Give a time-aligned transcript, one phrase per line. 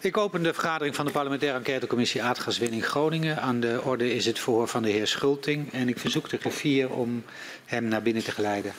[0.00, 3.40] Ik open de vergadering van de parlementaire enquêtecommissie aardgaswinning Groningen.
[3.40, 6.90] Aan de orde is het verhoor van de heer Schulting en ik verzoek de griffier
[6.90, 7.24] om
[7.64, 8.72] hem naar binnen te geleiden.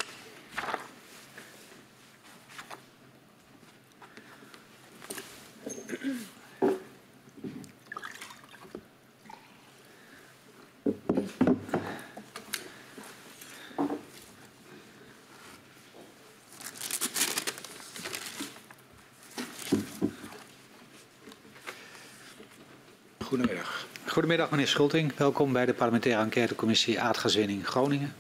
[24.30, 24.58] Goedemiddag.
[24.58, 28.14] Meneer Schulting, welkom bij de parlementaire enquêtecommissie aardgaswinning Groningen.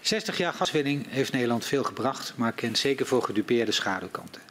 [0.00, 4.42] 60 jaar gaswinning heeft Nederland veel gebracht, maar kent zeker voor gedupeerde schaduwkanten.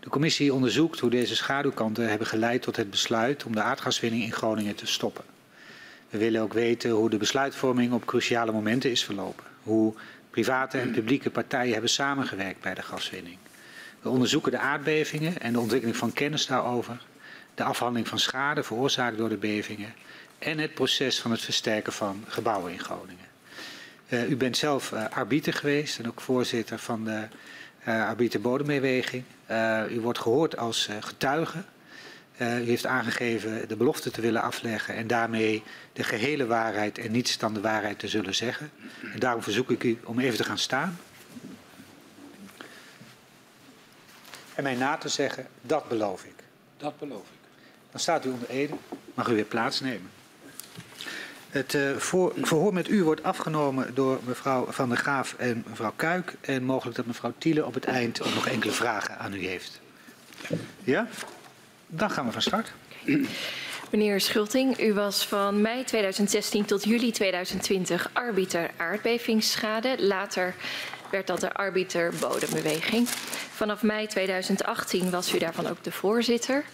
[0.00, 4.32] De commissie onderzoekt hoe deze schaduwkanten hebben geleid tot het besluit om de aardgaswinning in
[4.32, 5.24] Groningen te stoppen.
[6.10, 9.44] We willen ook weten hoe de besluitvorming op cruciale momenten is verlopen.
[9.62, 9.94] Hoe
[10.30, 13.38] private en publieke partijen hebben samengewerkt bij de gaswinning.
[14.00, 17.00] We onderzoeken de aardbevingen en de ontwikkeling van kennis daarover.
[17.58, 19.94] De afhandeling van schade veroorzaakt door de bevingen.
[20.38, 23.26] En het proces van het versterken van gebouwen in Groningen.
[24.08, 27.26] Uh, u bent zelf uh, arbiter geweest en ook voorzitter van de
[27.88, 29.24] uh, arbiter bodembeweging.
[29.90, 31.58] u wordt gehoord als getuige.
[32.38, 35.62] u heeft aangegeven de belofte te willen afleggen en daarmee
[35.92, 38.70] de gehele waarheid en niets dan de waarheid te zullen zeggen.
[39.12, 40.98] En daarom verzoek ik u om even te gaan staan.
[44.54, 46.34] En mij na te zeggen, dat beloof ik.
[46.76, 47.37] Dat beloof ik.
[47.90, 48.74] Dan staat u onder Ede.
[49.14, 50.10] Mag u weer plaatsnemen.
[51.48, 55.92] Het uh, voor, verhoor met u wordt afgenomen door mevrouw Van der Graaf en mevrouw
[55.96, 56.34] Kuik.
[56.40, 59.80] En mogelijk dat mevrouw Thiele op het eind ook nog enkele vragen aan u heeft.
[60.84, 61.06] Ja?
[61.86, 62.72] Dan gaan we van start.
[63.90, 69.96] Meneer Schulting, u was van mei 2016 tot juli 2020 arbiter aardbevingsschade.
[69.98, 70.54] Later
[71.10, 73.08] werd dat de arbiter bodembeweging.
[73.54, 76.64] Vanaf mei 2018 was u daarvan ook de voorzitter.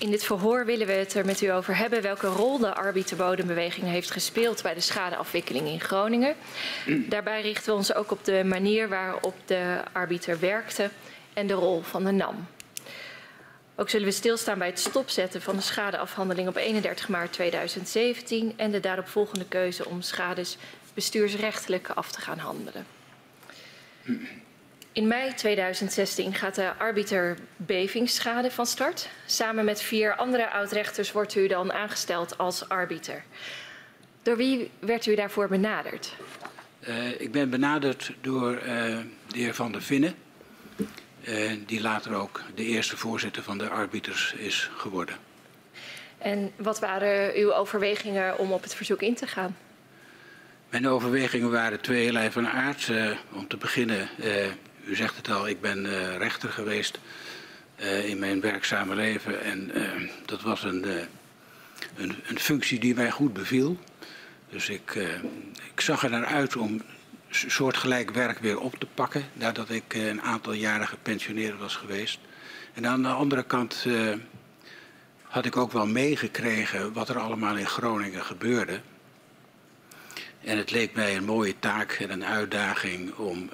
[0.00, 3.86] In dit verhoor willen we het er met u over hebben welke rol de arbiterbodembeweging
[3.86, 6.34] heeft gespeeld bij de schadeafwikkeling in Groningen.
[7.08, 10.90] Daarbij richten we ons ook op de manier waarop de arbiter werkte
[11.32, 12.46] en de rol van de NAM.
[13.76, 18.70] Ook zullen we stilstaan bij het stopzetten van de schadeafhandeling op 31 maart 2017 en
[18.70, 20.56] de daaropvolgende keuze om schades
[20.94, 22.86] bestuursrechtelijk af te gaan handelen.
[24.92, 29.08] In mei 2016 gaat de arbiter bevingsschade van start.
[29.26, 33.24] Samen met vier andere oudrechters wordt u dan aangesteld als arbiter.
[34.22, 36.16] Door wie werd u daarvoor benaderd?
[36.88, 38.62] Uh, ik ben benaderd door uh,
[39.26, 40.14] de heer Van der Vinnen,
[41.28, 45.14] uh, die later ook de eerste voorzitter van de arbiters is geworden.
[46.18, 49.56] En wat waren uw overwegingen om op het verzoek in te gaan?
[50.70, 52.90] Mijn overwegingen waren tweeërlei van aard.
[53.32, 54.08] om te beginnen
[54.90, 56.98] u zegt het al, ik ben uh, rechter geweest
[57.80, 59.42] uh, in mijn werkzame leven.
[59.42, 60.84] En uh, dat was een,
[61.96, 63.78] een, een, functie die mij goed beviel.
[64.48, 64.94] Dus ik,
[65.72, 66.82] ik zag er naar uit om
[67.30, 69.24] soortgelijk werk weer op te pakken.
[69.32, 72.18] Nadat ik een aantal jaren gepensioneerd was geweest.
[72.74, 73.86] En aan de andere kant
[75.22, 78.80] had ik ook wel meegekregen wat er allemaal in Groningen gebeurde.
[80.44, 83.50] En het leek mij een mooie taak en een uitdaging om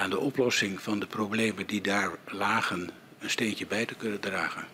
[0.00, 4.64] aan de oplossing van de problemen die daar lagen een steentje bij te kunnen dragen.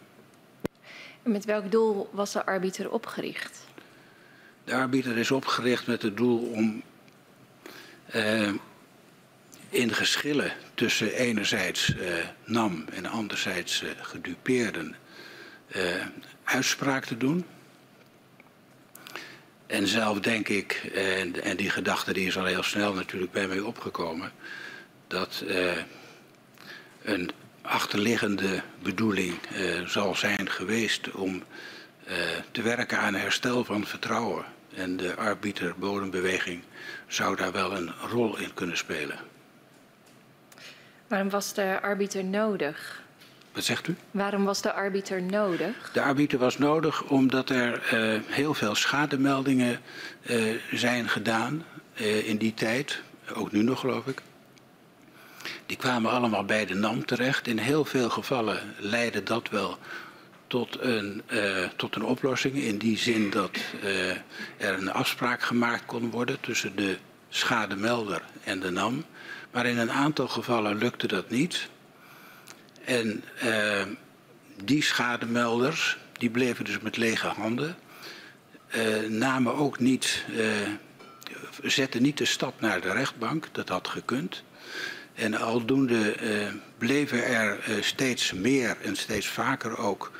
[1.22, 3.64] En met welk doel was de arbiter opgericht?
[4.64, 6.82] De arbiter is opgericht met het doel om
[8.14, 8.52] uh,
[9.68, 14.96] in geschillen tussen enerzijds uh, NAM en anderzijds uh, gedupeerden
[16.44, 17.44] uitspraak te doen.
[19.66, 23.46] En zelf denk ik, en, en die gedachte die is al heel snel natuurlijk bij
[23.46, 24.32] mij opgekomen,
[25.06, 25.72] dat uh,
[27.02, 27.30] een
[27.62, 31.42] achterliggende bedoeling uh, zal zijn geweest om
[32.08, 32.14] uh,
[32.50, 34.44] te werken aan herstel van vertrouwen.
[34.74, 36.62] En de arbiter-bodembeweging
[37.06, 39.18] zou daar wel een rol in kunnen spelen.
[41.06, 43.04] Waarom was de arbiter nodig?
[43.52, 43.96] Wat zegt u?
[44.10, 45.90] Waarom was de arbiter nodig?
[45.92, 49.80] De arbiter was nodig omdat er uh, heel veel schademeldingen
[50.22, 51.64] uh, zijn gedaan
[51.94, 53.02] uh, in die tijd.
[53.34, 54.22] Ook nu nog, geloof ik.
[55.66, 57.46] Die kwamen allemaal bij de NAM terecht.
[57.46, 59.78] In heel veel gevallen leidde dat wel
[60.46, 62.54] tot een, uh, tot een oplossing.
[62.54, 63.50] In die zin dat
[63.84, 64.10] uh,
[64.56, 66.96] er een afspraak gemaakt kon worden tussen de
[67.28, 69.04] schademelder en de NAM.
[69.50, 71.68] Maar in een aantal gevallen lukte dat niet.
[72.84, 73.82] En uh,
[74.64, 77.76] die schademelders, die bleven dus met lege handen.
[79.08, 80.24] namen ook niet,
[81.62, 84.42] zetten niet de stap naar de rechtbank, dat had gekund.
[85.16, 86.46] En aldoende uh,
[86.78, 90.12] bleven er uh, steeds meer en steeds vaker ook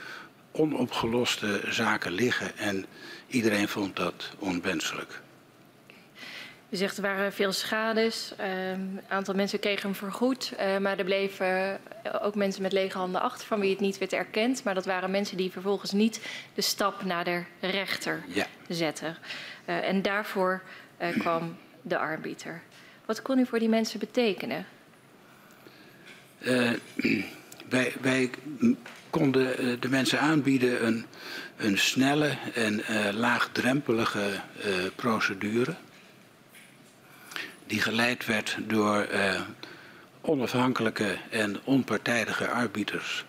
[0.53, 2.57] onopgeloste zaken liggen.
[2.57, 2.87] En
[3.27, 5.21] iedereen vond dat onwenselijk.
[6.69, 8.33] U zegt er waren veel schades.
[8.37, 10.53] Een uh, aantal mensen kregen hem vergoed.
[10.53, 11.81] Uh, maar er bleven
[12.23, 14.65] ook mensen met lege handen achter van wie het niet werd erkend.
[14.65, 16.21] Maar dat waren mensen die vervolgens niet
[16.55, 18.47] de stap naar de rechter ja.
[18.69, 19.17] zetten.
[19.67, 20.63] Uh, en daarvoor
[21.19, 22.63] kwam de arbiter.
[23.05, 24.67] Wat kon u voor die mensen betekenen?
[26.47, 26.71] Uh,
[27.69, 28.31] wij, wij,
[29.11, 31.05] konden de mensen aanbieden een,
[31.57, 34.41] een snelle en uh, laagdrempelige
[34.95, 35.75] procedure.
[37.67, 39.07] Die geleid werd door
[40.21, 43.25] onafhankelijke en onpartijdige arbiters.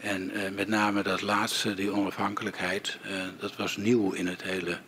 [0.00, 2.98] En met name dat laatste, die onafhankelijkheid,
[3.38, 4.78] dat was nieuw in het hele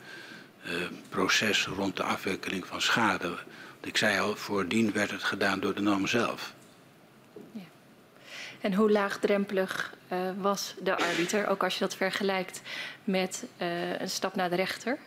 [1.08, 3.36] proces rond de afwikkeling van schade.
[3.80, 6.52] Ik zei al, voordien werd het gedaan door de NAM zelf.
[8.62, 12.62] En hoe laagdrempelig uh, was de arbiter, ook als je dat vergelijkt
[13.04, 14.98] met uh, een stap naar de rechter?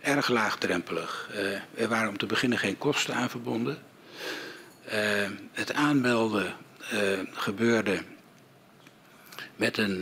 [0.00, 1.30] Erg laagdrempelig.
[1.34, 3.78] Uh, er waren om te beginnen geen kosten aan verbonden.
[5.52, 6.54] het aanmelden
[7.32, 8.02] gebeurde
[9.56, 10.00] met een,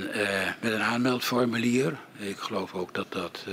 [0.60, 1.96] met een aanmeldformulier.
[2.18, 3.44] Ik geloof ook dat dat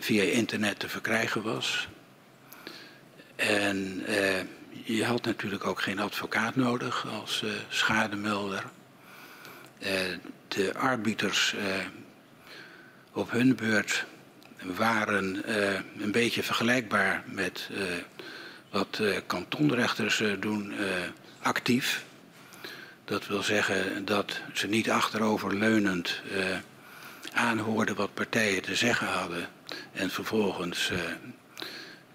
[0.00, 1.88] via internet te verkrijgen was.
[3.36, 4.04] En
[4.86, 8.64] je had natuurlijk ook geen advocaat nodig als uh, schademelder.
[9.78, 9.88] Uh,
[10.48, 11.62] de arbiters uh,
[13.12, 14.04] op hun beurt
[14.62, 15.50] waren
[16.02, 17.70] een beetje vergelijkbaar met
[18.70, 20.74] wat kantonrechters doen,
[21.42, 22.04] actief.
[23.04, 26.22] Dat wil zeggen dat ze niet achteroverleunend
[27.32, 29.48] aanhoorden wat partijen te zeggen hadden
[29.92, 30.92] en vervolgens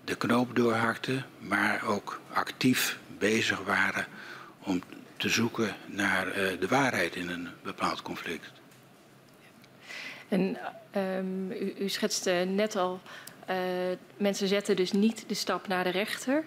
[0.03, 4.05] de knoop doorhakten, maar ook actief bezig waren
[4.59, 4.81] om
[5.17, 8.51] te zoeken naar uh, de waarheid in een bepaald conflict.
[10.27, 10.57] En
[10.95, 13.01] um, u, u, schetste net al,
[13.49, 13.55] uh,
[14.17, 16.43] mensen zetten dus niet de stap naar de rechter.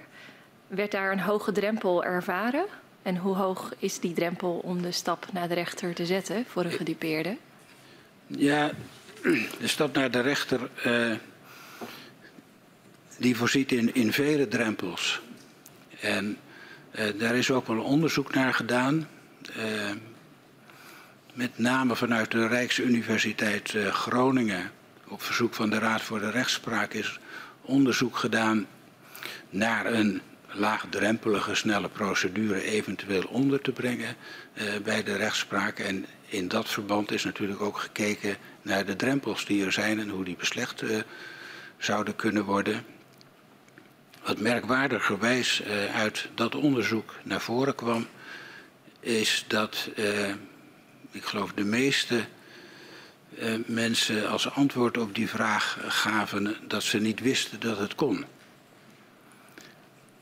[0.67, 2.65] Werd daar een hoge drempel ervaren?
[3.03, 6.65] En hoe hoog is die drempel om de stap naar de rechter te zetten voor
[6.65, 7.37] een gedupeerde?
[8.27, 8.71] Ja,
[9.61, 11.17] de stap naar de rechter uh,
[13.19, 15.21] die voorziet in, in vele drempels.
[16.01, 16.37] En
[16.99, 19.09] uh, daar is ook wel onderzoek naar gedaan.
[19.57, 19.91] Uh,
[21.35, 24.71] met name vanuit de Rijksuniversiteit uh, Groningen.
[25.09, 27.19] Op verzoek van de Raad voor de Rechtspraak is
[27.61, 28.67] onderzoek gedaan
[29.51, 34.17] naar een laagdrempelige, snelle procedure eventueel onder te brengen
[34.83, 35.79] bij de rechtspraak.
[35.79, 40.09] En in dat verband is natuurlijk ook gekeken naar de drempels die er zijn en
[40.09, 40.83] hoe die beslecht
[41.79, 42.85] zouden kunnen worden.
[44.25, 48.07] Wat merkwaardigerwijs uh, uit dat onderzoek naar voren kwam,
[49.01, 50.29] is dat uh,
[51.11, 52.25] ik geloof de meeste
[53.39, 58.25] uh, mensen als antwoord op die vraag gaven dat ze niet wisten dat het kon.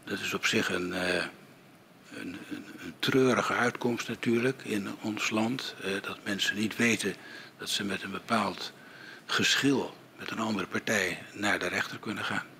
[0.05, 5.75] Dat is op zich een, een, een treurige uitkomst natuurlijk in ons land.
[6.03, 7.15] dat mensen niet weten
[7.59, 8.73] dat ze met een bepaald
[9.27, 12.52] geschil met een andere partij naar de rechter kunnen gaan.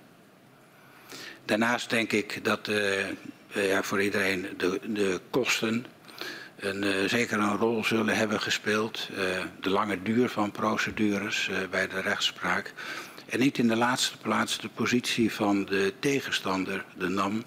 [1.45, 3.05] Daarnaast denk ik dat uh,
[3.53, 5.87] ja, voor iedereen de, de kosten
[6.57, 9.09] een, uh, zeker een rol zullen hebben gespeeld.
[9.61, 12.73] De lange duur van procedures bij de rechtspraak.
[13.33, 17.45] En niet in de laatste plaats de positie van de tegenstander, de NAM.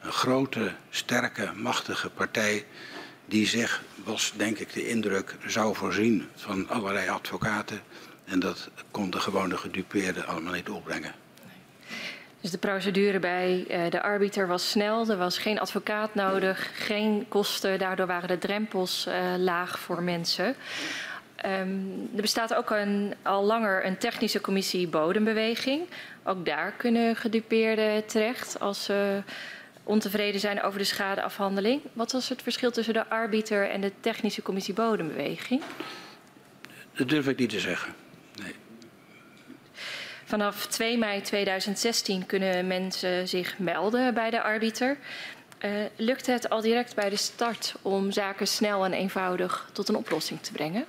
[0.00, 2.64] Een grote, sterke, machtige partij
[3.26, 7.80] die zich, was denk ik de indruk, zou voorzien van allerlei advocaten.
[8.24, 11.14] En dat kon de gewone gedupeerde allemaal niet opbrengen.
[12.40, 17.26] Dus de procedure bij uh, de arbiter was snel, er was geen advocaat nodig, geen
[17.28, 20.54] kosten, daardoor waren de drempels uh, laag voor mensen.
[21.46, 25.82] Um, er bestaat ook een, al langer een technische commissie bodembeweging.
[26.24, 29.22] Ook daar kunnen gedupeerden terecht als ze
[29.82, 31.80] ontevreden zijn over de schadeafhandeling.
[31.92, 35.62] Wat was het verschil tussen de arbiter en de technische commissie bodembeweging?
[36.92, 37.94] Dat durf ik niet te zeggen.
[40.28, 44.96] Vanaf 2 mei 2016 kunnen mensen zich melden bij de arbiter.
[45.64, 49.96] Uh, lukt het al direct bij de start om zaken snel en eenvoudig tot een
[49.96, 50.84] oplossing te brengen?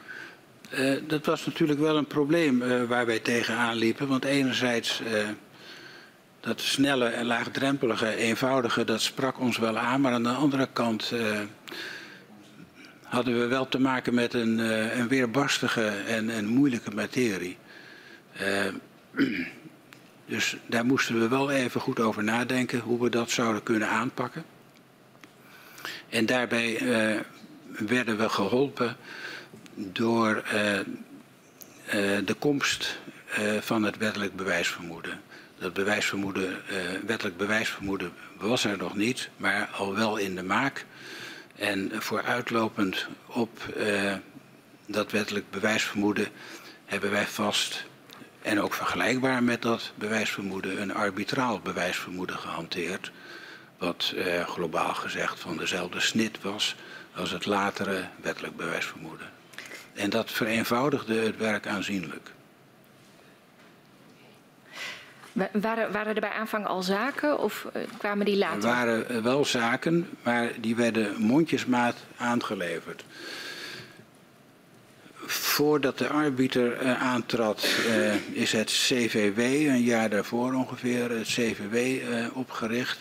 [0.73, 4.07] Uh, dat was natuurlijk wel een probleem uh, waar wij tegenaan liepen.
[4.07, 5.01] Want enerzijds
[6.39, 10.01] dat snelle en laagdrempelige, eenvoudige, dat sprak ons wel aan.
[10.01, 11.13] Maar aan de andere kant
[13.03, 14.57] hadden we wel te maken met een,
[14.99, 17.57] een weerbarstige en, en moeilijke materie.
[20.25, 24.45] Dus daar moesten we wel even goed over nadenken hoe we dat zouden kunnen aanpakken.
[26.09, 27.19] En daarbij uh,
[27.67, 28.95] werden we geholpen
[29.73, 30.83] door uh, uh,
[32.25, 32.99] de komst
[33.59, 35.21] van het wettelijk bewijsvermoeden.
[35.59, 36.61] Dat bewijsvermoeden,
[37.05, 40.85] wettelijk bewijsvermoeden was er nog niet, maar al wel in de maak.
[41.55, 43.59] En vooruitlopend op
[44.85, 46.27] dat wettelijk bewijsvermoeden
[46.85, 47.85] hebben wij vast
[48.41, 53.11] en ook vergelijkbaar met dat bewijsvermoeden een arbitraal bewijsvermoeden gehanteerd.
[53.77, 56.75] Wat eh, globaal gezegd van dezelfde snit was
[57.15, 59.27] als het latere wettelijk bewijsvermoeden.
[59.93, 62.31] En dat vereenvoudigde het werk aanzienlijk.
[65.51, 68.57] Waren, waren er bij aanvang al zaken of eh, kwamen die later?
[68.57, 73.03] Er waren eh, wel zaken, maar die werden mondjesmaat aangeleverd
[75.31, 81.73] voordat de arbiter uh, aantrad, uh, is het CVW, een jaar daarvoor ongeveer, het CVW
[81.75, 82.99] uh, eh, opgericht.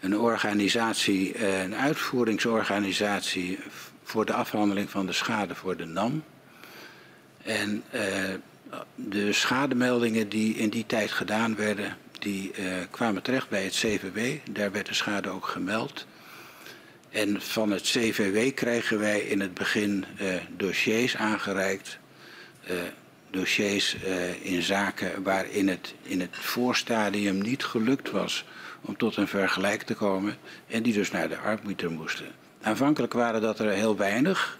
[0.00, 3.58] Een organisatie, een uitvoeringsorganisatie
[4.02, 6.24] voor de afhandeling van de schade voor de NAM.
[7.42, 7.82] En
[8.94, 12.52] de schademeldingen die in die tijd gedaan werden, die
[12.90, 14.18] kwamen terecht bij het CVW.
[14.50, 16.06] Daar werd de schade ook gemeld.
[17.10, 21.98] En van het CVW kregen wij in het begin uh, dossiers aangereikt.
[22.70, 22.76] Uh,
[23.30, 28.44] dossiers uh, in zaken waarin het in het voorstadium niet gelukt was
[28.80, 30.36] om tot een vergelijk te komen.
[30.66, 32.26] En die dus naar de arbiter moesten.
[32.62, 34.58] Aanvankelijk waren dat er heel weinig.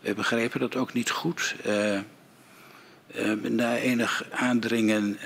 [0.00, 1.54] We begrepen dat ook niet goed.
[3.42, 5.18] na enig aandringen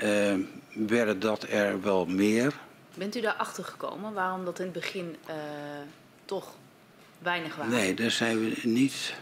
[0.73, 2.53] werden dat er wel meer.
[2.93, 5.15] Bent u daarachter gekomen waarom dat in het begin
[6.29, 6.55] toch
[7.19, 7.71] weinig waren?
[7.71, 9.13] Nee, daar zijn we niet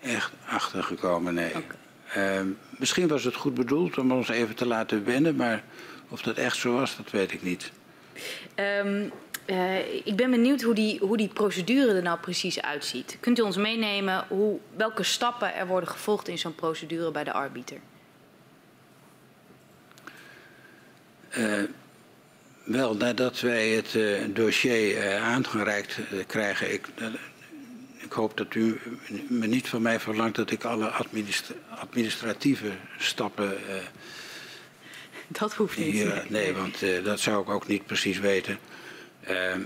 [0.00, 1.52] echt achter gekomen, nee.
[1.56, 2.40] Okay.
[2.40, 2.46] Uh,
[2.78, 5.62] misschien was het goed bedoeld om ons even te laten wennen, maar
[6.08, 7.72] of dat echt zo was, dat weet ik niet.
[8.56, 9.12] Um,
[9.46, 13.16] uh, ik ben benieuwd hoe die, hoe die procedure er nou precies uitziet.
[13.20, 17.32] Kunt u ons meenemen hoe, welke stappen er worden gevolgd in zo'n procedure bij de
[17.32, 17.78] arbiter?
[21.38, 21.62] Uh,
[22.64, 26.86] wel, nadat wij het uh, dossier uh, aangereikt uh, krijgen, ik,
[27.96, 28.80] ik hoop dat u
[29.28, 33.58] me niet van mij verlangt dat ik alle administra administratieve stappen.
[35.28, 35.92] dat hoeft niet.
[35.92, 38.58] Hier, nee, want dat zou ik ook niet precies weten.
[39.20, 39.60] Ehm,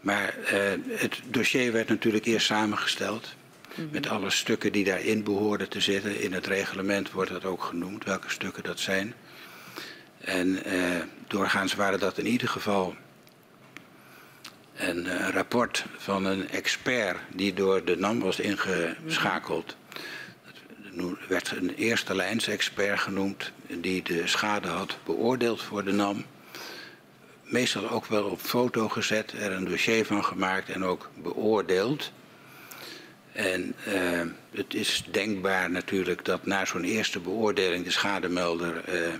[0.00, 0.34] maar
[0.88, 3.34] het dossier werd natuurlijk eerst samengesteld.
[3.34, 3.88] Mm -hmm.
[3.92, 6.20] Met alle stukken die daarin behoorden te zitten.
[6.20, 9.14] In het reglement wordt dat ook genoemd, welke stukken dat zijn.
[10.20, 12.96] En eh, doorgaans waren dat in ieder geval
[14.76, 19.76] een uh, rapport van een expert die door de NAM was ingeschakeld.
[20.96, 26.24] Er werd een eerste lijns expert genoemd die de schade had beoordeeld voor de NAM.
[27.42, 32.12] Meestal ook wel op foto gezet, er een dossier van gemaakt en ook beoordeeld.
[33.32, 34.20] En uh,
[34.50, 39.14] het is denkbaar natuurlijk dat na zo'n eerste beoordeling de schademelder uh,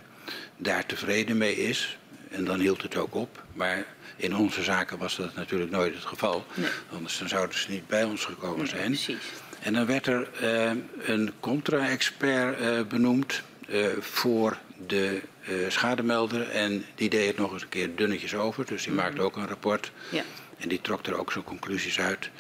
[0.57, 1.99] daar tevreden mee is.
[2.31, 3.45] En dan hield het ook op.
[3.53, 3.85] Maar
[4.17, 6.47] in onze zaken was dat natuurlijk nooit het geval.
[6.55, 6.71] Nee.
[6.93, 8.91] Anders dan zouden ze niet bij ons gekomen nee, zijn.
[8.91, 9.25] Precies.
[9.61, 15.23] En dan werd er uh, een contra-expert uh, benoemd uh, voor de
[15.69, 16.51] schademelder.
[16.51, 18.67] En die deed het nog eens een keer dunnetjes over.
[18.67, 19.07] Dus die mm -hmm.
[19.07, 19.93] maakte ook een rapport.
[20.09, 20.23] Ja.
[20.59, 22.31] En die trok er ook zijn conclusies uit.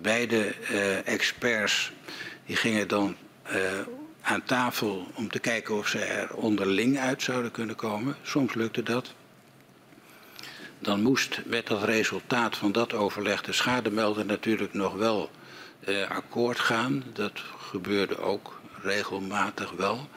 [0.00, 0.54] Beide
[1.04, 1.92] experts
[2.46, 3.16] die gingen dan
[4.22, 8.16] aan tafel om te kijken of ze er onderling uit zouden kunnen komen.
[8.22, 9.12] Soms lukte dat.
[10.78, 15.30] Dan moest met dat resultaat van dat overleg de schademelder natuurlijk nog wel
[15.84, 17.04] eh, akkoord gaan.
[17.12, 20.08] Dat gebeurde ook regelmatig wel.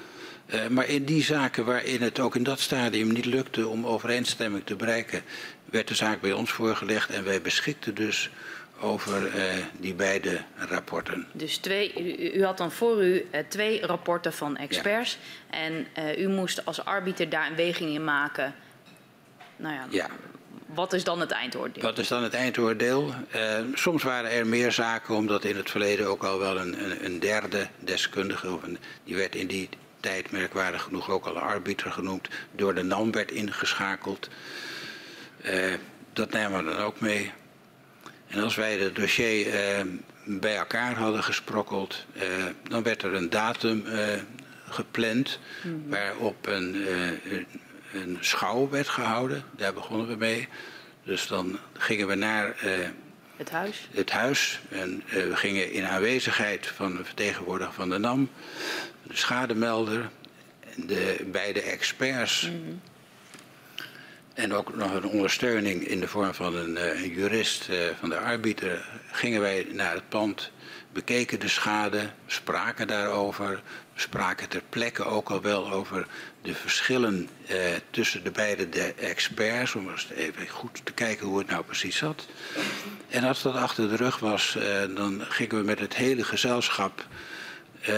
[0.53, 4.65] Uh, maar in die zaken waarin het ook in dat stadium niet lukte om overeenstemming
[4.65, 5.23] te bereiken,
[5.65, 8.29] werd de zaak bij ons voorgelegd en wij beschikten dus
[8.79, 9.43] over uh,
[9.79, 11.27] die beide rapporten.
[11.31, 15.17] Dus twee, u, u had dan voor u uh, twee rapporten van experts.
[15.51, 15.57] Ja.
[15.57, 18.55] En uh, u moest als arbiter daar een weging in maken.
[19.55, 20.09] Nou ja, ja.
[20.65, 21.83] Wat is dan het eindoordeel?
[21.83, 23.13] Wat is dan het eindoordeel?
[23.73, 27.19] soms waren er meer zaken, omdat in het verleden ook al wel een, een, een
[27.19, 32.27] derde deskundige, of een, die werd in die tijd merkwaardig genoeg ook al arbiter genoemd,
[32.51, 34.29] door de NAM werd ingeschakeld.
[36.13, 37.31] dat nemen we dan ook mee.
[38.27, 39.85] En als wij het dossier eh,
[40.25, 42.23] bij elkaar hadden gesprokkeld, eh,
[42.69, 43.99] dan werd er een datum eh,
[44.69, 45.89] gepland mm.
[45.89, 46.85] waarop een,
[47.93, 49.43] een schouw werd gehouden.
[49.51, 50.47] Daar begonnen we mee.
[51.03, 52.55] Dus dan gingen we naar
[53.35, 53.87] het huis.
[53.91, 54.59] Het huis.
[54.69, 58.29] En we gingen in aanwezigheid van de vertegenwoordiger van de NAM,
[59.03, 60.09] de schademelder,
[60.75, 62.49] de beide experts.
[62.49, 62.81] Mm.
[64.35, 68.85] En ook nog een ondersteuning in de vorm van een, een jurist van de arbiter
[69.11, 70.51] gingen wij naar het pand,
[70.93, 73.61] bekeken de schade, spraken daarover,
[73.95, 76.07] spraken ter plekke ook al wel over
[76.41, 77.57] de verschillen eh,
[77.89, 81.97] tussen de beide de experts, om eens even goed te kijken hoe het nou precies
[81.97, 82.25] zat.
[83.09, 87.05] En als dat achter de rug was, eh, dan gingen we met het hele gezelschap
[87.81, 87.95] eh,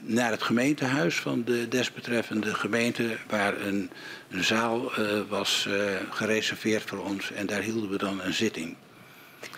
[0.00, 3.90] naar het gemeentehuis van de desbetreffende gemeente, waar een,
[4.34, 8.76] een zaal eh, was eh, gereserveerd voor ons en daar hielden we dan een zitting.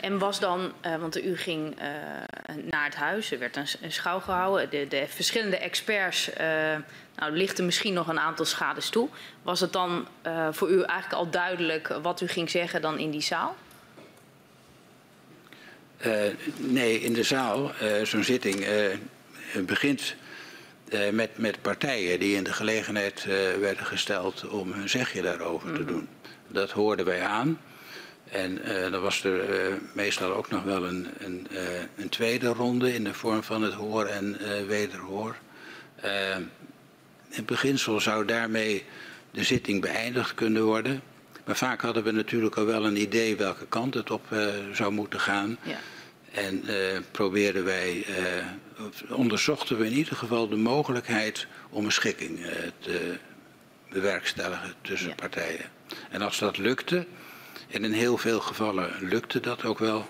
[0.00, 1.76] En was dan, uh, want u ging
[2.70, 6.30] naar het huis, er werd een, een schouw gehouden, de, de verschillende experts
[7.16, 9.08] nou, lichten misschien nog een aantal schades toe.
[9.42, 10.06] Was het dan
[10.50, 13.56] voor u eigenlijk al duidelijk wat u ging zeggen dan in die zaal?
[16.56, 18.66] nee, in de zaal, zo'n zitting
[19.66, 20.14] begint
[21.12, 23.24] met, met partijen die in de gelegenheid
[23.60, 25.86] werden gesteld om hun zegje daarover mm -hmm.
[25.86, 26.08] te doen.
[26.48, 27.60] Dat hoorden wij aan.
[28.30, 31.46] En uh, dan was er meestal ook nog wel een, een,
[31.96, 35.36] een, tweede ronde in de vorm van het hoor en wederhoor.
[37.28, 38.84] in beginsel zou daarmee
[39.30, 41.02] de zitting beëindigd kunnen worden.
[41.44, 44.26] Maar vaak hadden we natuurlijk al wel een idee welke kant het op
[44.72, 45.58] zou moeten gaan.
[45.62, 45.78] Ja.
[46.32, 46.64] En
[47.10, 48.06] probeerden wij,
[49.08, 52.40] onderzochten we in ieder geval de mogelijkheid om een schikking
[52.78, 53.18] te
[53.88, 55.14] bewerkstelligen tussen ja.
[55.14, 55.70] partijen.
[56.10, 57.06] En als dat lukte,
[57.70, 60.08] en in heel veel gevallen lukte dat ook wel.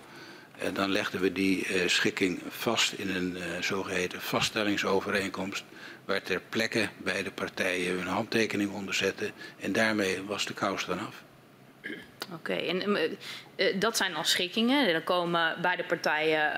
[0.58, 5.64] En dan legden we die uh, schikking vast in een uh, zogeheten vaststellingsovereenkomst.
[6.04, 9.30] Waar ter plekke beide partijen hun handtekening onder zetten.
[9.60, 11.22] En daarmee was de kous dan af.
[12.32, 12.98] Oké, okay, en
[13.56, 14.88] uh, dat zijn al schikkingen.
[14.88, 16.52] Er komen beide partijen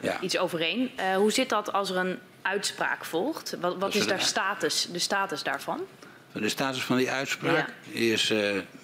[0.00, 0.20] ja.
[0.20, 0.90] iets overeen.
[1.16, 3.56] hoe zit dat als er een uitspraak volgt?
[3.60, 5.80] Wat, wat is daar status, de status daarvan?
[6.32, 8.00] De status van die uitspraak ja.
[8.00, 8.32] is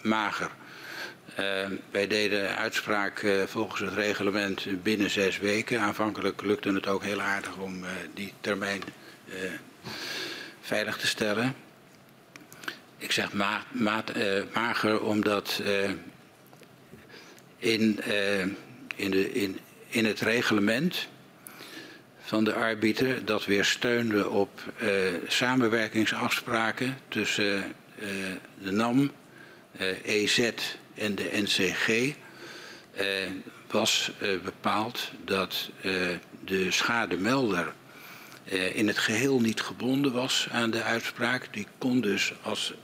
[0.03, 0.51] mager.
[1.41, 5.81] Uh, wij deden uitspraak uh, volgens het reglement binnen zes weken.
[5.81, 8.83] Aanvankelijk lukte het ook heel aardig om uh, die termijn
[10.61, 11.55] veilig te stellen.
[12.97, 14.13] Ik zeg ma maat,
[14.53, 15.63] mager omdat
[17.73, 18.01] in,
[18.97, 21.09] in, de, in, in het reglement
[22.21, 24.63] van de arbiter dat weer steunde op
[25.27, 27.75] samenwerkingsafspraken tussen
[28.63, 29.11] de NAM,
[30.05, 30.51] EZ
[30.95, 33.07] en de NCG eh,
[33.71, 35.93] was eh, bepaald dat eh,
[36.45, 37.73] de schademelder
[38.45, 41.49] eh, in het geheel niet gebonden was aan de uitspraak.
[41.51, 42.75] Die kon dus als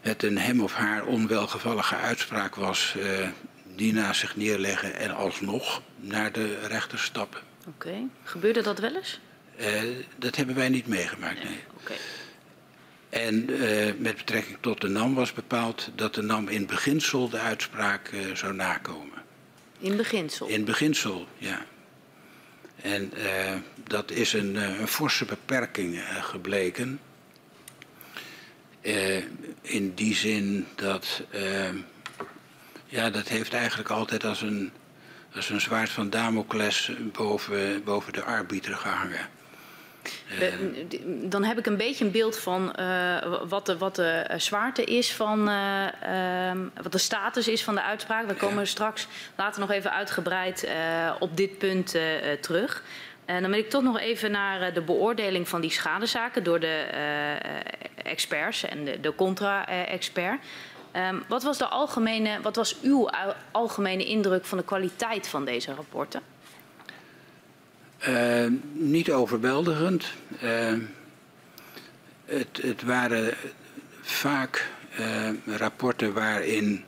[0.00, 3.28] het een hem of haar onwelgevallige uitspraak was, eh,
[3.76, 7.40] die naast zich neerleggen en alsnog naar de rechter stappen.
[7.66, 8.06] Oké, okay.
[8.22, 9.20] gebeurde dat wel eens?
[9.60, 9.82] Uh,
[10.16, 11.44] dat hebben wij niet meegemaakt, nee.
[11.44, 11.60] nee.
[11.80, 11.96] Okay.
[13.08, 17.38] En uh, met betrekking tot de NAM was bepaald dat de NAM in beginsel de
[17.38, 19.22] uitspraak uh, zou nakomen.
[19.78, 20.46] In beginsel?
[20.46, 21.64] In beginsel, ja.
[22.82, 23.12] En
[23.88, 27.00] dat is een, een forse beperking gebleken.
[29.62, 31.22] in die zin dat,
[32.94, 34.72] ja, dat heeft eigenlijk altijd als een,
[35.34, 39.28] als een zwaard van Damocles boven, boven de arbiter gehangen.
[41.04, 43.16] Dan heb ik een beetje een beeld van uh,
[43.48, 45.86] wat, de, wat de eh, zwaarte is van, uh,
[46.50, 48.26] um, wat de status is van de uitspraak.
[48.26, 48.64] We komen ja.
[48.64, 50.68] straks later nog even uitgebreid
[51.18, 51.96] op dit punt
[52.40, 52.82] terug.
[53.24, 56.86] En dan wil ik toch nog even naar de beoordeling van die schadezaken door de
[58.02, 60.40] experts en de, de contra-expert.
[60.96, 63.10] Um, wat was de algemene, wat was uw
[63.50, 66.22] algemene indruk van de kwaliteit van deze rapporten?
[68.08, 70.06] Uh, niet overweldigend.
[70.42, 70.72] Uh,
[72.24, 73.34] het, het, waren
[74.00, 74.68] vaak
[75.46, 76.84] rapporten waarin.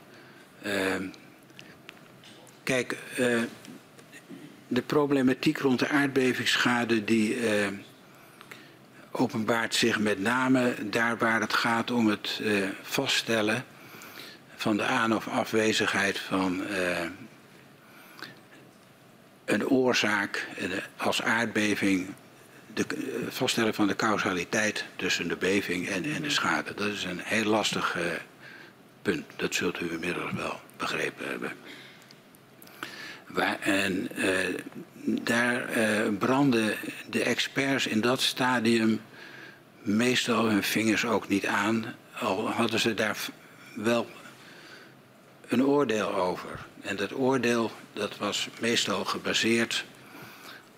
[2.62, 2.97] kijk,
[4.69, 7.37] de problematiek rond de aardbevingsschade die
[9.11, 12.40] openbaart zich met name daar waar het gaat om het
[12.83, 13.64] vaststellen
[14.57, 16.62] van de aan- of afwezigheid van
[19.45, 20.49] een oorzaak
[20.97, 22.07] als aardbeving,
[22.75, 22.97] de eh,
[23.29, 26.75] vaststellen van de causaliteit tussen de beving en, en de schade.
[26.75, 27.97] Dat is een heel lastig
[29.03, 29.25] punt.
[29.37, 31.53] Dat zult u inmiddels wel begrepen hebben.
[33.27, 34.09] Waar, en
[35.05, 36.75] daar uh, branden
[37.11, 39.01] de experts in dat stadium
[39.83, 43.16] meestal hun vingers ook niet aan, al hadden ze daar
[43.75, 44.07] wel
[45.49, 46.67] een oordeel over.
[46.81, 49.85] En dat oordeel dat was meestal gebaseerd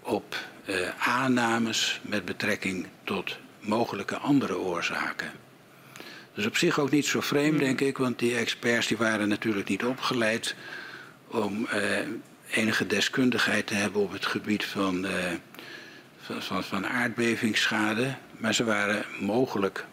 [0.00, 5.30] op uh, aannames met betrekking tot mogelijke andere oorzaken.
[6.34, 9.68] Is op zich ook niet zo vreemd, denk ik, want die experts die waren natuurlijk
[9.68, 10.54] niet opgeleid
[11.26, 11.98] om eh,
[12.50, 15.32] enige deskundigheid te hebben op het gebied van, eh,
[16.20, 18.14] van, van, van aardbevingsschade.
[18.36, 19.84] Maar ze waren mogelijk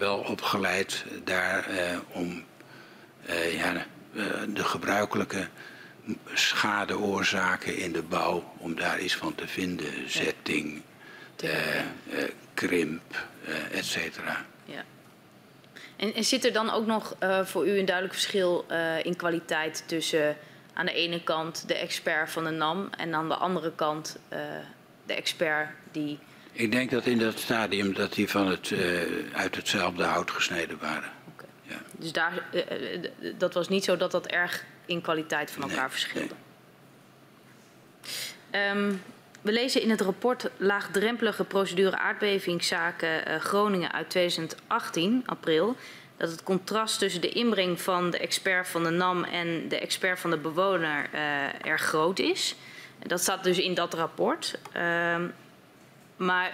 [0.00, 2.42] wel opgeleid daar eh, om
[3.26, 3.80] eh, ja, eh,
[4.54, 5.48] de gebruikelijke
[6.34, 10.10] schadeoorzaken in de bouw, om daar iets van te vinden.
[10.10, 10.82] Zetting,
[11.40, 11.84] eh, eh,
[12.54, 14.44] krimp, eh, et cetera.
[14.64, 14.84] Ja.
[15.96, 19.16] En, en zit er dan ook nog eh, voor u een duidelijk verschil eh, in
[19.16, 20.36] kwaliteit tussen
[20.74, 24.40] aan de ene kant de expert van de NAM en aan de andere kant eh,
[25.06, 26.18] de expert die.
[26.52, 28.80] Ik denk dat in dat stadium dat die van het, eh,
[29.32, 31.10] uit hetzelfde hout gesneden waren.
[31.70, 31.76] Ja.
[31.98, 33.00] Dus daar, eh, eh,
[33.38, 36.34] dat was niet zo dat dat erg in kwaliteit van Nee, elkaar verschilde.
[38.50, 38.92] Ehm,
[39.40, 45.76] we lezen in het rapport Laagdrempelige procedure aardbevingszaken eh, Groningen uit 2018, april,
[46.16, 50.20] dat het contrast tussen de inbreng van de expert van de NAM en de expert
[50.20, 51.08] van de bewoner
[51.62, 52.54] erg groot is.
[53.06, 54.58] Dat staat dus in dat rapport.
[54.72, 55.26] Ehm,
[56.16, 56.52] maar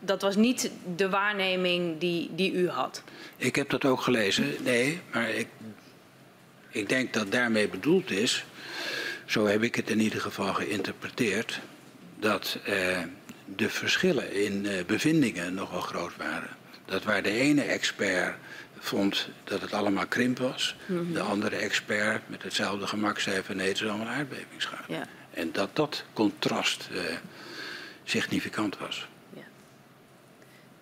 [0.00, 3.02] dat was niet de waarneming die, die u had.
[3.36, 5.48] Ik heb dat ook gelezen, nee, maar ik,
[6.68, 8.44] ik denk dat daarmee bedoeld is,
[9.26, 11.60] zo heb ik het in ieder geval geïnterpreteerd,
[12.18, 12.98] dat eh,
[13.56, 16.56] de verschillen in eh, bevindingen nogal groot waren.
[16.84, 18.36] Dat waar de ene expert
[18.78, 20.76] vond dat het allemaal krimp was,
[21.12, 24.82] de andere expert met hetzelfde gemak zei van nee, het is allemaal aardbevingsschade.
[24.88, 25.06] Ja.
[25.30, 27.00] En dat dat contrast eh,
[28.04, 29.08] significant was.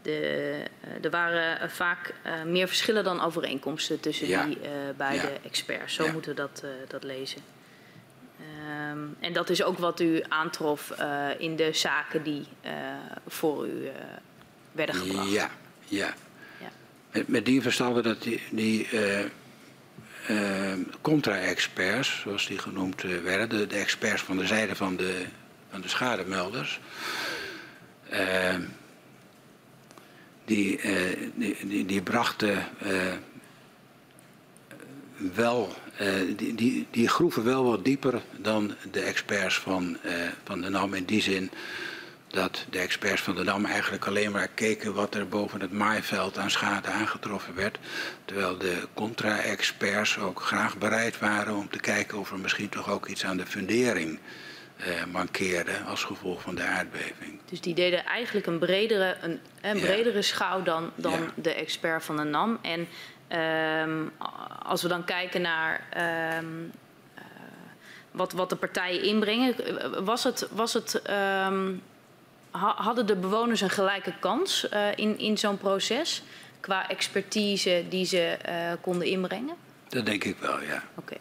[0.07, 4.45] De, eh, er waren eh, vaak eh, meer verschillen dan overeenkomsten tussen Ja.
[4.45, 4.59] die
[4.97, 5.39] beide Ja.
[5.45, 5.95] experts.
[5.95, 6.13] Zo Ja.
[6.13, 7.41] moeten we dat, dat lezen.
[8.41, 10.95] Ehm, en dat is ook wat u aantrof
[11.39, 12.47] in de zaken die
[13.27, 13.89] voor u
[14.73, 15.31] werden gebracht.
[15.31, 15.51] Ja,
[15.85, 16.15] ja.
[16.61, 16.71] Ja.
[17.13, 19.25] Met, met die verstanden dat die, die eh,
[20.29, 25.25] eh, contra-experts, zoals die genoemd werden, de, de experts van de zijde van de,
[25.71, 26.81] van de schademelders,
[28.09, 28.55] eh,
[30.47, 33.13] die, eh, die, die, die brachten eh,
[35.35, 39.97] wel, eh, die, die, die groeven wel wat dieper dan de experts van,
[40.45, 41.51] van de NAM in die zin
[42.29, 46.39] dat de experts van de NAM eigenlijk alleen maar keken wat er boven het maaiveld
[46.39, 47.79] aan schade aangetroffen werd.
[48.25, 53.07] Terwijl de contra-experts ook graag bereid waren om te kijken of er misschien toch ook
[53.07, 54.19] iets aan de fundering
[54.77, 57.41] eh, mankeerde als gevolg van de aardbeving.
[57.51, 59.81] Dus die deden eigenlijk een bredere, een, een Ja.
[59.85, 61.31] bredere schouw dan, dan Ja.
[61.35, 62.59] de expert van de NAM.
[62.63, 62.89] En
[63.29, 64.03] ehm,
[64.63, 66.45] als we dan kijken naar ehm,
[67.15, 67.23] eh,
[68.11, 71.73] wat, wat de partijen inbrengen, eh, was het, was het, ehm,
[72.51, 76.23] ha- hadden de bewoners een gelijke kans eh, in, in zo'n proces
[76.61, 79.55] qua expertise die ze eh, konden inbrengen?
[79.89, 80.83] Dat denk ik wel, ja.
[80.95, 81.17] Oké.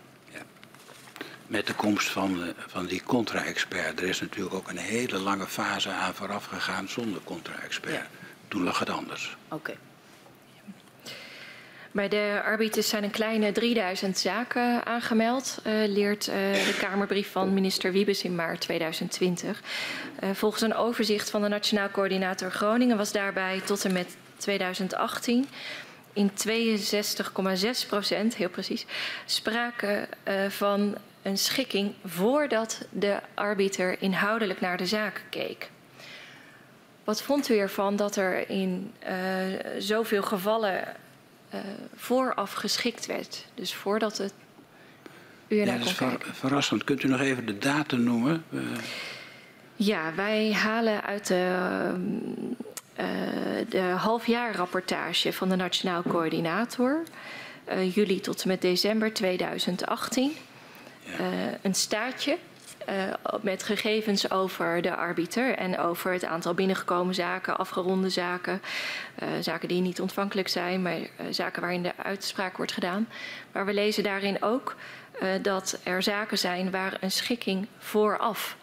[1.56, 4.02] Met de komst van, eh, van die contra-expert.
[4.02, 7.94] Er is natuurlijk ook een hele lange fase aan vooraf gegaan zonder contra-expert.
[7.94, 8.08] Ja.
[8.48, 9.38] Toen lag het anders.
[9.50, 9.74] Oké.
[11.96, 17.54] Bij de arbiters zijn een kleine 3000 zaken aangemeld, eh, leert eh, de Kamerbrief van
[17.54, 19.62] minister Wiebes in maart 2020.
[20.20, 25.48] Eh, volgens een overzicht van de Nationaal Coördinator Groningen was daarbij tot en met 2018
[26.14, 28.86] in 62,6 procent, heel precies,
[29.26, 30.08] sprake
[30.50, 35.70] van een schikking voordat de arbiter inhoudelijk naar de zaak keek.
[37.04, 39.16] Wat vond u ervan dat er in eh,
[39.78, 40.84] zoveel gevallen
[41.50, 41.60] eh,
[41.96, 43.46] vooraf geschikt werd?
[43.54, 44.34] Dus voordat het
[45.48, 46.36] u Ja, dat is kon ver- kijken.
[46.36, 46.84] verrassend.
[46.84, 48.44] Kunt u nog even de datum noemen?
[48.54, 48.60] Eh,
[49.76, 51.92] Ja, wij halen uit de,
[53.70, 57.04] de halfjaarrapportage van de Nationaal Coördinator,
[57.94, 60.32] juli tot en met december 2018,
[61.18, 61.28] eh,
[61.62, 62.38] een staartje
[62.86, 68.62] eh, met gegevens over de arbiter en over het aantal binnengekomen zaken, afgeronde zaken,
[69.16, 73.08] eh, zaken die niet ontvankelijk zijn, maar eh, zaken waarin de uitspraak wordt gedaan.
[73.52, 74.76] Maar we lezen daarin ook
[75.42, 78.58] dat er zaken zijn waar een schikking vooraf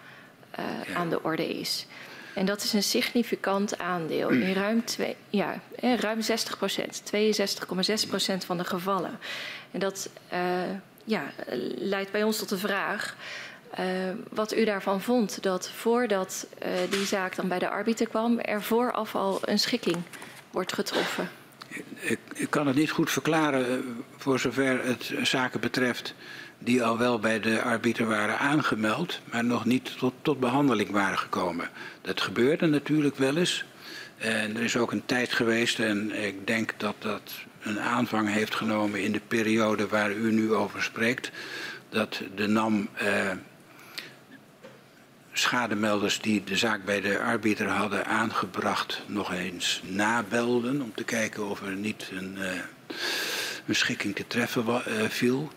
[0.57, 0.95] Ja.
[0.95, 1.87] aan de orde is.
[2.35, 8.45] En dat is een significant aandeel in ruim, twee, ja, ruim 60 procent, 62,6 procent
[8.45, 9.19] van de gevallen.
[9.71, 10.11] En dat
[11.05, 11.23] ja,
[11.77, 13.17] leidt bij ons tot de vraag
[13.71, 13.85] eh,
[14.31, 15.43] wat u daarvan vond.
[15.43, 19.97] Dat voordat eh, die zaak dan bij de arbiter kwam, er vooraf al een schikking
[20.51, 21.31] wordt getroffen.
[22.01, 23.79] ik, ik kan het niet goed verklaren eh,
[24.17, 26.15] voor zover het zaken betreft
[26.59, 31.19] die al wel bij de arbiter waren aangemeld, maar nog niet tot, tot behandeling waren
[31.19, 31.69] gekomen.
[32.01, 33.65] Dat gebeurde natuurlijk wel eens.
[34.19, 38.55] En er is ook een tijd geweest, en ik denk dat dat een aanvang heeft
[38.55, 41.31] genomen in de periode waar u nu over spreekt,
[41.89, 43.31] dat de NAM eh,
[45.33, 51.49] schademelders die de zaak bij de arbiter hadden aangebracht nog eens nabelden om te kijken
[51.49, 52.51] of er niet een, uh,
[53.67, 55.53] een schikking te treffen uh, viel.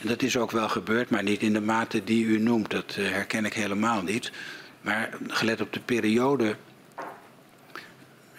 [0.00, 2.70] En dat is ook wel gebeurd, maar niet in de mate die u noemt.
[2.70, 4.32] Dat uh, herken ik helemaal niet.
[4.80, 6.56] Maar gelet op de periode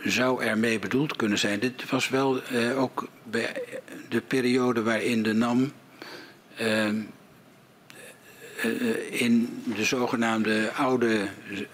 [0.04, 1.60] zou er mee bedoeld kunnen zijn.
[1.60, 2.42] Dit was wel
[2.76, 3.64] ook bij
[4.10, 5.72] de periode waarin de NAM
[6.56, 6.96] ehm,
[8.66, 11.28] uh, in de zogenaamde oude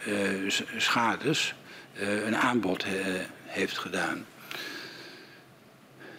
[0.07, 1.53] uh, schades
[1.99, 2.85] uh, een aanbod
[3.45, 4.25] heeft gedaan.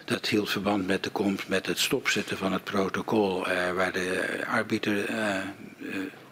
[0.05, 3.43] Dat hield verband met de komst, met het stopzetten van het protocol
[3.75, 5.05] waar de arbiter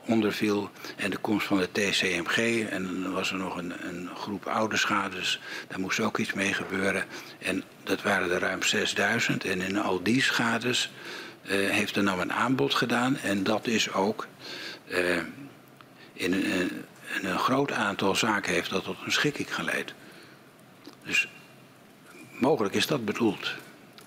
[0.08, 2.68] onder viel en de komst van de TCMG.
[2.70, 6.54] En dan was er nog een, een, groep oude schades, daar moest ook iets mee
[6.54, 7.06] gebeuren.
[7.40, 10.92] En dat waren er ruim 6000 en in al die schades
[11.44, 13.18] uh, heeft er nou een aanbod gedaan.
[13.18, 14.28] En dat is ook
[14.88, 15.18] uh,
[16.14, 19.94] in, een, in, een, groot aantal zaken heeft dat tot een schikking geleid.
[21.04, 21.28] Dus
[22.32, 23.54] mogelijk is dat bedoeld.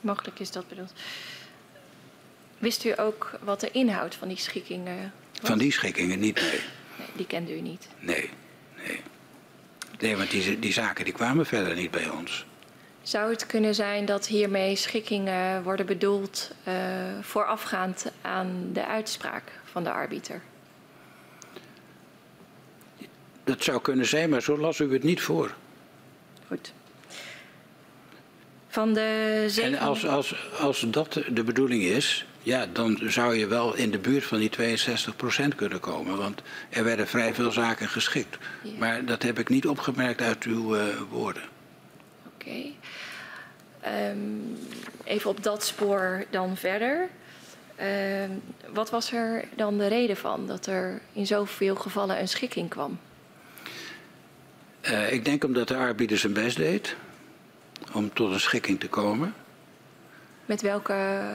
[0.00, 0.92] Mogelijk is dat bedoeld.
[2.58, 5.12] Wist u ook wat de inhoud van die schikkingen?
[5.42, 6.60] Van die schikkingen niet, nee.
[6.98, 7.88] nee die kende u niet?
[7.98, 8.30] Nee,
[8.86, 9.00] nee.
[9.98, 12.44] Nee, want die, die zaken die kwamen verder niet bij ons.
[13.02, 16.74] Zou het kunnen zijn dat hiermee schikkingen worden bedoeld uh,
[17.20, 20.42] voorafgaand aan de uitspraak van de arbiter?
[23.44, 25.54] Dat zou kunnen zijn, maar zo las u het niet voor.
[26.46, 26.72] Goed.
[28.68, 29.72] Van de zeven...
[29.72, 33.98] En als, als, als dat de bedoeling is, ja, dan zou je wel in de
[33.98, 36.16] buurt van die 62% kunnen komen.
[36.16, 38.38] Want er werden vrij veel zaken geschikt.
[38.62, 38.70] Ja.
[38.78, 41.42] Maar dat heb ik niet opgemerkt uit uw uh, woorden.
[42.34, 42.48] Oké.
[42.48, 42.74] Okay.
[44.10, 44.58] Um,
[45.04, 47.08] even op dat spoor dan verder.
[47.80, 52.68] Um, wat was er dan de reden van dat er in zoveel gevallen een schikking
[52.68, 52.98] kwam?
[54.82, 56.96] Uh, ik denk omdat de arbeider zijn best deed
[57.92, 59.34] om tot een schikking te komen.
[60.46, 61.28] Met welke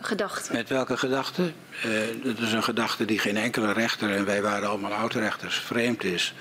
[0.00, 0.52] gedachte?
[0.52, 1.52] Met welke gedachte?
[1.86, 6.04] Uh, dat is een gedachte die geen enkele rechter, en wij waren allemaal oudrechters, vreemd
[6.04, 6.34] is.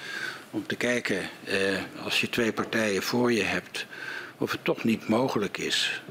[0.50, 3.86] Om te kijken, uh, als je twee partijen voor je hebt,
[4.38, 6.02] of het toch niet mogelijk is,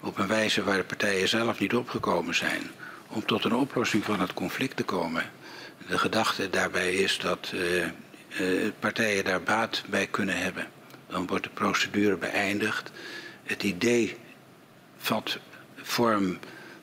[0.00, 2.70] op een wijze waar de partijen zelf niet opgekomen zijn,
[3.08, 5.30] om tot een oplossing van het conflict te komen.
[5.88, 7.84] De gedachte daarbij is dat uh,
[8.78, 10.66] partijen daar baat bij kunnen hebben.
[11.08, 12.90] Dan wordt de procedure beëindigd.
[13.44, 14.16] Het idee
[14.98, 15.38] vat
[15.76, 16.38] vorm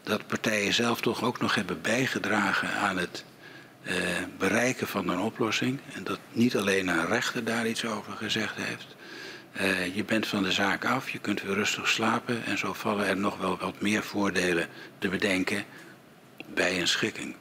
[0.09, 3.23] dat partijen zelf toch ook nog hebben bijgedragen aan het
[3.83, 3.93] uh,
[4.37, 5.79] bereiken van een oplossing.
[5.93, 8.95] En dat niet alleen een rechter daar iets over gezegd heeft.
[9.61, 13.05] Uh, je bent van de zaak af, je kunt weer rustig slapen en zo vallen
[13.05, 14.67] er nog wel wat meer voordelen
[14.97, 15.63] te bedenken
[16.53, 17.35] bij een schikking.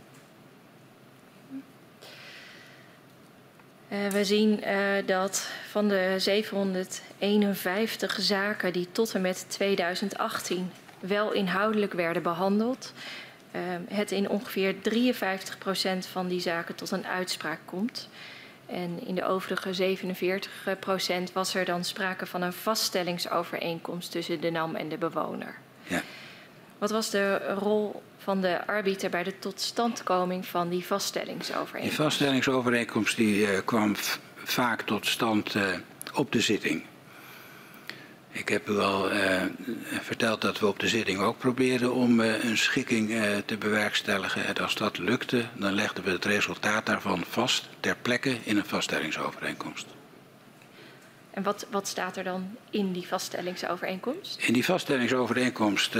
[3.93, 11.33] Uh, we zien uh, dat van de 751 zaken die tot en met 2018 wel
[11.33, 12.93] inhoudelijk werden behandeld,
[13.89, 14.79] het in ongeveer 53%
[16.11, 18.09] van die zaken tot een uitspraak komt.
[18.67, 24.51] En in de overige 47 procent was er dan sprake van een vaststellingsovereenkomst tussen de
[24.51, 25.55] NAM en de bewoner.
[25.83, 26.03] Ja.
[26.79, 31.97] Wat was de rol van de arbiter bij de totstandkoming van die vaststellingsovereenkomst?
[31.97, 33.95] Die vaststellingsovereenkomst die, uh, kwam
[34.35, 35.63] vaak tot stand uh,
[36.15, 36.83] op de zitting.
[38.39, 39.43] Ik heb u al uh,
[40.01, 44.47] verteld dat we op de zitting ook probeerden om uh, een schikking uh, te bewerkstelligen.
[44.47, 48.65] En als dat lukte, dan legden we het resultaat daarvan vast ter plekke in een
[48.65, 49.87] vaststellingsovereenkomst.
[51.31, 54.41] En wat, wat staat er dan in die vaststellingsovereenkomst?
[54.41, 55.97] In die vaststellingsovereenkomst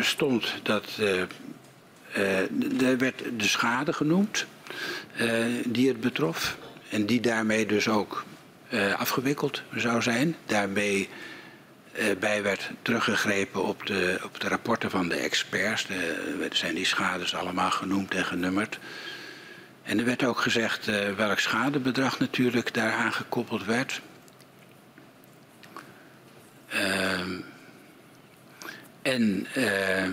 [0.00, 0.86] stond dat.
[2.80, 4.46] er werd de schade genoemd
[5.64, 6.56] die het betrof.
[6.88, 8.24] En die daarmee dus ook
[8.96, 10.36] afgewikkeld zou zijn.
[10.46, 11.08] Daarmee
[12.18, 15.88] bij werd teruggegrepen op de, op de rapporten van de experts.
[16.40, 18.78] Er zijn die schades allemaal genoemd en genummerd.
[19.84, 24.00] En er werd ook gezegd uh, welk schadebedrag natuurlijk daaraan gekoppeld werd.
[26.74, 27.20] Uh,
[29.02, 30.08] en uh,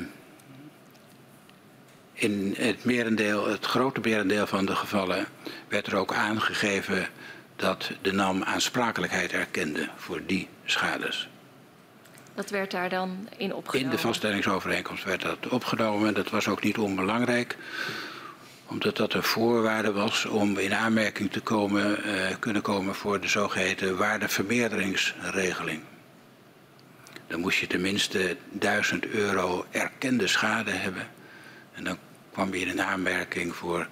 [2.14, 5.26] in het, merendeel, het grote merendeel van de gevallen
[5.68, 7.08] werd er ook aangegeven
[7.56, 11.31] dat de NAM aansprakelijkheid erkende voor die schades.
[12.36, 13.92] Dat werd daar dan in opgenomen?
[13.92, 16.14] In de vaststellingsovereenkomst werd dat opgenomen.
[16.14, 17.58] Dat was ook niet onbelangrijk.
[18.66, 23.28] omdat dat een voorwaarde was om in aanmerking te komen, uh, kunnen komen voor de
[23.28, 25.82] zogeheten waardevermeerderingsregeling.
[27.28, 31.08] Dan moest je tenminste 1000 euro erkende schade hebben.
[31.74, 31.98] En dan
[32.32, 33.88] kwam je in aanmerking voor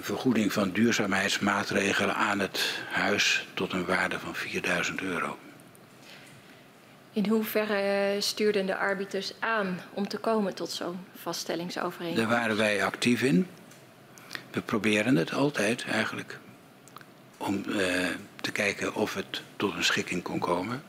[0.00, 5.38] vergoeding van duurzaamheidsmaatregelen aan het huis tot een waarde van 4000 euro.
[7.16, 12.28] In hoeverre stuurden de arbiters aan om te komen tot zo'n vaststellingsovereenkomst?
[12.28, 13.46] Daar waren wij actief in.
[14.50, 16.38] We proberen het altijd eigenlijk
[17.36, 18.06] om uh,
[18.40, 20.82] te kijken of het tot een schikking kon komen.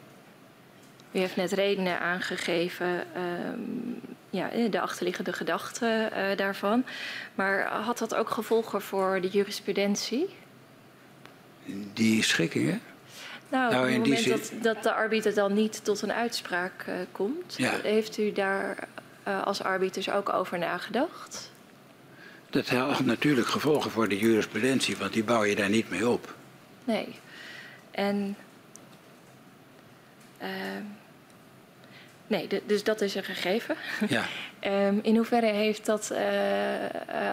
[1.11, 6.85] U heeft net redenen aangegeven, um, ja, de achterliggende gedachten uh, daarvan.
[7.35, 10.35] Maar had dat ook gevolgen voor de jurisprudentie?
[11.93, 12.81] Die schikkingen?
[13.49, 16.95] Nou, nou op het moment dat, dat, de arbiter dan niet tot een uitspraak uh,
[17.11, 17.79] komt, ja.
[17.83, 18.87] heeft u daar
[19.27, 21.51] uh, als arbiters ook over nagedacht?
[22.49, 26.35] Dat had natuurlijk gevolgen voor de jurisprudentie, want die bouw je daar niet mee op.
[26.83, 27.19] Nee.
[27.91, 28.35] En.
[30.41, 30.47] Uh,
[32.27, 33.75] nee, dus dat is een gegeven.
[34.09, 34.25] Ja.
[34.87, 36.19] um, in hoeverre heeft dat uh,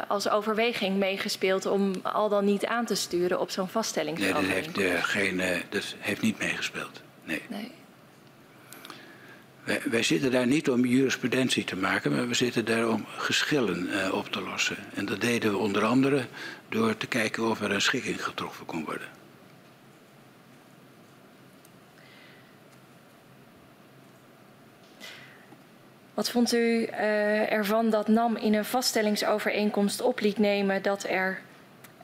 [0.09, 4.19] als overweging meegespeeld om al dan niet aan te sturen op zo'n vaststelling?
[4.19, 7.01] Nee, dat heeft, uh, geen, dat heeft niet meegespeeld.
[7.25, 7.43] Nee.
[7.49, 7.71] nee.
[9.65, 13.89] Wij, wij, zitten daar niet om jurisprudentie te maken, maar we zitten daar om geschillen
[13.91, 14.77] uh, op te lossen.
[14.95, 16.27] En dat deden we onder andere
[16.69, 19.09] door te kijken of er een schikking getroffen kon worden.
[26.15, 31.41] Wat vond u uh, ervan dat NAM in een vaststellingsovereenkomst op liet nemen dat er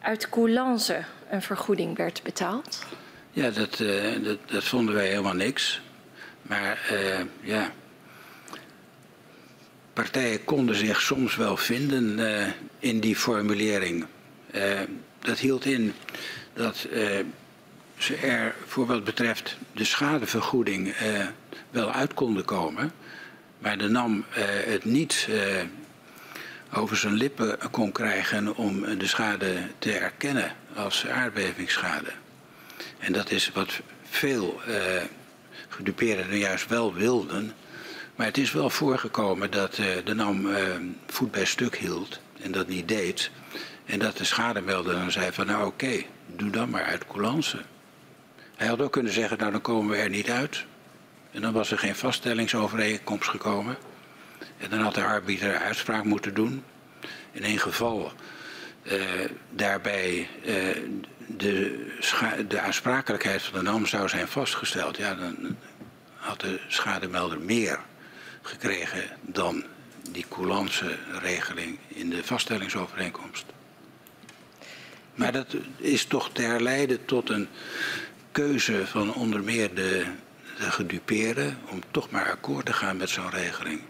[0.00, 2.78] uit coulance een vergoeding werd betaald?
[3.30, 5.80] Ja, dat, uh, dat, dat vonden wij helemaal niks.
[6.42, 7.70] Maar uh, ja,
[9.92, 12.18] partijen konden zich soms wel vinden
[12.78, 14.06] in die formulering.
[15.18, 15.94] Dat hield in
[16.52, 16.76] dat
[17.96, 20.94] ze er voor wat betreft de schadevergoeding
[21.70, 22.92] wel uit konden komen.
[23.60, 24.24] Maar de NAM
[24.64, 25.28] het niet
[26.72, 32.10] over zijn lippen kon krijgen om de schade te erkennen als aardbevingsschade.
[32.98, 34.60] En dat is wat veel
[35.68, 37.52] gedupeerden juist wel wilden.
[38.16, 40.48] Maar het is wel voorgekomen dat de NAM
[41.06, 43.30] voet bij stuk hield en dat niet deed.
[43.84, 47.58] En dat de schademelder dan zei van nou oké, doe dan maar uit coulance.
[48.56, 50.64] Hij had ook kunnen zeggen nou dan komen we er niet uit.
[51.30, 53.76] En dan was er geen vaststellingsovereenkomst gekomen.
[54.58, 56.64] En dan had de arbiter uitspraak moeten doen.
[57.32, 58.12] In een geval
[58.82, 59.02] uh,
[59.50, 60.28] daarbij
[61.26, 61.86] de,
[62.48, 64.96] de aansprakelijkheid van de NAM zou zijn vastgesteld.
[64.96, 65.56] Ja, dan
[66.14, 67.80] had de schademelder meer
[68.42, 69.64] gekregen dan
[70.10, 73.44] die coulance regeling in de vaststellingsovereenkomst.
[75.14, 77.48] Maar dat is toch te herleiden tot een
[78.32, 80.06] keuze van onder meer de,
[80.60, 83.80] de om toch maar akkoord te gaan met zo'n regeling.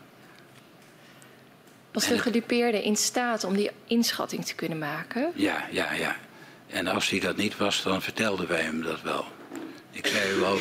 [1.92, 5.32] Was de gedupeerde in staat om die inschatting te kunnen maken?
[5.34, 6.16] Ja, ja, ja.
[6.66, 9.24] En als hij dat niet was, dan vertelden wij hem dat wel.
[9.90, 10.58] Ik zei u al,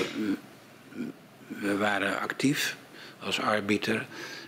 [1.48, 2.76] we waren actief
[3.20, 4.06] als arbiter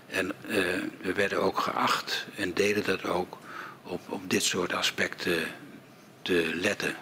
[0.07, 0.55] en uh,
[1.01, 3.37] we werden ook geacht en deden dat ook
[3.83, 5.43] op, op dit soort aspecten
[6.21, 6.95] te letten.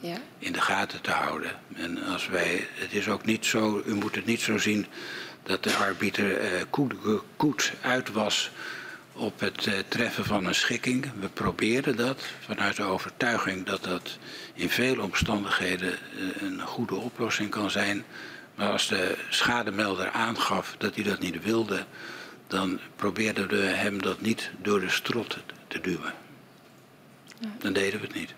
[0.00, 0.16] Ja.
[0.38, 1.50] In de gaten te houden.
[1.74, 4.86] En als wij, het is ook niet zo, u moet het niet zo zien
[5.42, 6.94] dat de arbiter uh, koet,
[7.36, 8.50] koet uit was
[9.12, 11.10] op het uh, treffen van een schikking.
[11.20, 14.18] We probeerden dat vanuit de overtuiging dat dat
[14.54, 18.04] in veel omstandigheden uh, een goede oplossing kan zijn.
[18.54, 21.84] Maar als de schademelder aangaf dat hij dat niet wilde,
[22.46, 26.14] dan probeerden we hem dat niet door de strot te duwen.
[27.40, 27.48] Ja.
[27.58, 28.34] Dan deden we het niet.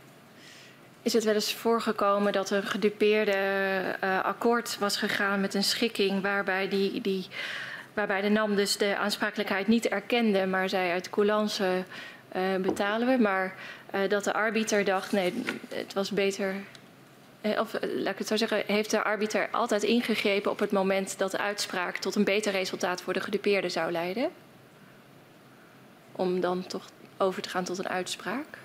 [1.03, 3.33] Is het wel eens voorgekomen dat een gedupeerde
[4.05, 7.27] uh, akkoord was gegaan met een schikking waarbij die, die
[7.95, 11.85] waarbij de NAM dus de aansprakelijkheid niet erkende, maar zei uit coulance
[12.37, 13.23] uh, betalen we.
[13.23, 13.55] Maar
[13.95, 16.55] uh, dat de arbiter dacht, nee, het was beter.
[17.59, 21.31] Of laat ik het zo zeggen, heeft de arbiter altijd ingegrepen op het moment dat
[21.31, 24.31] de uitspraak tot een beter resultaat voor de gedupeerde zou leiden?
[26.13, 26.85] Om dan toch
[27.17, 28.59] over te gaan tot een uitspraak?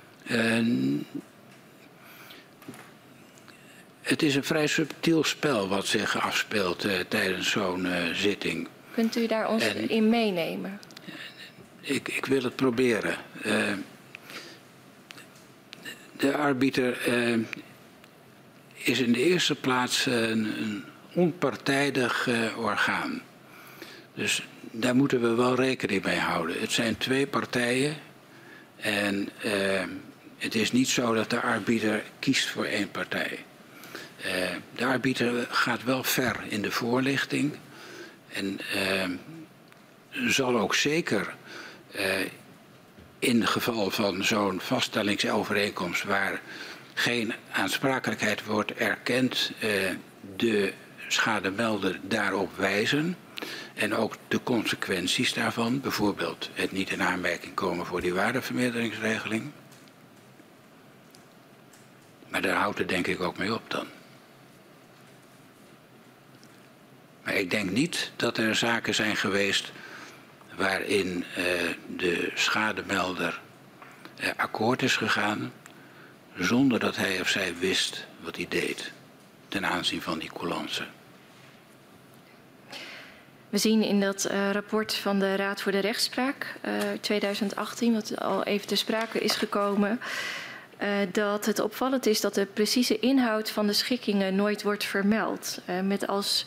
[4.06, 8.68] Het is een vrij subtiel spel wat zich afspeelt tijdens zo'n zitting.
[8.94, 10.80] Kunt u daar ons en, in meenemen?
[11.82, 13.16] Ik, ik, wil het proberen.
[13.46, 13.74] Uh,
[16.18, 16.98] de arbiter
[18.74, 20.84] is in de eerste plaats een, een
[21.14, 23.22] onpartijdig uh, orgaan.
[24.14, 26.60] Dus daar moeten we wel rekening mee houden.
[26.60, 27.96] Het zijn twee partijen
[28.76, 29.84] En uh,
[30.38, 33.45] het is niet zo dat de arbiter kiest voor één partij.
[34.26, 34.32] Uh,
[34.76, 37.58] de arbiter gaat wel ver in de voorlichting
[38.28, 41.36] en uh, zal ook zeker
[43.20, 46.42] in het geval van zo'n vaststellingsovereenkomst waar
[46.94, 49.52] geen aansprakelijkheid wordt erkend,
[50.36, 50.74] de
[51.08, 53.18] schademelder daarop wijzen.
[53.74, 59.52] En ook de consequenties daarvan, bijvoorbeeld het niet in aanmerking komen voor die waardevermeerderingsregeling.
[62.28, 63.88] Maar daar houdt het denk ik ook mee op dan.
[67.26, 69.72] Maar ik denk niet dat er zaken zijn geweest
[70.56, 71.44] waarin uh,
[71.98, 73.42] de schademelder
[74.20, 75.54] uh, akkoord is gegaan
[76.38, 78.92] zonder dat hij of zij wist wat hij deed
[79.48, 80.84] ten aanzien van die coulance.
[83.50, 88.20] We zien in dat uh, rapport van de Raad voor de Rechtspraak uh, 2018, wat
[88.22, 90.00] al even te sprake is gekomen,
[91.12, 95.62] dat het opvallend is dat de precieze inhoud van de schikkingen nooit wordt vermeld.
[95.84, 96.46] Met als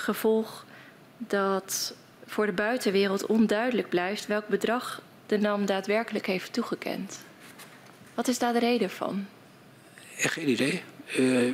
[0.00, 0.64] gevolg
[1.16, 1.94] dat
[2.26, 7.24] voor de buitenwereld onduidelijk blijft welk bedrag de NAM daadwerkelijk heeft toegekend.
[8.14, 9.26] Wat is daar de reden van?
[10.16, 10.82] Geen idee.
[11.18, 11.46] Uh,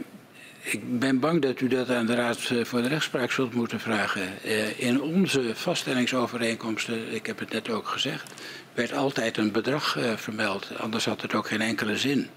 [0.60, 4.28] ik ben bang dat u dat aan de Raad voor de Rechtspraak zult moeten vragen.
[4.44, 8.32] Uh, in onze vaststellingsovereenkomsten, ik heb het net ook gezegd,
[8.74, 10.78] werd altijd een bedrag vermeld.
[10.78, 12.28] Anders had het ook geen enkele zin.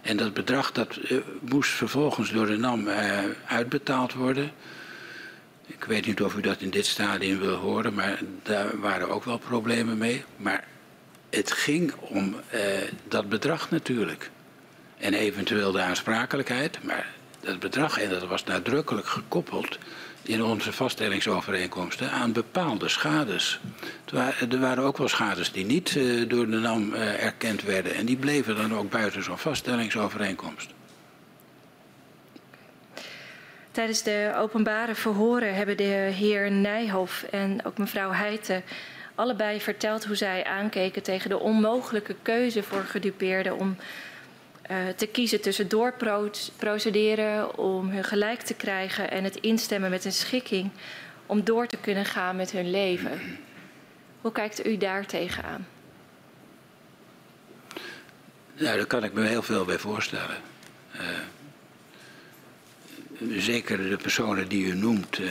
[0.00, 0.98] En dat bedrag dat,
[1.40, 2.88] moest vervolgens door de NAM
[3.46, 4.52] uitbetaald worden.
[5.72, 9.24] Ik weet niet of u dat in dit stadium wil horen, maar daar waren ook
[9.24, 10.24] wel problemen mee.
[10.36, 10.64] Maar
[11.30, 12.36] het ging om
[13.08, 14.30] dat bedrag natuurlijk.
[14.98, 17.06] En eventueel de aansprakelijkheid, maar
[17.40, 19.78] dat bedrag, en dat was nadrukkelijk gekoppeld
[20.22, 23.60] in onze vaststellingsovereenkomsten aan bepaalde schades.
[24.50, 28.06] Er waren ook wel schades die niet uh, door de NAM uh, erkend werden en
[28.06, 30.70] die bleven dan ook buiten zo'n vaststellingsovereenkomst.
[33.70, 38.62] Tijdens de openbare verhoren hebben de heer Nijhoff en ook mevrouw Heijten
[39.14, 43.76] allebei verteld hoe zij aankeken tegen de onmogelijke keuze voor gedupeerden om
[44.70, 50.12] uh, te kiezen tussen doorprocederen om hun gelijk te krijgen en het instemmen met een
[50.12, 50.70] schikking
[51.26, 53.20] om door te kunnen gaan met hun leven.
[54.20, 55.66] Hoe kijkt u daar tegenaan?
[58.56, 60.36] Nou, daar kan ik me heel veel bij voorstellen.
[60.94, 61.00] Uh,
[63.28, 65.30] zeker de personen die u noemt, uh,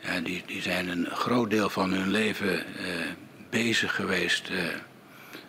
[0.00, 2.64] ja, die, die zijn een groot deel van hun leven
[3.50, 4.50] bezig geweest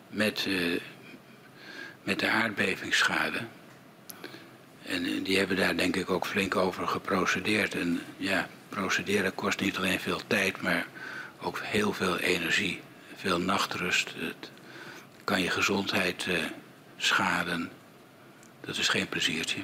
[0.09, 0.47] met
[2.07, 3.39] met de aardbevingsschade.
[4.83, 7.75] En eh, die hebben daar denk ik ook flink over geprocedeerd.
[7.75, 10.87] En ja, procederen kost niet alleen veel tijd, maar
[11.41, 12.81] ook heel veel energie.
[13.15, 14.13] Veel nachtrust.
[14.17, 14.51] Het
[15.23, 16.27] kan je gezondheid
[16.97, 17.71] schaden.
[18.61, 19.61] Dat is geen pleziertje.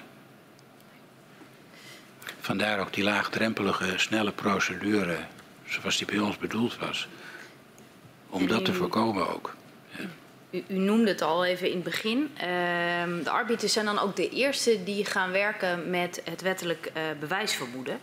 [2.40, 5.18] Vandaar ook die laagdrempelige, snelle procedure,
[5.66, 7.08] zoals die bij ons bedoeld was.
[8.30, 9.56] Om dat te voorkomen ook.
[9.98, 10.04] Ja.
[10.50, 12.30] U, u, noemde het al even in het begin.
[12.36, 12.44] Uh,
[13.24, 18.00] de arbiters zijn dan ook de eerste die gaan werken met het wettelijk uh, bewijsvermoeden.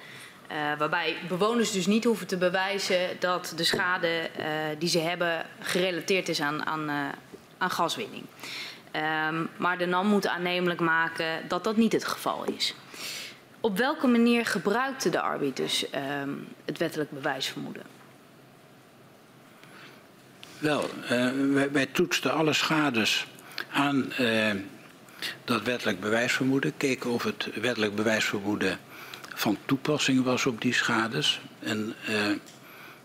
[0.52, 4.44] Uh, waarbij bewoners dus niet hoeven te bewijzen dat de schade uh,
[4.78, 6.90] die ze hebben gerelateerd is aan, aan,
[7.58, 8.24] aan gaswinning.
[9.28, 12.74] Um, maar de NAM moet aannemelijk maken dat dat niet het geval is.
[13.60, 17.82] Op welke manier gebruikten de arbiters um, het wettelijk bewijsvermoeden?
[20.58, 21.08] Wel, uh,
[21.52, 23.26] wij, wij, toetsten alle schades
[23.70, 24.50] aan uh,
[25.44, 26.76] dat wettelijk bewijsvermoeden.
[26.76, 28.78] Keken of het wettelijk bewijsvermoeden
[29.34, 31.40] van toepassing was op die schades.
[31.58, 32.36] En uh,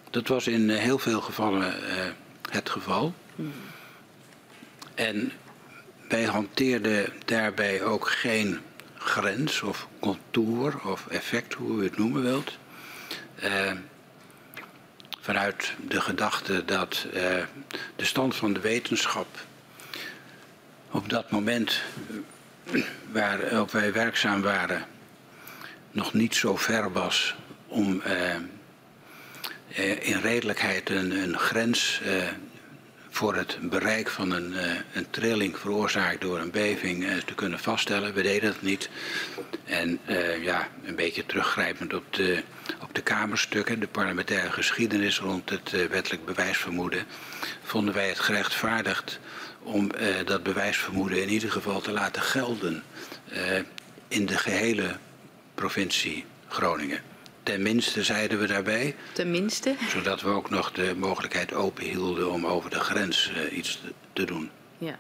[0.10, 1.74] dat was in heel veel gevallen
[2.49, 3.14] het geval.
[3.36, 3.53] Hmm.
[4.95, 5.32] En
[6.10, 8.60] wij hanteerden daarbij ook geen
[9.06, 12.58] grens of contour of effect, hoe u het noemen wilt
[15.26, 17.14] vanuit de gedachte dat uh,
[17.95, 19.28] de stand van de wetenschap
[20.91, 21.82] op dat moment
[22.72, 22.82] eh,
[23.12, 24.86] waarop wij werkzaam waren
[25.91, 27.36] nog niet zo ver was
[27.68, 28.01] om
[29.99, 32.01] in redelijkheid een, een grens
[33.16, 37.59] voor het bereik van een, uh, een trilling veroorzaakt door een beving uh, te kunnen
[37.59, 38.13] vaststellen.
[38.13, 38.89] We deden dat niet.
[39.63, 42.43] En uh, ja, een beetje teruggrijpend op de,
[42.82, 47.05] op de Kamerstukken, de parlementaire geschiedenis rond het wettelijk bewijsvermoeden,
[47.63, 49.20] vonden wij het gerechtvaardigd
[49.63, 49.91] om
[50.26, 52.84] dat bewijsvermoeden in ieder geval te laten gelden
[54.07, 54.97] in de gehele
[55.53, 57.14] provincie Groningen.
[57.45, 58.95] Tenminste zeiden we daarbij.
[59.11, 59.75] Tenminste.
[59.89, 63.93] Zodat we ook nog de mogelijkheid open hielden om over de grens uh, iets te,
[64.13, 64.49] te, doen.
[64.77, 64.97] Ja.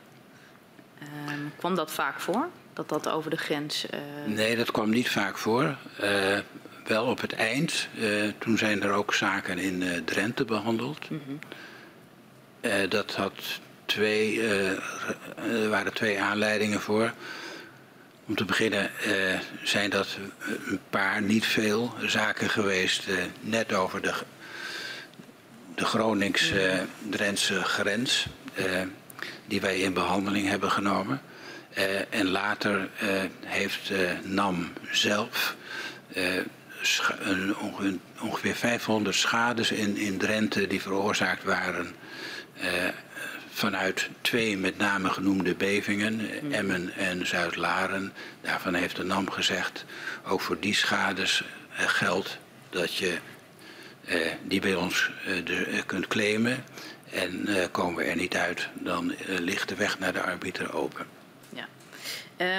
[1.29, 2.47] Um, kwam dat vaak voor?
[2.73, 3.85] Dat dat over de grens...
[3.93, 4.35] Uh...
[4.35, 5.77] Nee, dat kwam niet vaak voor.
[6.03, 6.37] Uh,
[6.87, 7.87] wel op het eind.
[8.37, 11.09] toen zijn er ook zaken in Drenthe behandeld.
[11.09, 12.89] Mm -hmm.
[12.89, 14.41] dat had twee,
[15.35, 17.13] er waren twee aanleidingen voor.
[18.27, 20.07] Om te beginnen uh, zijn dat
[20.67, 24.13] een paar, niet veel, zaken geweest uh, net over de,
[25.75, 28.27] de Gronings-Drentse grens,
[29.45, 31.21] die wij in behandeling hebben genomen.
[32.09, 32.89] en later
[33.45, 33.91] heeft
[34.23, 35.55] NAM zelf
[38.21, 41.95] ongeveer 500 schades in, in Drenthe die veroorzaakt waren
[43.55, 46.51] vanuit twee met name genoemde bevingen, mm.
[46.51, 48.13] Emmen en Zuid-Laren.
[48.41, 49.85] Daarvan heeft de NAM gezegd,
[50.27, 51.43] ook voor die schades
[51.75, 52.37] eh, geldt
[52.69, 53.17] dat je
[54.05, 56.63] eh, die bij ons eh, de, eh, kunt claimen.
[57.11, 60.73] En eh, komen we er niet uit, dan eh, ligt de weg naar de arbiter
[60.73, 61.05] open.
[61.49, 61.67] Ja.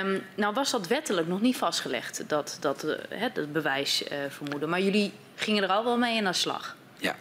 [0.02, 4.68] Um, nou was dat wettelijk nog niet vastgelegd, dat, dat, het bewijs vermoeden.
[4.68, 6.76] Maar jullie gingen er al wel mee aan de slag.
[6.98, 7.16] Ja.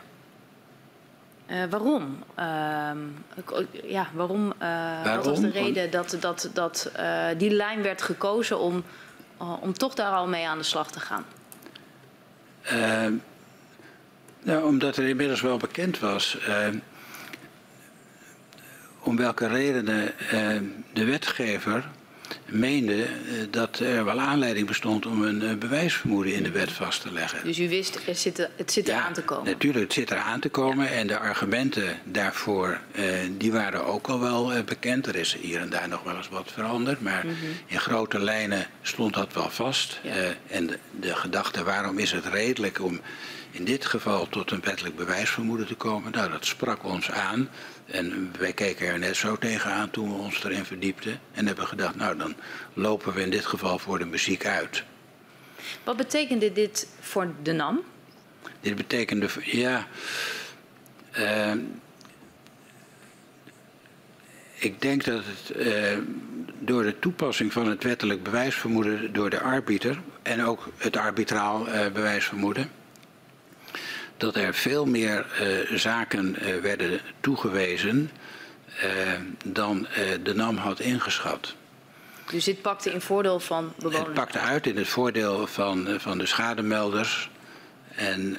[1.52, 2.24] Uh, waarom?
[2.40, 2.92] Uh,
[3.84, 5.16] ja, waarom, uh?
[5.16, 8.84] Wat was de reden dat, dat, dat uh, die lijn werd gekozen om,
[9.38, 11.26] om toch daar al mee aan de slag te gaan?
[12.62, 13.14] Ehm,
[14.42, 16.78] nou, omdat er inmiddels wel bekend was ehm,
[19.00, 20.14] om welke redenen
[20.94, 21.90] de wetgever
[22.46, 23.10] meende eh,
[23.50, 27.40] dat er wel aanleiding bestond om een eh, bewijsvermoeden in de wet vast te leggen.
[27.44, 29.46] Dus u wist, er zit, het zit ja, eraan te komen?
[29.46, 30.86] natuurlijk, het zit eraan te komen.
[30.86, 30.92] Ja.
[30.92, 33.04] En de argumenten daarvoor, eh,
[33.38, 35.08] die waren ook al wel eh, bekend.
[35.08, 37.02] Er is hier en daar nog wel eens wat veranderd.
[37.02, 37.50] Maar mm -hmm.
[37.66, 40.00] in grote lijnen stond dat wel vast.
[40.04, 40.16] Ja.
[40.16, 43.02] Uh, en de, de gedachte, waarom is het redelijk om
[43.52, 46.12] in dit geval tot een wettelijk bewijsvermoeden te komen?
[46.12, 47.50] Nou, dat sprak ons aan.
[47.86, 51.20] En wij keken er net zo tegenaan toen we ons erin verdiepten.
[51.32, 52.35] En hebben gedacht, nou dan
[52.74, 54.84] lopen we in dit geval voor de muziek uit.
[55.84, 57.84] Wat betekende dit voor de NAM?
[58.60, 59.88] Dit betekende, ja...
[61.20, 61.52] Uh,
[64.54, 65.98] ik denk dat het uh,
[66.60, 70.02] door de toepassing van het wettelijk bewijsvermoeden door de arbiter...
[70.22, 72.70] en ook het arbitraal uh, bewijsvermoeden
[74.18, 78.12] dat er veel meer uh, zaken uh, werden toegewezen
[78.84, 79.12] uh,
[79.46, 79.88] dan
[80.24, 81.56] de NAM had ingeschat.
[82.32, 84.04] Dus dit pakte in voordeel van bewoners?
[84.04, 87.30] Het pakte uit in het voordeel van, van de schademelders.
[87.96, 88.38] En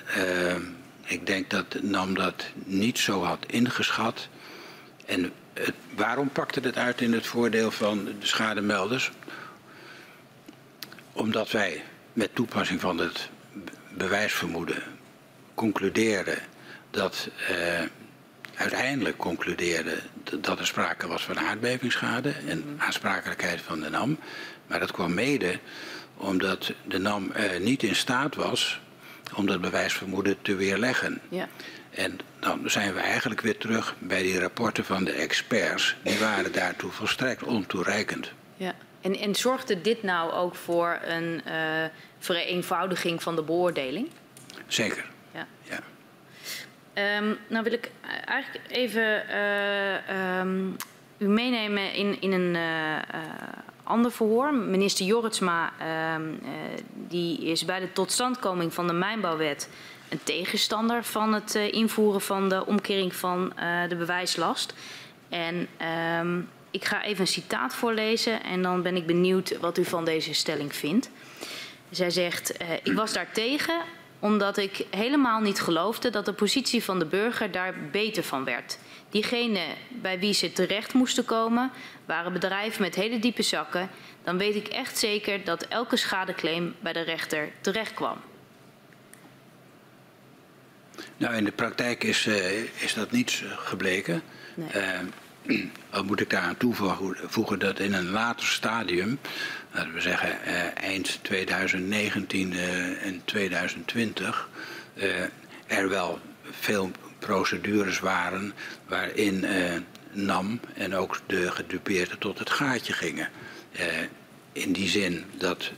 [1.05, 4.29] ik denk dat NAM dat niet zo had ingeschat.
[5.07, 5.33] En
[5.95, 9.11] waarom pakte het uit in het voordeel van de schademelders?
[11.13, 11.83] Omdat wij
[12.13, 13.29] met toepassing van het
[13.97, 14.83] bewijsvermoeden
[15.55, 16.39] concludeerde
[16.91, 17.83] dat uh,
[18.57, 19.99] uiteindelijk concludeerde
[20.41, 22.83] dat er sprake was van aardbevingsschade en mhm.
[22.83, 24.19] aansprakelijkheid van de NAM.
[24.67, 25.59] Maar dat kwam mede
[26.17, 28.81] omdat de NAM uh, niet in staat was
[29.35, 31.21] om dat bewijsvermoeden te weerleggen.
[31.29, 31.49] Ja.
[31.91, 35.97] En dan zijn we eigenlijk weer terug bij die rapporten van de experts.
[36.03, 38.33] Die waren daartoe volstrekt ontoereikend.
[38.57, 38.75] Ja.
[39.01, 41.85] En, en zorgde dit nou ook voor een uh,
[42.19, 44.09] vereenvoudiging van de beoordeling?
[44.67, 45.07] Zeker.
[45.33, 45.47] Ja.
[45.63, 45.79] ja.
[46.99, 47.91] Um, nou wil ik
[48.25, 50.77] eigenlijk even uh, um,
[51.19, 53.01] u meenemen in, in een uh, uh,
[53.83, 54.55] ander verhoor.
[54.55, 55.73] Minister Jorritsma
[56.15, 56.41] um,
[56.95, 59.69] die is bij de totstandkoming van de mijnbouwwet
[60.09, 63.53] een tegenstander van het invoeren van de omkering van
[63.89, 64.75] de bewijslast.
[65.29, 65.69] En
[66.71, 70.35] ik ga even een citaat voorlezen en dan ben ik benieuwd wat u van deze
[70.35, 71.11] stelling vindt.
[71.91, 73.81] Zij zegt, ik was daar tegen
[74.19, 78.79] omdat ik helemaal niet geloofde dat de positie van de burger daar beter van werd.
[79.11, 81.71] Diegenen bij wie ze terecht moesten komen
[82.05, 83.89] waren bedrijven met hele diepe zakken.
[84.25, 88.17] Dan weet ik echt zeker dat elke schadeclaim bij de rechter terecht kwam.
[91.17, 94.23] Nou, in de praktijk is, uh, is dat niet gebleken.
[94.55, 94.69] Nee.
[95.47, 99.19] Uh, al moet ik daaraan toevoegen dat in een later stadium
[99.77, 104.49] laten we zeggen uh, eind 2019 uh, en 2020,
[104.95, 105.05] uh,
[105.67, 106.19] er wel
[106.51, 108.53] veel procedures waren
[108.87, 109.45] waarin
[110.13, 113.29] NAM en ook de gedupeerden tot het gaatje gingen.
[114.53, 115.71] in die zin dat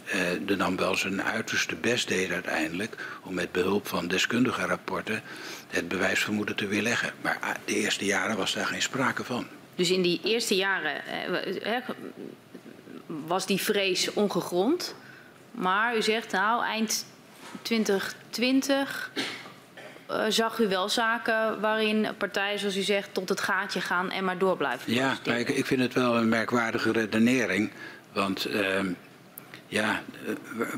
[0.46, 5.22] de NAM wel zijn uiterste best deed uiteindelijk om met behulp van deskundige rapporten
[5.68, 7.12] het bewijsvermoeden te weerleggen.
[7.20, 9.46] Maar de eerste jaren was daar geen sprake van.
[9.74, 11.02] Dus in die eerste jaren
[13.08, 14.94] was die vrees ongegrond.
[15.50, 17.06] Maar u zegt nou eind
[17.62, 19.10] 2020
[20.10, 24.24] uh, zag u wel zaken waarin partijen, zoals u zegt, tot het gaatje gaan en
[24.24, 24.92] maar door blijven.
[24.92, 27.72] Ja, maar ik, ik, vind het wel een merkwaardige redenering.
[28.12, 28.80] Want uh,
[29.66, 30.02] ja,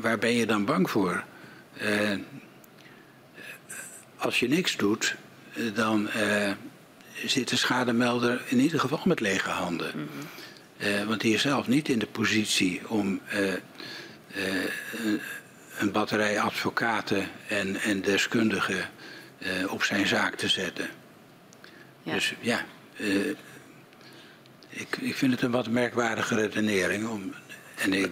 [0.01, 1.23] waar ben je dan bang voor?
[1.81, 2.11] Uh,
[4.17, 5.15] als je niks doet,
[5.73, 6.09] dan
[7.25, 9.91] zit de schademelder in ieder geval met lege handen.
[9.95, 10.27] Mm -hmm.
[11.07, 13.21] Want die is zelf niet in de positie om
[15.77, 18.89] een batterij advocaten en, en deskundigen
[19.69, 20.89] op zijn zaak te zetten.
[22.03, 22.13] Ja.
[22.13, 22.65] Dus ja,
[24.69, 27.07] ik, ik vind het een wat merkwaardige redenering.
[27.07, 27.33] Om,
[27.75, 28.09] en ik,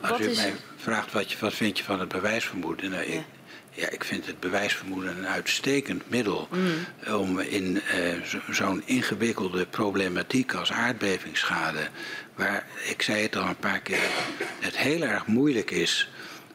[0.00, 0.36] als u is...
[0.36, 2.90] mij vraagt wat, je, wat vind je van het bewijsvermoeden.
[2.90, 3.02] Nou.
[3.02, 3.24] Ik, ja,
[3.88, 7.14] ik vind het bewijsvermoeden een uitstekend middel mm.
[7.14, 7.82] om in uh,
[8.50, 11.88] zo'n ingewikkelde problematiek als aardbevingsschade,
[12.34, 14.08] waar ik zei het al een paar keer,
[14.60, 16.10] het heel erg moeilijk is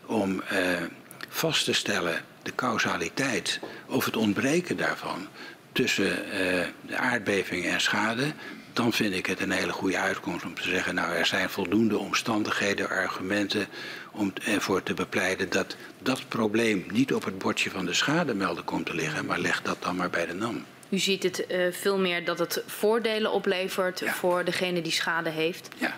[0.05, 0.81] om uh,
[1.29, 5.27] vast te stellen de causaliteit of het ontbreken daarvan
[5.71, 6.33] tussen uh,
[6.81, 8.33] de aardbeving en schade,
[8.75, 11.97] dan vind ik het een hele goede uitkomst om te zeggen, nou er zijn voldoende
[11.97, 13.67] omstandigheden, argumenten
[14.11, 18.85] om ervoor te bepleiten dat dat probleem niet op het bordje van de schademelder komt
[18.85, 20.65] te liggen, maar leg dat dan maar bij de NAM.
[20.89, 24.13] U ziet het uh, veel meer dat het voordelen oplevert ja.
[24.13, 25.69] voor degene die schade heeft.
[25.77, 25.93] Ja.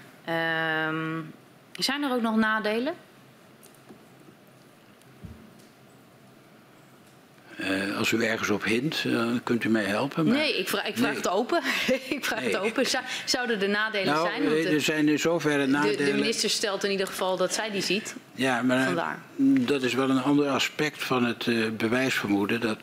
[0.90, 1.22] Uh,
[1.72, 2.94] zijn er ook nog nadelen?
[7.70, 10.26] Uh, als u ergens op hint, uh, kunt u mij helpen.
[10.26, 10.38] Maar...
[10.38, 11.18] Nee, ik vraag, ik vraag nee.
[11.18, 11.62] het open.
[12.10, 12.50] ik vraag nee.
[12.50, 12.86] het open.
[13.26, 14.44] Zouden er nadelen nou, zijn?
[14.44, 15.98] Want er zijn in zoverre nadelen.
[15.98, 18.16] De, de, minister stelt in ieder geval dat zij die ziet.
[18.34, 19.20] Ja, maar Vandaar.
[19.66, 22.62] dat is wel een ander aspect van het uh, bewijsvermoeden.
[22.62, 22.78] Dat,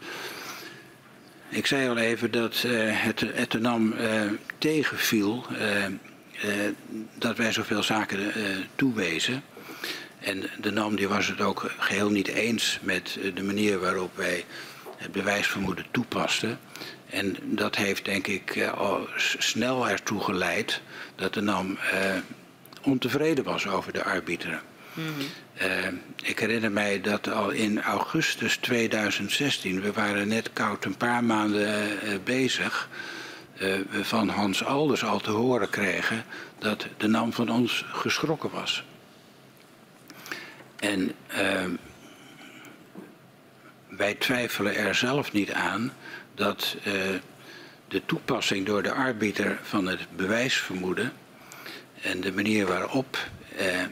[1.48, 3.94] ik zei al even dat het, NAM
[4.58, 5.46] tegenviel
[7.18, 8.18] dat wij zoveel zaken
[8.74, 9.42] toewezen.
[10.20, 14.44] En de NAM die was het ook geheel niet eens met de manier waarop wij
[14.96, 16.58] het bewijsvermoeden toepasten.
[17.10, 20.80] En dat heeft denk ik eh, al snel ertoe geleid
[21.14, 22.00] dat de NAM uh,
[22.82, 24.60] ontevreden was over de arbiteren.
[24.94, 25.66] Mm -hmm.
[25.66, 25.86] uh,
[26.22, 31.88] ik herinner mij dat al in augustus 2016, we waren net koud een paar maanden
[32.04, 32.88] uh, bezig,
[33.90, 36.24] we van Hans Alders al te horen kregen
[36.58, 38.84] dat de NAM van ons geschrokken was.
[40.84, 41.64] En uh,
[43.96, 45.92] wij twijfelen er zelf niet aan
[46.34, 46.92] dat uh,
[47.88, 51.12] de toepassing door de arbiter van het bewijsvermoeden
[52.02, 53.18] en de manier waarop
[53.60, 53.82] uh,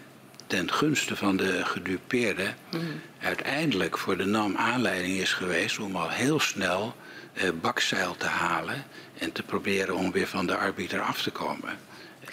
[0.46, 3.00] ten gunste van de gedupeerde mm.
[3.20, 6.96] uiteindelijk voor de NAM aanleiding is geweest om al heel snel
[7.34, 8.84] uh, bakzeil te halen
[9.18, 11.78] en te proberen om weer van de arbiter af te komen.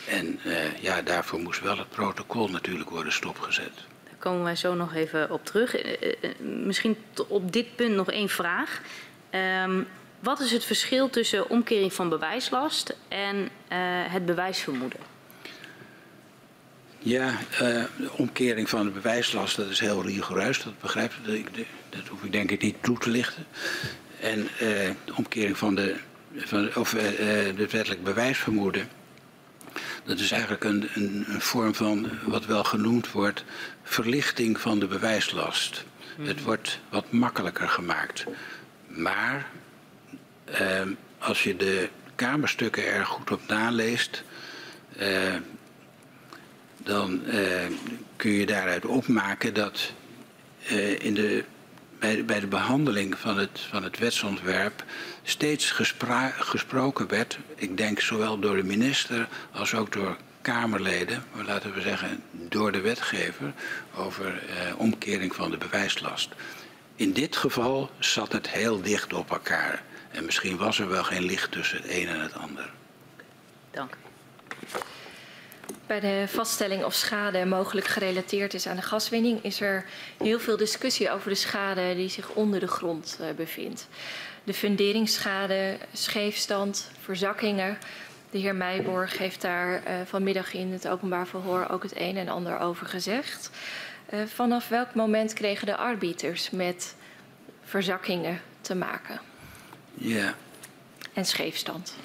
[0.07, 0.39] En
[0.79, 3.88] ja, daarvoor moest wel het protocol natuurlijk worden stopgezet
[4.19, 5.75] komen wij zo nog even op terug.
[6.39, 6.97] Misschien
[7.27, 8.81] op dit punt nog één vraag.
[9.65, 9.87] Um,
[10.19, 13.49] wat is het verschil tussen omkering van bewijslast en
[14.09, 14.99] het bewijsvermoeden?
[16.99, 21.47] Ja, de omkering van de bewijslast dat is heel rigoureus, dat begrijp ik.
[21.89, 23.45] Dat, hoef ik denk ik niet toe te lichten.
[24.19, 25.95] En uh, omkering van de,
[26.35, 28.89] van, of het wettelijk bewijsvermoeden
[30.03, 33.43] dat is eigenlijk een, een, een, vorm van wat wel genoemd wordt
[33.89, 35.85] verlichting van de bewijslast.
[36.17, 36.25] Mm.
[36.25, 38.25] Het wordt wat makkelijker gemaakt.
[38.87, 39.47] Maar
[40.45, 40.81] eh,
[41.17, 44.23] als je de kamerstukken er goed op naleest,
[44.97, 45.35] eh,
[46.77, 47.65] dan eh,
[48.15, 49.93] kun je daaruit opmaken dat
[50.67, 51.43] eh, in de,
[51.99, 54.83] bij, bij, de behandeling van het, van het wetsontwerp
[55.23, 55.71] steeds
[56.39, 60.17] gesproken werd, ik denk zowel door de minister als ook door
[60.49, 63.53] Kamerleden, laten we zeggen door de wetgever,
[63.95, 66.29] over eh, omkering van de bewijslast.
[66.95, 69.83] In dit geval zat het heel dicht op elkaar.
[70.11, 72.69] En misschien was er wel geen licht tussen het een en het ander.
[73.71, 73.97] Dank.
[75.87, 79.85] Bij de vaststelling of schade mogelijk gerelateerd is aan de gaswinning, is er
[80.17, 83.87] heel veel discussie over de schade die zich onder de grond uh, bevindt.
[84.43, 87.77] De funderingsschade, scheefstand, verzakkingen.
[88.31, 92.27] De heer Meijborg heeft daar uh, vanmiddag in het openbaar verhoor ook het een en
[92.27, 93.49] ander over gezegd.
[94.13, 96.95] Uh, vanaf welk moment kregen de arbiters met
[97.63, 99.19] verzakkingen te maken?
[99.93, 100.35] Ja.
[101.13, 101.95] En scheefstand?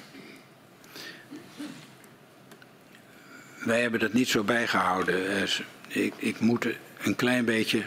[3.65, 5.47] Wij hebben dat niet zo bijgehouden.
[5.87, 6.67] Ik, ik moet
[6.97, 7.83] een klein beetje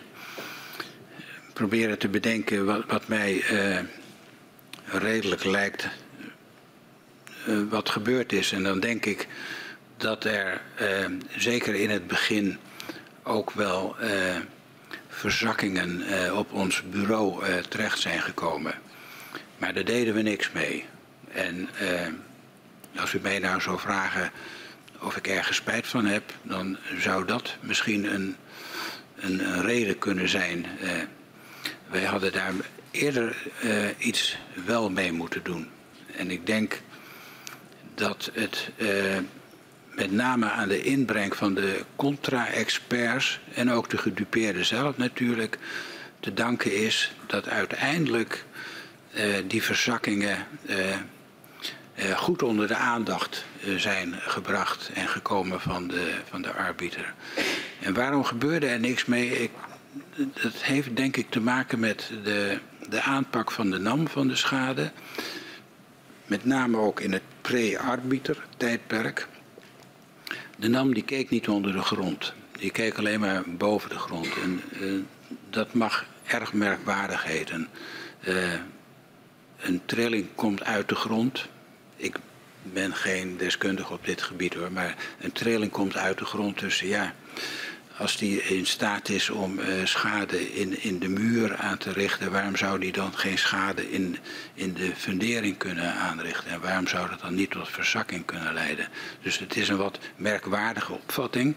[1.52, 3.78] proberen te bedenken wat, wat mij uh,
[4.84, 5.88] redelijk lijkt
[7.68, 8.52] wat gebeurd is.
[8.52, 9.26] En dan denk ik
[9.96, 12.58] dat er uh, zeker in het begin
[13.22, 13.96] ook wel
[15.08, 16.02] verzakkingen
[16.36, 18.74] op ons bureau terecht zijn gekomen.
[19.58, 20.84] Maar daar deden we niks mee.
[21.32, 21.68] En
[22.96, 24.30] als u mij nou zou vragen
[25.00, 28.36] of ik ergens spijt van heb, dan zou dat misschien een,
[29.16, 30.66] een, een reden kunnen zijn.
[31.90, 32.52] wij hadden daar
[32.90, 33.36] eerder
[33.98, 35.68] iets wel mee moeten doen.
[36.16, 36.80] En ik denk
[37.98, 38.70] dat het
[39.94, 45.58] met name aan de inbreng van de contra-experts en ook de gedupeerden zelf natuurlijk
[46.20, 48.44] te danken is dat uiteindelijk
[49.14, 53.44] uh, die verzakkingen uh, uh, goed onder de aandacht
[53.76, 57.14] zijn gebracht en gekomen van de, van de arbiter.
[57.80, 59.42] En waarom gebeurde er niks mee?
[59.42, 59.50] Ik,
[60.16, 64.36] dat heeft denk ik te maken met de, de aanpak van de NAM van de
[64.36, 64.90] schade.
[66.28, 69.28] Met name ook in het pre-arbiter tijdperk.
[70.58, 72.32] De NAM die keek niet onder de grond.
[72.58, 74.28] Die keek alleen maar boven de grond.
[74.42, 75.00] En uh,
[75.50, 77.68] dat mag erg merkwaardig heten.
[78.28, 78.52] Uh,
[79.58, 81.48] een trilling komt uit de grond.
[81.96, 82.16] Ik
[82.62, 86.60] ben geen deskundige op dit gebied hoor, maar een trilling komt uit de grond.
[86.60, 87.14] Dus ja,
[87.98, 92.32] als die in staat is om uh, schade in, in de muur aan te richten,
[92.32, 94.18] waarom zou die dan geen schade in,
[94.54, 96.50] in de fundering kunnen aanrichten?
[96.50, 98.88] En waarom zou dat dan niet tot verzakking kunnen leiden?
[99.22, 101.54] Dus het is een wat merkwaardige opvatting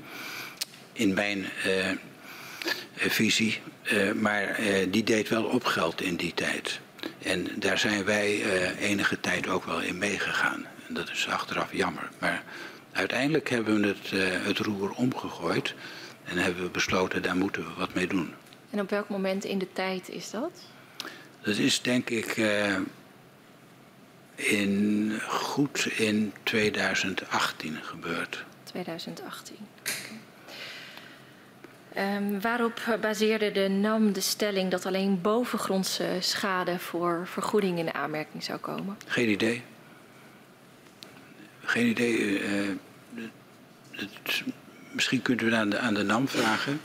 [0.94, 1.89] in mijn uh,
[2.96, 3.60] visie,
[3.94, 6.80] uh, maar die deed wel opgeld in die tijd.
[7.22, 8.44] En daar zijn wij
[8.78, 10.66] enige tijd ook wel in meegegaan.
[10.88, 12.10] En dat is achteraf jammer.
[12.20, 12.44] Maar
[12.92, 14.10] uiteindelijk hebben we het,
[14.46, 15.76] het roer omgegooid.
[16.24, 18.34] En hebben we besloten, daar moeten we wat mee doen.
[18.69, 20.51] En op welk moment in de tijd is dat?
[21.41, 22.78] Dat is denk ik uh,
[24.36, 28.45] in, goed in 2018 gebeurd.
[28.63, 29.55] 2018.
[31.97, 37.93] Um, waarop baseerde de NAM de stelling dat alleen bovengrondse schade voor vergoeding in de
[37.93, 38.97] aanmerking zou komen?
[39.07, 39.63] Geen idee.
[41.63, 42.41] Geen idee.
[42.41, 42.69] Uh,
[43.91, 44.43] het,
[44.92, 46.82] misschien kunt u aan de, aan de NAM vragen.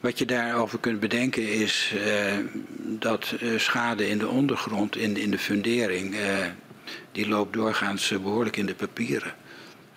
[0.00, 2.36] Wat je daarover kunt bedenken is uh,
[2.78, 6.46] dat uh, schade in de ondergrond, in, in de fundering, uh,
[7.12, 9.34] die loopt doorgaans behoorlijk in de papieren.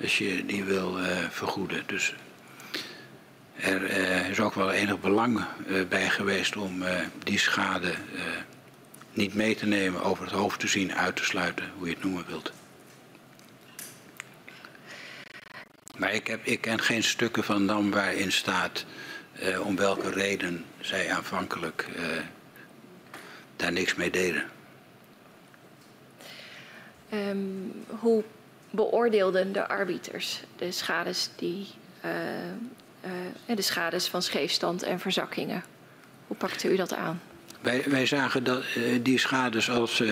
[0.01, 0.97] Als je die wil
[1.29, 1.83] vergoeden.
[1.85, 2.13] Dus
[3.55, 3.83] er
[4.29, 5.45] is ook wel enig belang
[5.89, 6.83] bij geweest om
[7.23, 7.93] die schade
[9.13, 12.03] niet mee te nemen, over het hoofd te zien, uit te sluiten, hoe je het
[12.03, 12.51] noemen wilt.
[15.97, 18.85] Maar ik, heb, ik ken geen stukken van NAM waarin staat
[19.43, 22.05] uh, om welke reden zij aanvankelijk uh,
[23.55, 24.43] daar niks mee deden.
[27.13, 28.23] Um, hoe
[28.69, 31.67] beoordeelden de arbiters de schades, die,
[32.05, 35.63] uh, de schades van scheefstand en verzakkingen?
[36.27, 37.21] Hoe pakte u dat aan?
[37.61, 38.63] Wij, wij zagen dat,
[39.01, 40.03] die schades als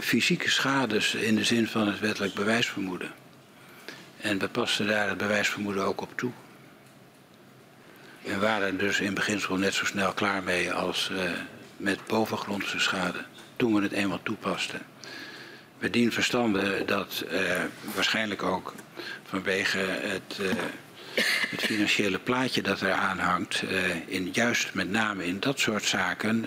[0.00, 3.12] fysieke schades in de zin van het wettelijk bewijsvermoeden.
[4.24, 6.30] En we pasten daar het bewijsvermoeden ook op toe.
[8.26, 11.18] En waren dus in beginsel net zo snel klaar mee als uh,
[11.76, 13.24] met bovengrondse schade.
[13.56, 14.80] Toen we het eenmaal toepasten.
[15.78, 17.62] We dien verstanden dat uh,
[17.94, 18.74] waarschijnlijk ook
[19.24, 20.52] vanwege het, uh,
[21.50, 23.64] het, financiële plaatje dat eraan hangt,
[24.06, 26.44] in, juist met name in dat soort zaken,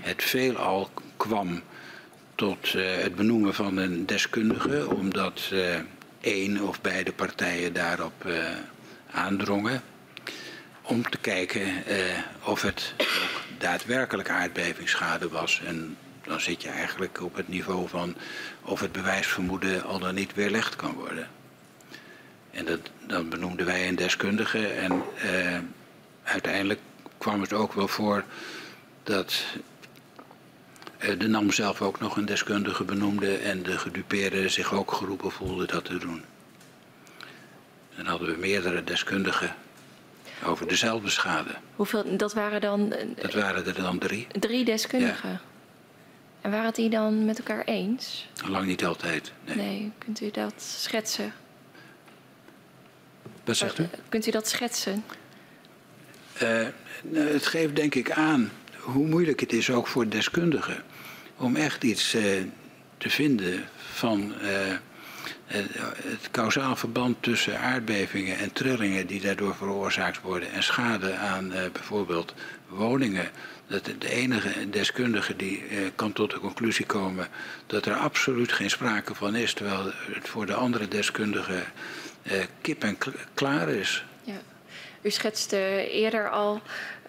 [0.00, 1.62] het veelal kwam
[2.34, 5.50] tot het benoemen van een deskundige, omdat
[6.26, 8.48] één of beide partijen daarop uh,
[9.10, 9.82] aandrongen.
[10.82, 15.62] Om te kijken uh, of het ook daadwerkelijk aardbevingsschade was.
[15.64, 18.16] En dan zit je eigenlijk op het niveau van
[18.62, 21.28] of het bewijsvermoeden al dan niet weerlegd kan worden.
[22.50, 25.58] En dat, dan benoemden wij een deskundige en uh,
[26.22, 26.80] uiteindelijk
[27.18, 28.24] kwam het ook wel voor
[29.02, 29.60] dat eh,
[30.98, 35.66] de NAM zelf ook nog een deskundige benoemde en de gedupeerden zich ook geroepen voelden
[35.68, 36.22] dat te doen.
[37.96, 39.54] Dan hadden we meerdere deskundigen
[40.44, 41.50] over dezelfde schade.
[41.76, 42.92] Hoeveel, dat waren dan?
[42.92, 44.26] Eh, dat waren er dan drie.
[44.38, 45.30] Drie deskundigen?
[45.30, 45.40] Ja.
[46.40, 48.28] En waren het die dan met elkaar eens?
[48.48, 49.32] Lang niet altijd.
[49.44, 49.56] Nee.
[49.56, 49.92] nee.
[49.98, 51.32] kunt u dat schetsen?
[53.44, 53.88] Wat zegt u?
[54.08, 55.04] Kunt u dat schetsen?
[56.42, 56.66] Uh,
[57.12, 58.50] het geeft denk ik aan
[58.86, 60.82] hoe moeilijk het is ook voor deskundigen
[61.36, 62.22] om echt iets uh,
[62.98, 64.48] te vinden van uh,
[65.46, 71.58] het kausaal verband tussen aardbevingen en trillingen die daardoor veroorzaakt worden en schade aan uh,
[71.72, 72.34] bijvoorbeeld
[72.68, 73.30] woningen.
[73.66, 75.62] Dat de enige deskundige die
[75.94, 77.28] kan tot de conclusie komen
[77.66, 81.64] dat er absoluut geen sprake van is, terwijl het voor de andere deskundigen
[82.60, 82.98] kip en
[83.34, 84.04] klaar is.
[84.22, 84.40] Ja.
[85.06, 86.60] U schetste eerder al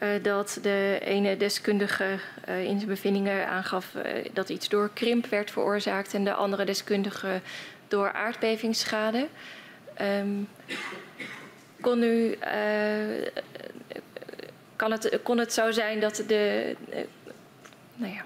[0.02, 2.20] uh, dat de ene deskundige
[2.50, 6.66] uh, in zijn bevindingen aangaf uh, dat iets door krimp werd veroorzaakt en de andere
[6.66, 7.42] deskundige
[7.88, 9.28] door aardbevingsschade.
[10.02, 10.48] Um,
[11.82, 12.36] kon
[14.76, 16.76] kan het, kon het zo zijn dat de,
[17.96, 18.26] nou ja,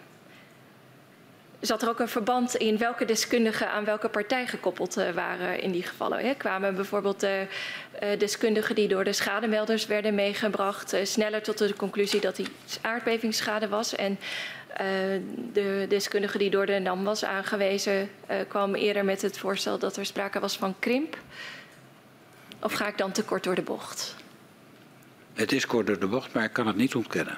[1.62, 5.72] zat er ook een verband in welke deskundigen aan welke partij gekoppeld uh, waren in
[5.72, 6.20] die gevallen.
[6.20, 6.34] Hè?
[6.34, 7.46] Kwamen bijvoorbeeld de
[8.04, 12.48] uh, deskundigen die door de schademelders werden meegebracht uh, sneller tot de conclusie dat die
[12.82, 13.96] aardbevingsschade was.
[13.96, 14.20] En
[15.54, 18.10] de deskundige die door de NAM was aangewezen
[18.48, 21.18] kwam eerder met het voorstel dat er sprake was van krimp.
[22.60, 24.16] Of ga ik dan te kort door de bocht?
[25.34, 27.38] Het is kort door de bocht, maar ik kan het niet ontkennen.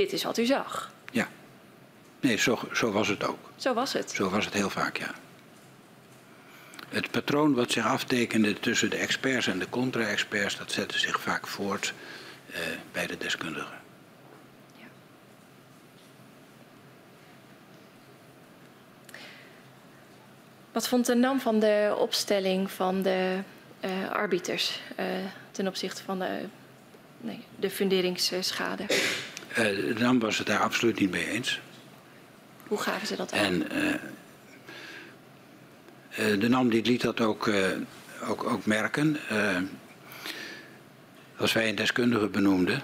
[0.00, 0.92] Dit is wat u zag.
[1.12, 1.28] Ja.
[2.20, 3.38] Nee, zo, zo was het ook.
[3.56, 4.10] Zo was het.
[4.10, 5.14] Zo was het heel vaak, ja.
[6.88, 11.46] Het patroon wat zich aftekende tussen de experts en de contra-experts, dat zette zich vaak
[11.46, 11.94] voort
[12.52, 12.60] eh,
[12.92, 13.78] bij de deskundigen.
[14.76, 14.86] Ja.
[20.72, 23.38] Wat vond de NAM van de opstelling van de
[23.84, 25.06] uh, arbiters uh,
[25.50, 26.44] ten opzichte van de,
[27.20, 28.84] nee, de funderingsschade?
[29.50, 31.60] Uh, de NAM was het daar absoluut niet mee eens.
[32.66, 33.38] Hoe gaven ze dat aan?
[33.38, 33.66] En
[36.18, 37.50] uh, de NAM die liet dat ook,
[38.28, 39.16] ook, ook merken.
[41.36, 42.82] als wij een deskundige benoemden,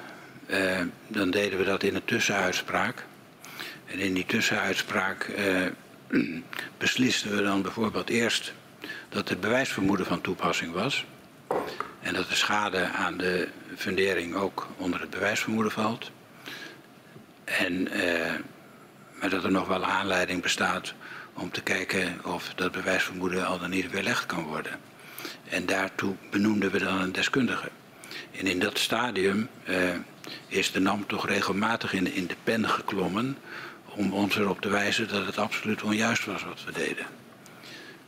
[1.09, 3.05] dan deden we dat in een tussenuitspraak.
[3.87, 5.31] En in die tussenuitspraak
[6.79, 8.53] beslisten we dan bijvoorbeeld eerst
[9.09, 11.05] dat het bewijsvermoeden van toepassing was.
[12.01, 16.11] En dat de schade aan de fundering ook onder het bewijsvermoeden valt.
[17.47, 18.33] En, uh,
[19.21, 20.95] maar dat er nog wel aanleiding bestaat
[21.35, 24.73] om te kijken of dat bewijsvermoeden al dan niet weerlegd kan worden.
[25.49, 27.69] En daartoe benoemden we dan een deskundige.
[28.39, 29.77] En in dat stadium uh,
[30.47, 33.37] is de NAM toch regelmatig in, de pen geklommen
[33.85, 37.07] om ons erop te wijzen dat het absoluut onjuist was wat we deden.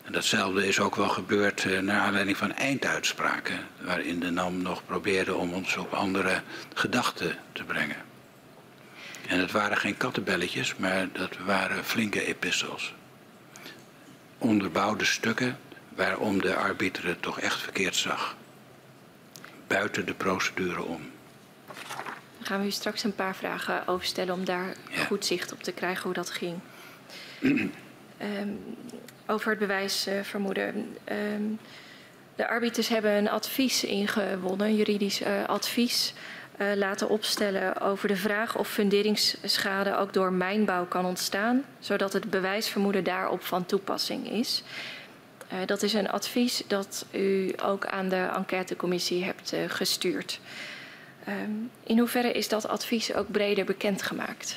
[0.04, 4.84] En datzelfde is ook wel gebeurd uh, naar aanleiding van einduitspraken, waarin de NAM nog
[4.84, 6.42] probeerde om ons op andere
[6.74, 8.07] gedachten te brengen.
[9.28, 12.94] En het waren geen kattenbelletjes, maar dat waren flinke epistels.
[14.38, 15.58] Onderbouwde stukken
[15.88, 18.36] waarom de arbiter het toch echt verkeerd zag.
[19.66, 21.10] Buiten de procedure om.
[22.36, 25.04] Dan gaan we u straks een paar vragen over stellen om daar ja.
[25.04, 26.58] goed zicht op te krijgen hoe dat ging.
[27.42, 27.70] um,
[29.26, 30.96] over het bewijsvermoeden.
[31.08, 31.58] Uh, um,
[32.36, 36.14] de arbiters hebben een advies ingewonnen, een juridisch uh, advies
[36.58, 42.30] uh, laten opstellen over de vraag of funderingsschade ook door mijnbouw kan ontstaan, zodat het
[42.30, 44.62] bewijsvermoeden daarop van toepassing is.
[45.52, 50.40] Uh, dat is een advies dat u ook aan de enquêtecommissie hebt uh, gestuurd.
[51.28, 54.56] Um, in hoeverre is dat advies ook breder bekendgemaakt?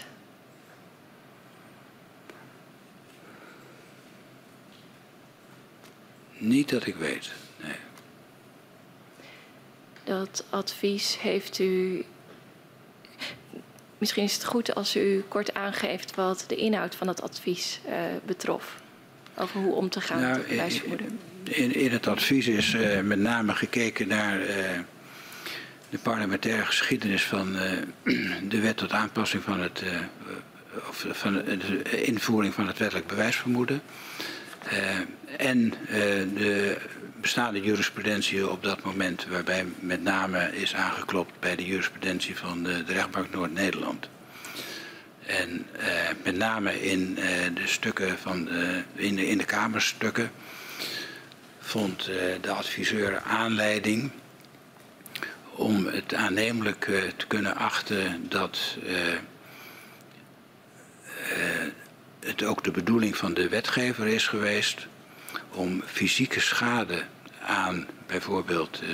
[6.37, 7.40] Niet dat ik weet.
[10.11, 12.05] Dat advies heeft u.
[13.97, 17.93] Misschien is het goed als u kort aangeeft wat de inhoud van dat advies uh,
[18.25, 18.81] betrof.
[19.35, 21.19] Over hoe om te gaan nou, met bewijsvermoeden.
[21.43, 24.47] In, in, het advies is uh, met name gekeken naar uh,
[25.89, 27.53] de parlementaire geschiedenis van
[28.53, 29.83] de wet tot aanpassing van het.
[30.89, 33.81] of van de invoering van het wettelijk bewijsvermoeden.
[35.37, 35.73] En
[36.33, 36.77] de
[37.21, 42.83] bestaande jurisprudentie op dat moment, waarbij met name is aangeklopt bij de jurisprudentie van de,
[42.83, 44.09] de rechtbank Noord-Nederland.
[45.25, 45.85] En uh,
[46.23, 50.31] met name in uh, de stukken van de, in, de, in de kamerstukken
[51.59, 54.11] vond uh, de adviseur aanleiding
[55.51, 56.83] om het aannemelijk
[57.15, 58.77] te kunnen achten dat
[62.25, 64.87] het ook de bedoeling van de wetgever is geweest
[65.51, 67.03] om fysieke schade
[67.45, 68.89] aan bijvoorbeeld uh,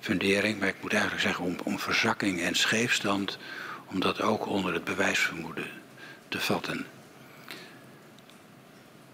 [0.00, 3.38] fundering, maar ik moet eigenlijk zeggen om, om verzakking en scheefstand,
[3.86, 5.66] om dat ook onder het bewijsvermoeden
[6.28, 6.86] te vatten.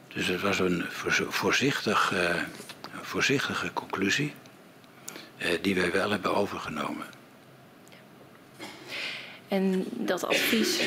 [0.09, 0.84] Dus het was een
[1.28, 2.34] voorzichtig, uh,
[3.03, 4.34] voorzichtige conclusie
[5.39, 7.18] uh, die wij wel hebben overgenomen.
[9.49, 10.81] En dat advies,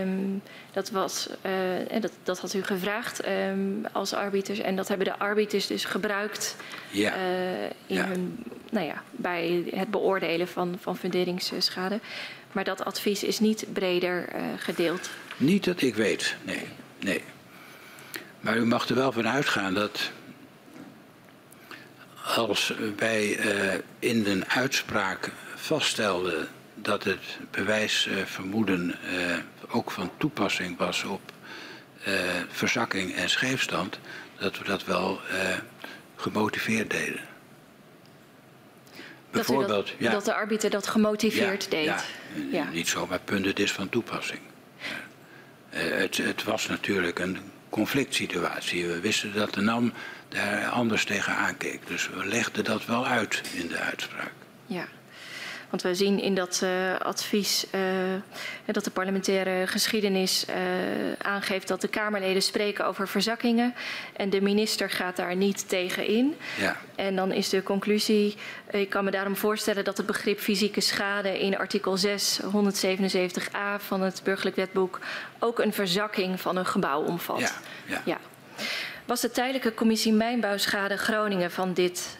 [0.00, 0.42] um,
[0.72, 4.58] dat, was, uh, dat, dat had u gevraagd um, als arbiters.
[4.58, 6.56] En dat hebben de arbiters dus gebruikt
[6.90, 7.16] ja.
[7.16, 8.06] uh, in ja.
[8.06, 12.00] Hun, nou ja, bij het beoordelen van, van funderingsschade.
[12.52, 15.10] Maar dat advies is niet breder uh, gedeeld.
[15.36, 16.66] Niet dat ik weet, nee.
[17.00, 17.22] nee.
[18.40, 20.10] Maar u mag er wel van uitgaan dat
[22.36, 23.38] als wij
[23.98, 29.36] in een uitspraak vaststelden dat het bewijsvermoeden uh,
[29.68, 31.32] ook van toepassing was op
[32.48, 33.98] verzakking en scheefstand,
[34.38, 35.20] dat we dat wel
[36.16, 37.20] gemotiveerd deden.
[39.30, 40.10] Bijvoorbeeld, dat, ja.
[40.10, 41.84] dat de arbiter dat gemotiveerd deed.
[41.84, 42.00] Ja,
[42.50, 44.40] ja, niet zomaar punt, het is van toepassing.
[45.68, 48.86] het, het was natuurlijk een conflict situatie.
[48.86, 49.92] We wisten dat de NAM
[50.28, 51.86] daar anders tegen aankeek.
[51.86, 54.32] Dus we legden dat wel uit in de uitspraak.
[54.66, 54.88] Ja.
[55.74, 57.80] Want we zien in dat uh, advies uh,
[58.72, 60.54] dat de parlementaire geschiedenis uh,
[61.18, 63.74] aangeeft dat de Kamerleden spreken over verzakkingen.
[64.16, 66.36] En de minister gaat daar niet tegen in.
[66.58, 66.76] Ja.
[66.94, 68.36] En dan is de conclusie,
[68.70, 74.00] ik kan me daarom voorstellen dat het begrip fysieke schade in artikel 6, 177a van
[74.00, 75.00] het burgerlijk wetboek
[75.38, 77.40] ook een verzakking van een gebouw omvat.
[77.40, 77.52] Ja,
[77.86, 78.02] ja.
[78.04, 78.18] ja.
[79.04, 82.18] Was de tijdelijke commissie Mijnbouwschade Groningen van dit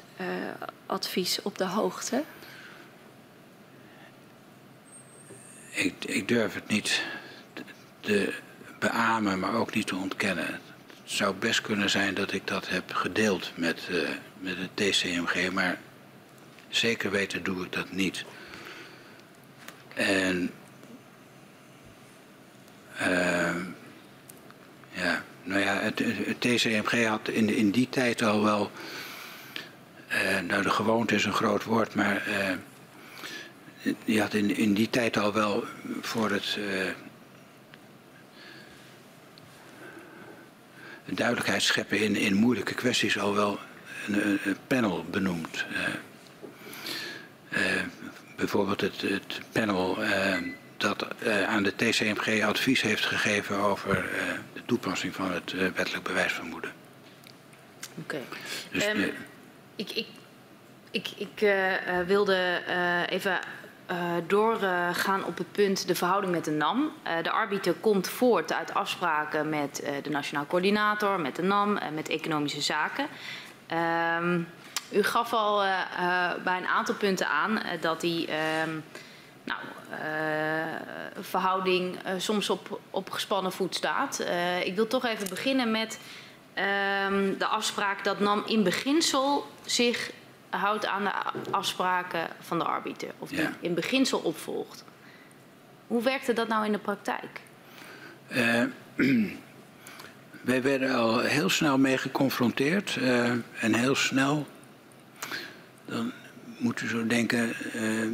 [0.87, 2.23] advies op de hoogte?
[5.75, 7.03] Ik, ik durf het niet
[8.01, 8.35] te
[8.79, 10.47] beamen, maar ook niet te ontkennen.
[10.47, 10.61] Het
[11.05, 14.09] zou best kunnen zijn dat ik dat heb gedeeld met, uh,
[14.39, 15.79] met het TCMG, maar
[16.69, 18.25] zeker weten doe ik dat niet.
[19.95, 20.51] En
[23.01, 23.57] uh,
[24.91, 25.97] ja, nou ja, het,
[26.39, 28.71] TCMG had in, in die tijd al wel,
[30.09, 32.23] uh, nou de gewoonte is een groot woord, maar
[34.05, 35.65] die had in, in die tijd al wel
[36.01, 36.91] voor het uh,
[41.05, 43.59] duidelijkheid scheppen in, in moeilijke kwesties al wel
[44.07, 45.65] een, een panel benoemd.
[45.73, 45.89] Uh,
[47.63, 47.83] uh,
[48.37, 49.99] bijvoorbeeld het, het panel
[50.77, 51.07] dat
[51.47, 54.05] aan de TCMG advies heeft gegeven over
[54.53, 56.73] de toepassing van het wettelijk bewijsvermoeden.
[57.99, 58.15] Oké.
[58.15, 58.23] Okay.
[58.71, 59.13] Dus, um,
[59.77, 60.07] ik, ik,
[60.91, 61.55] ik, ik
[62.07, 62.63] wilde
[63.09, 63.39] even
[63.91, 66.93] uh, doorgaan op het punt de verhouding met de NAM.
[67.07, 71.77] Uh, de arbiter komt voort uit afspraken met uh, de Nationaal Coördinator, met de NAM
[71.77, 73.07] en met economische zaken.
[73.67, 74.41] Ehm,
[74.93, 75.63] u gaf al
[76.45, 78.71] bij een aantal punten aan dat die ehm,
[79.45, 79.61] nou,
[81.21, 84.25] verhouding soms op, op gespannen voet staat.
[84.65, 85.99] ik wil toch even beginnen met
[86.55, 90.11] ehm, de afspraak dat NAM in beginsel zich
[90.59, 91.11] houdt aan de
[91.51, 93.09] afspraken van de arbiter.
[93.19, 94.85] Of die in beginsel opvolgt.
[95.87, 97.41] Hoe werkte dat nou in de praktijk?
[98.29, 98.63] Uh,
[100.51, 102.97] wij werden al heel snel mee geconfronteerd.
[103.01, 103.31] Uh,
[103.61, 104.47] en heel snel,
[105.85, 106.13] dan
[106.59, 108.07] moet u zo denken, uh,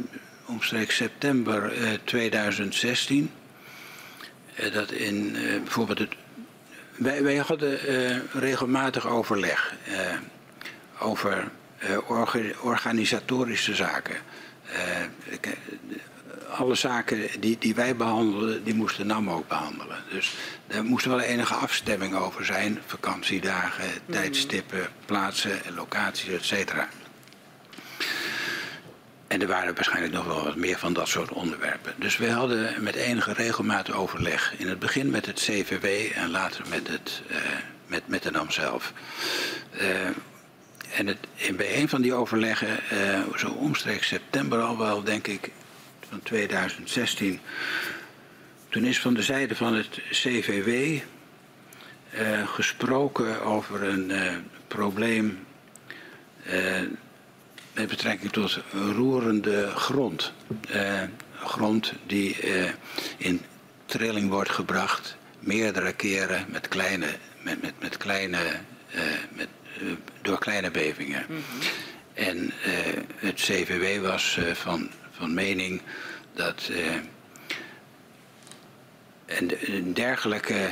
[0.45, 1.73] omstreeks september
[2.03, 3.31] 2016.
[4.73, 5.31] dat in
[5.63, 6.15] bijvoorbeeld het.
[6.95, 7.79] Wij, wij hadden
[8.31, 9.75] regelmatig overleg
[10.99, 11.51] over
[11.89, 14.15] uh, organisatorische zaken.
[14.65, 15.51] Uh,
[16.57, 20.03] alle zaken die, die wij behandelden, die moesten NAM ook behandelen.
[20.09, 20.35] Dus
[20.67, 22.79] er moest wel enige afstemming over zijn.
[22.85, 24.13] Vakantiedagen, mm.
[24.13, 26.89] tijdstippen, plaatsen, locaties, et cetera.
[29.27, 31.93] En er waren waarschijnlijk nog wel wat meer van dat soort onderwerpen.
[31.97, 34.53] Dus we hadden met enige regelmaat overleg.
[34.57, 37.21] In het begin met het CVW en later met, het,
[37.87, 38.93] met, met de NAM zelf.
[40.93, 41.17] En het,
[41.57, 45.51] bij een van die overleggen, uh, zo omstreeks september al wel, denk ik,
[46.09, 47.39] van 2016.
[48.69, 50.99] Toen is van de zijde van het CVW
[52.09, 54.33] eh, gesproken over een uh,
[54.67, 55.39] probleem
[57.73, 60.33] met betrekking tot roerende grond.
[61.39, 62.37] grond die
[63.17, 63.41] in
[63.85, 67.07] trilling wordt gebracht, meerdere keren met kleine,
[67.43, 68.37] met, met, met kleine
[69.31, 69.60] met eh,
[70.21, 71.25] door kleine bevingen.
[71.27, 71.41] Mhm.
[72.13, 72.71] En eh,
[73.15, 75.81] het CVW was eh, van, van mening
[76.33, 76.71] dat
[79.25, 80.69] en dergelijke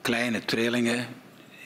[0.00, 1.06] kleine trillingen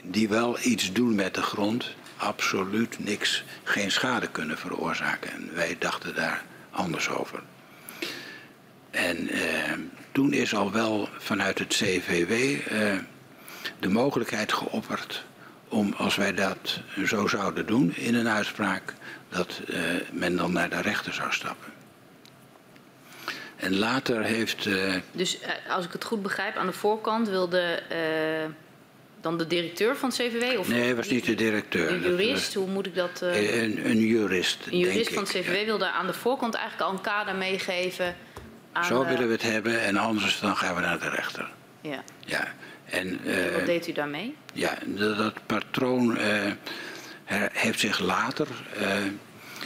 [0.03, 5.33] die wel iets doen met de grond, absoluut niks, geen schade kunnen veroorzaken.
[5.33, 7.43] En wij dachten daar anders over.
[8.91, 9.73] En eh,
[10.13, 12.99] toen is al wel vanuit het CVW eh,
[13.79, 15.25] de mogelijkheid geopperd
[15.75, 18.95] om, als wij dat zo zouden doen in een uitspraak,
[19.29, 19.81] dat uh,
[20.12, 21.72] men dan naar de rechter zou stappen.
[23.57, 24.66] En later heeft.
[24.66, 27.83] Uh, dus uh, als ik het goed begrijp, aan de voorkant wilde
[29.20, 30.59] dan de directeur van het CVW?
[30.59, 31.93] Of nee, was niet de directeur.
[31.93, 33.20] Een jurist, hoe moet ik dat...
[33.20, 37.03] Een, een, jurist, Een jurist van het CVW wilde aan de voorkant eigenlijk al een
[37.03, 38.16] kader meegeven.
[38.72, 41.51] Aan zo willen we het hebben en anders dan gaan we naar de rechter.
[41.81, 42.03] Ja.
[42.20, 42.55] ja.
[42.95, 43.21] En,
[43.57, 44.35] Wat deed u daarmee?
[44.53, 46.17] Ja, dat, dat patroon
[47.25, 48.47] her- heeft zich later
[48.79, 48.97] eh,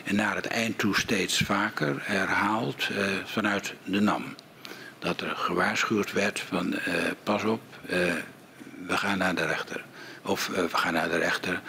[0.05, 4.35] en naar het eind toe steeds vaker herhaald eh, vanuit de NAM.
[4.99, 7.99] Dat er gewaarschuwd werd van eh, pas op, eh,
[8.87, 9.85] we gaan naar de rechter.
[10.23, 11.61] Of eh, we gaan naar de rechter,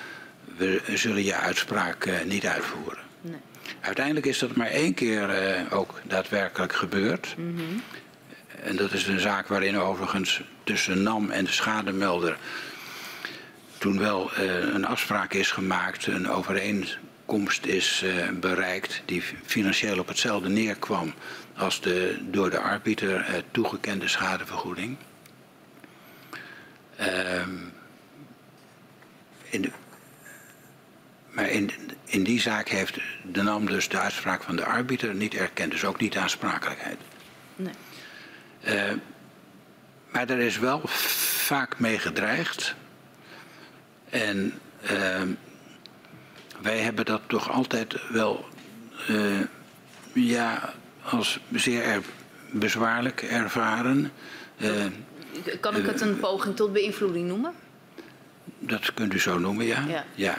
[0.57, 3.03] we zullen je uitspraak eh, niet uitvoeren.
[3.21, 3.39] Nee.
[3.81, 7.35] Uiteindelijk is dat maar één keer eh, ook daadwerkelijk gebeurd.
[8.63, 12.37] En dat is een zaak waarin overigens tussen NAM en de schademelder
[13.77, 20.07] toen wel eh, een afspraak is gemaakt, een overeenkomst is eh, bereikt die financieel op
[20.07, 21.13] hetzelfde neerkwam
[21.57, 24.97] als de door de arbiter eh, toegekende schadevergoeding.
[26.95, 27.55] Ehm,
[29.49, 29.71] in de,
[31.29, 31.71] maar in,
[32.05, 35.85] in die zaak heeft de NAM dus de uitspraak van de arbiter niet erkend, dus
[35.85, 36.99] ook niet aansprakelijkheid.
[37.55, 37.73] Nee.
[38.61, 38.93] Eh,
[40.11, 42.75] maar er is wel vaak mee gedreigd.
[44.09, 45.21] En eh,
[46.61, 48.45] wij hebben dat toch altijd wel
[49.07, 49.39] eh,
[50.13, 52.01] ja, als zeer er-
[52.51, 54.11] bezwaarlijk ervaren.
[54.57, 54.85] Eh,
[55.59, 57.53] Kan ik het een poging tot beïnvloeding noemen?
[58.61, 60.03] dat kunt u zo noemen, ja?
[60.15, 60.37] Ja.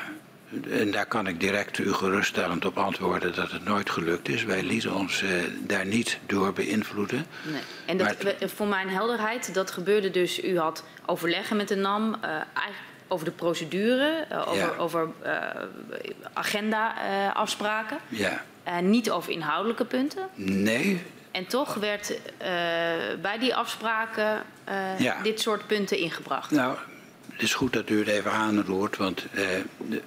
[0.70, 4.44] En daar kan ik direct u geruststellend op antwoorden dat het nooit gelukt is.
[4.44, 5.30] Wij lieten ons eh,
[5.66, 7.26] daar niet door beïnvloeden.
[7.42, 7.61] Nee.
[7.86, 12.16] En dat, we- voor mijn helderheid, dat gebeurde dus, u had overleggen met de NAM
[12.22, 12.76] eigenlijk
[13.09, 14.74] over de procedure, eh, over, Ja.
[14.78, 15.09] over
[16.32, 18.42] agenda-afspraken, Ja.
[18.80, 20.28] niet over inhoudelijke punten.
[20.34, 22.18] Nee, En toch werd
[23.22, 24.42] bij die afspraken
[24.98, 25.22] Ja.
[25.22, 26.51] dit soort punten ingebracht.
[26.51, 26.76] Nou,
[27.32, 29.46] het is goed dat u het even aanroert, want eh,
[29.76, 30.03] de,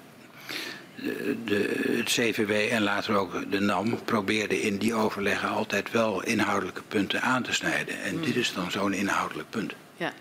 [1.45, 6.83] de, het CVW en later ook de NAM probeerden in die overleggen altijd wel inhoudelijke
[6.87, 8.01] punten aan te snijden.
[8.01, 9.73] En dit is dan zo'n inhoudelijk punt.
[9.97, 10.13] Ja.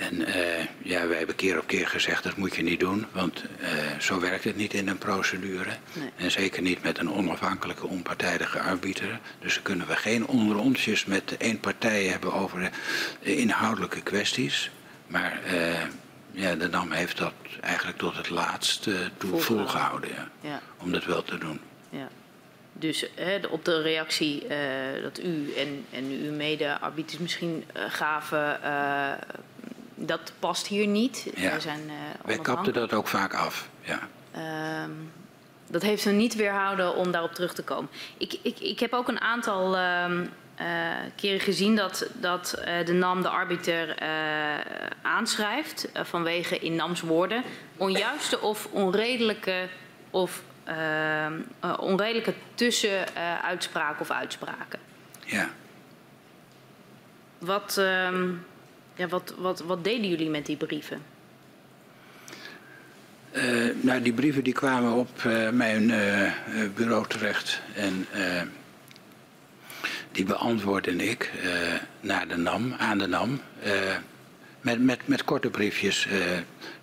[0.00, 3.44] En eh, ja, wij hebben keer op keer gezegd dat moet je niet doen, want
[3.60, 5.70] eh, zo werkt het niet in een procedure.
[5.92, 6.10] Nee.
[6.16, 9.20] En zeker niet met een onafhankelijke, onpartijdige arbiter.
[9.40, 12.70] Dus dan kunnen we geen onderontjes met één partij hebben over
[13.22, 14.70] de inhoudelijke kwesties.
[15.06, 15.82] Maar eh,
[16.32, 19.64] ja, de NAM heeft dat eigenlijk tot het laatst eh, toe Volgehouden.
[19.66, 20.60] volgehouden, ja, Ja.
[20.78, 21.60] om dat wel te doen.
[21.90, 22.08] Ja.
[22.72, 28.62] Dus hè, op de reactie eh, dat u en, en uw mede-arbiters misschien eh, gaven,
[28.62, 29.12] eh,
[29.94, 31.26] dat past hier niet.
[31.34, 31.58] Ja.
[31.58, 31.90] Zijn
[32.24, 34.08] Wij kapten dat ook vaak af, ja.
[34.32, 34.90] Ehm,
[35.66, 37.90] dat heeft hen niet weerhouden om daarop terug te komen.
[38.16, 40.26] Ik, ik, ik heb ook een aantal ehm, eh,
[41.16, 44.08] keren gezien dat, dat eh, de NAM de arbiter eh,
[45.02, 47.42] aanschrijft eh, vanwege in NAM's woorden
[47.76, 49.68] onjuiste of onredelijke
[50.10, 51.26] of eh,
[51.78, 54.78] onredelijke tussenuitspraken of uitspraken.
[55.24, 55.48] ja.
[57.38, 58.28] Wat, ehm,
[58.94, 61.02] ja, wat, wat, wat deden jullie met die brieven?
[63.30, 66.32] Eh, nou, die brieven die kwamen op eh, mijn eh, eh,
[66.74, 67.60] bureau terecht.
[67.74, 68.42] En eh,
[70.12, 71.50] die beantwoordde ik eh,
[72.00, 73.40] naar de NAM, aan de NAM.
[73.62, 73.72] eh,
[74.60, 76.20] met, met, met korte briefjes, eh,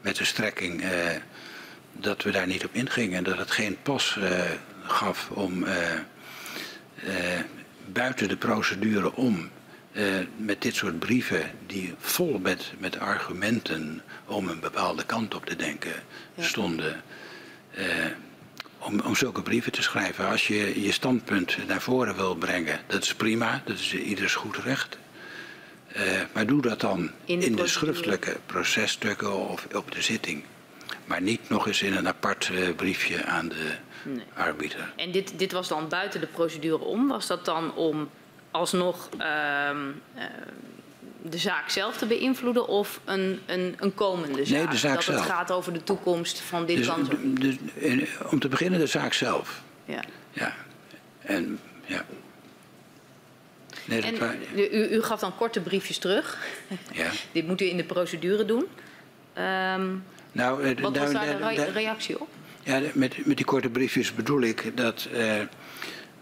[0.02, 0.84] met de strekking
[1.92, 3.24] dat we daar niet op ingingen.
[3.24, 4.20] Dat het geen pas
[4.84, 5.66] gaf om
[7.86, 9.50] buiten de procedure om
[10.38, 15.56] met dit soort brieven die vol met, met argumenten om een bepaalde kant op te
[15.56, 15.94] denken
[16.40, 17.02] stonden.
[18.80, 20.28] Om, om zulke brieven te schrijven.
[20.28, 24.58] Als je je standpunt naar voren wil brengen, dat is prima, dat is ieders goed
[24.58, 24.98] recht.
[25.88, 26.04] Eh,
[26.34, 30.44] maar doe dat dan In in de schriftelijke processtukken of op de zitting.
[31.06, 33.72] Maar niet nog eens in een apart eh, briefje aan de
[34.04, 34.24] Nee.
[34.34, 34.94] arbiter.
[34.96, 37.08] En dit, dit was dan buiten de procedure om.
[37.08, 38.10] Was dat dan om
[38.52, 39.78] alsnog ehm,
[40.16, 40.24] eh,
[41.30, 44.58] de zaak zelf te beïnvloeden of een, een, een komende zaak?
[44.58, 46.90] Nee, de zaak dat het gaat over de toekomst van dit Dus,
[47.24, 49.62] dus, in- om te beginnen de zaak zelf.
[49.86, 50.04] Ja.
[50.32, 50.54] Ja.
[51.22, 52.06] En ja.
[53.86, 54.16] Nee, En
[54.56, 56.38] u, u- u gaf dan korte briefjes terug.
[56.92, 57.10] ja.
[57.32, 58.66] dit moet u in de procedure doen.
[59.34, 59.86] Ehm,
[60.32, 62.28] Nou, eh, wat was nou, daar de daar- re- daar- reactie op?
[62.64, 65.34] Ja, de- met, met die korte briefjes bedoel ik dat eh,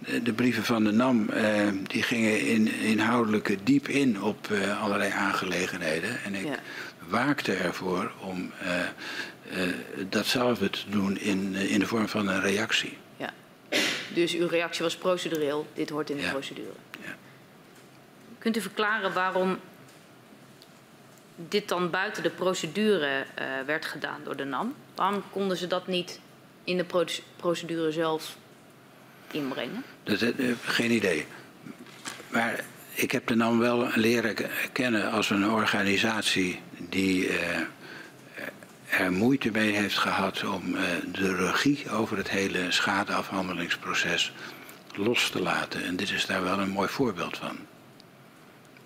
[0.06, 4.82] de- de brieven van de NAM, eh, die gingen in, inhoudelijk diep in op eh,
[4.84, 6.24] allerlei aangelegenheden.
[6.24, 6.56] En ik Ja.
[7.08, 9.74] waakte ervoor om eh, eh,
[10.10, 12.98] datzelfde te doen in, eh, in de vorm van een reactie.
[13.18, 13.34] Ja.
[14.14, 15.68] Dus uw reactie was procedureel.
[15.74, 16.32] Dit hoort in de Ja.
[16.32, 16.70] procedure.
[17.06, 17.16] Ja.
[18.40, 19.60] Kunt u verklaren waarom
[21.50, 24.76] dit dan buiten de procedure eh, werd gedaan door de NAM?
[24.96, 26.20] Waarom konden ze dat niet
[26.64, 28.38] in de proce- procedure zelf
[29.32, 29.84] inbrengen?
[30.06, 31.26] Dat, eh, geen idee.
[32.30, 32.64] Maar
[32.94, 34.36] ik heb de NAM wel leren
[34.72, 37.60] kennen als een organisatie die eh,
[38.90, 44.34] er moeite mee heeft gehad om eh, de regie over het hele schadeafhandelingsproces
[44.96, 45.84] los te laten.
[45.84, 47.58] En dit is daar wel een mooi voorbeeld van.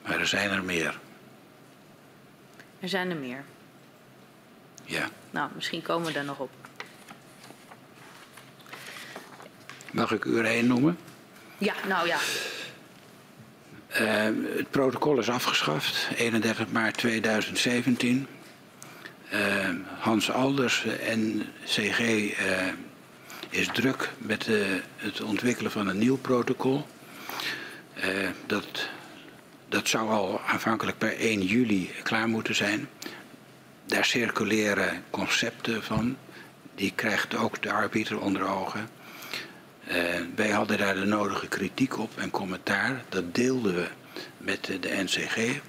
[0.05, 0.99] Maar er zijn er meer.
[2.79, 3.43] Er zijn er meer.
[4.83, 5.09] Ja.
[5.31, 6.51] Nou, misschien komen we daar nog op.
[9.91, 10.97] Mag ik u er één noemen?
[11.59, 12.17] Ja, nou ja.
[14.01, 18.27] Uh, het protocol is afgeschaft, 31 maart 2017.
[19.33, 19.39] Uh,
[19.99, 22.67] Hans Alders, NCG, uh,
[23.49, 24.47] is druk met
[24.95, 26.85] het ontwikkelen van een nieuw protocol.
[28.45, 28.89] dat,
[29.69, 32.89] dat zou al aanvankelijk per 1 juli klaar moeten zijn.
[33.85, 36.17] Daar circuleren concepten van.
[36.75, 38.89] Die krijgt ook de arbiter onder ogen.
[39.89, 39.95] Uh,
[40.35, 43.03] wij hadden daar de nodige kritiek op en commentaar.
[43.09, 43.87] Dat deelden we
[44.37, 45.59] met de NCG.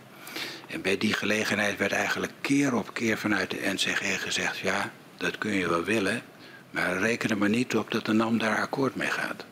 [0.67, 5.39] En bij die gelegenheid werd eigenlijk keer op keer vanuit de NCG gezegd: ja, dat
[5.39, 6.23] kun je wel willen,
[6.71, 9.45] maar reken er maar niet op dat de NAM daar akkoord mee gaat.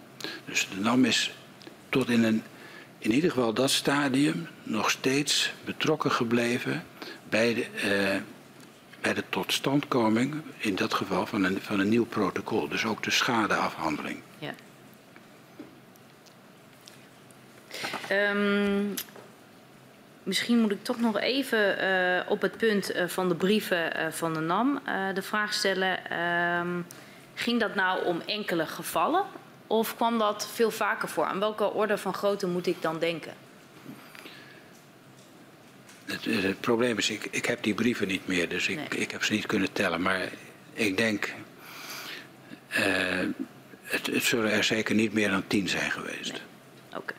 [0.45, 1.35] Dus de NAM is
[1.89, 2.43] tot in een,
[2.99, 6.85] in ieder geval dat stadium, nog steeds betrokken gebleven
[7.29, 7.67] bij de,
[8.15, 8.21] uh,
[9.01, 12.69] bij de totstandkoming, in dat geval van een, van een nieuw protocol.
[12.69, 14.21] Dus ook de schadeafhandeling.
[18.13, 18.95] Um,
[20.23, 24.07] misschien moet ik toch nog even uh, op het punt uh, van de brieven uh,
[24.11, 24.81] van de NAM
[25.15, 26.19] de vraag stellen.
[26.59, 26.87] Um,
[27.35, 29.25] ging dat nou om enkele gevallen
[29.67, 31.25] of kwam dat veel vaker voor?
[31.25, 33.33] Aan welke orde van grootte moet ik dan denken?
[36.05, 38.89] Het, het probleem is, ik, ik, heb die brieven niet meer, dus ik, nee.
[38.89, 40.03] ik, heb ze niet kunnen tellen.
[40.03, 40.29] Maar
[40.73, 41.35] ik denk,
[43.83, 46.33] het, het, zullen er zeker niet meer dan tien zijn geweest.
[46.33, 46.41] Nee.
[46.89, 46.99] Oké.
[46.99, 47.17] Okay.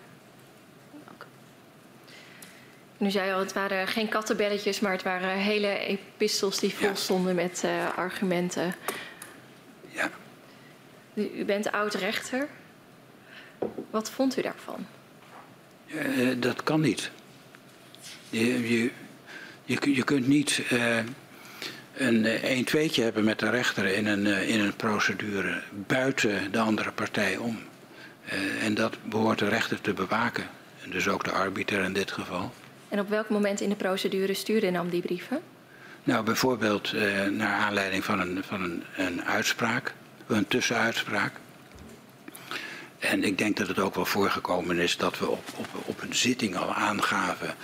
[3.00, 6.96] Nu zei je al, het waren geen kattenbelletjes, maar het waren hele epistels die vol
[6.96, 7.42] stonden ja.
[7.42, 8.76] met uh, argumenten.
[9.88, 10.10] Ja.
[11.14, 12.48] U, u bent oud-rechter.
[13.90, 14.86] Wat vond u daarvan?
[15.88, 17.12] Uh, dat kan niet.
[18.30, 18.92] Je, je,
[19.66, 20.98] je, je kunt niet uh,
[21.94, 26.92] een 1 tweetje hebben met de rechter in een, in een procedure buiten de andere
[26.92, 27.60] partij om.
[28.62, 30.50] en dat behoort de rechter te bewaken.
[30.84, 32.54] En dus ook de arbiter in dit geval.
[32.90, 35.42] En op welk moment in de procedure stuurde NAM die brieven?
[36.04, 39.94] Nou, bijvoorbeeld uh, naar aanleiding van een, van een, een uitspraak,
[40.28, 41.34] een tussenuitspraak.
[43.00, 46.16] En ik denk dat het ook wel voorgekomen is dat we op, op, op een
[46.16, 47.56] zitting al aangaven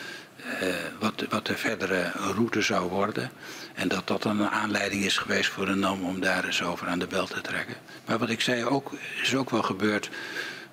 [0.46, 3.32] uh, wat, wat de verdere route zou worden.
[3.74, 6.88] En dat dat dan een aanleiding is geweest voor de NAM om daar eens over
[6.88, 7.76] aan de bel te trekken.
[8.06, 8.92] Maar wat ik zei ook,
[9.22, 10.10] is ook wel gebeurd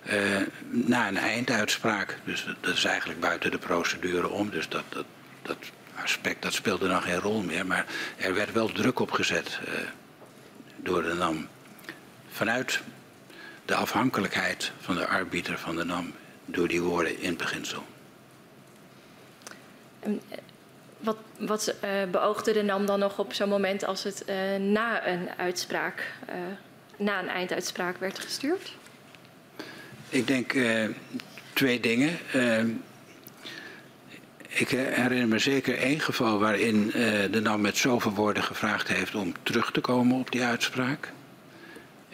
[0.02, 2.18] uh, na een einduitspraak.
[2.24, 4.50] Dus dat is eigenlijk buiten de procedure om.
[4.50, 5.04] Dus dat, dat,
[5.42, 5.56] dat
[5.94, 7.66] aspect dat speelde dan geen rol meer.
[7.66, 9.74] Maar er werd wel druk op gezet uh,
[10.76, 11.48] door de NAM.
[12.28, 12.80] Vanuit
[13.64, 16.12] de afhankelijkheid van de arbiter van de NAM
[16.44, 17.84] door die woorden in beginsel.
[20.00, 20.20] En
[21.38, 21.74] wat,
[22.10, 24.24] beoogde de NAM dan nog op zo'n moment als het
[24.58, 26.12] na een uitspraak,
[26.96, 28.74] na een einduitspraak werd gestuurd?
[30.12, 30.89] Ik denk uh,
[31.52, 32.18] twee dingen.
[32.34, 32.64] Uh,
[34.48, 36.93] ik herinner me zeker één geval waarin uh,
[37.30, 41.12] de NAM met zoveel woorden gevraagd heeft om terug te komen op die uitspraak.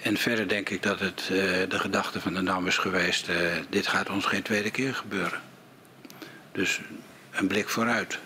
[0.02, 1.22] En verder denk ik dat het
[1.68, 3.28] de gedachte van de NAM is geweest,
[3.68, 5.40] dit gaat ons geen tweede keer gebeuren.
[6.52, 6.80] Dus
[7.30, 8.18] een blik vooruit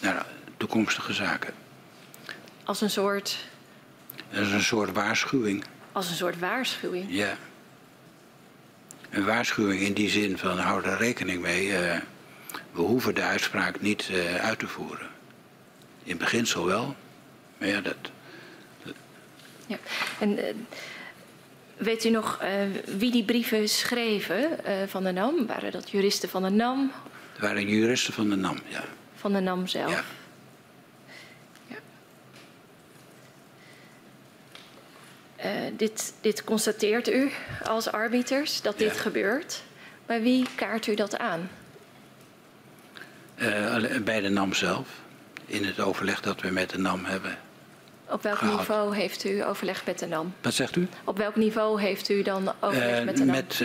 [0.00, 0.26] naar
[0.56, 1.54] toekomstige zaken.
[2.64, 3.38] Als een soort...
[4.34, 5.64] Als een soort waarschuwing.
[5.92, 7.06] Als een soort waarschuwing?
[7.08, 7.36] Ja
[9.10, 11.66] een waarschuwing in die zin van hou er rekening mee.
[11.66, 11.96] Uh,
[12.72, 15.06] we hoeven de uitspraak niet uh, uit te voeren.
[16.02, 16.96] In beginsel wel,
[17.58, 17.96] maar ja, dat.
[19.66, 19.78] Ja.
[20.20, 20.44] En uh,
[21.76, 22.42] weet u nog
[22.84, 24.58] wie die brieven schreven
[24.88, 25.46] van de NAM?
[25.46, 26.92] Waren dat juristen van de NAM?
[27.32, 28.84] Het waren juristen van de NAM, ja.
[29.14, 29.90] Van de NAM zelf?
[29.90, 30.04] Ja.
[35.44, 37.30] Uh, dit, dit, constateert u
[37.64, 39.62] als arbiters dat dit gebeurt.
[40.06, 41.50] Bij wie kaart u dat aan?
[43.36, 44.88] Uh, bij de NAM zelf,
[45.46, 47.38] in het overleg dat we met de NAM hebben.
[48.08, 48.58] Op welk gehad.
[48.58, 50.34] niveau heeft u overleg met de NAM?
[50.40, 50.88] Wat zegt u?
[51.04, 53.34] Op welk niveau heeft u dan overleg uh, met de NAM?
[53.34, 53.62] Met,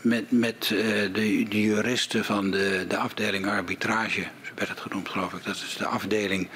[0.00, 1.10] met, met de,
[1.48, 5.44] de, juristen van de, de afdeling arbitrage, zo werd het genoemd geloof ik.
[5.44, 6.48] Dat is de afdeling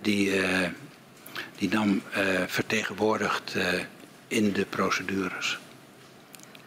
[0.00, 0.32] die
[1.60, 3.72] die dan uh, vertegenwoordigt uh,
[4.28, 5.58] in de procedures.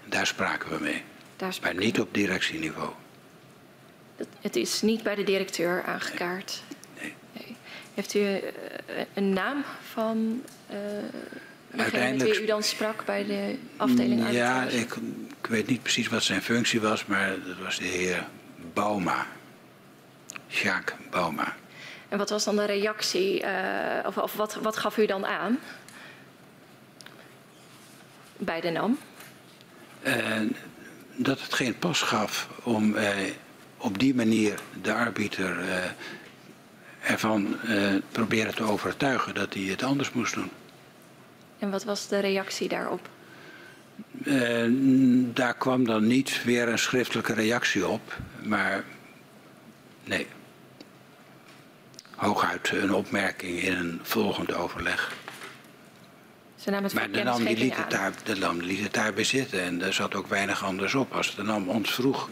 [0.05, 1.01] Daar spraken we mee.
[1.35, 2.91] Daar maar niet op directieniveau.
[4.41, 6.63] Het is niet bij de directeur aangekaart.
[7.01, 7.13] Nee.
[7.31, 7.55] nee.
[7.93, 8.37] Heeft u uh,
[9.13, 10.41] een naam van
[10.71, 10.77] uh,
[11.71, 14.95] degene met wie u dan sprak bij de afdeling Ja, ik,
[15.41, 18.27] ik, weet niet precies wat zijn functie was, maar dat was de heer
[18.73, 19.27] Bauma.
[20.47, 21.55] Jacques Bauma.
[22.13, 23.49] En wat was dan de reactie, uh,
[24.05, 25.59] of, of wat, wat gaf u dan aan
[28.37, 28.97] bij de NAM?
[31.15, 32.95] dat het geen pas gaf om
[33.77, 35.57] op die manier de arbiter
[37.01, 40.51] ervan uh, proberen te overtuigen dat hij het anders moest doen.
[41.59, 43.09] En wat was de reactie daarop?
[44.23, 44.65] Uh,
[45.33, 48.83] daar kwam dan niet weer een schriftelijke reactie op, maar
[50.03, 50.27] nee.
[52.15, 55.11] Hooguit een opmerking in een volgend overleg.
[56.55, 59.23] Ze namen het maar de NAM die liet, het daar, de NAM liet het daarbij
[59.23, 61.13] zitten en er zat ook weinig anders op.
[61.13, 62.29] Als de NAM ons vroeg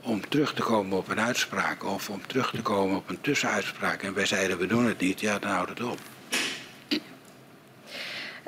[0.00, 4.02] om terug te komen op een uitspraak of om terug te komen op een tussenuitspraak.
[4.02, 5.98] En wij zeiden we doen het niet, ja dan houdt het op.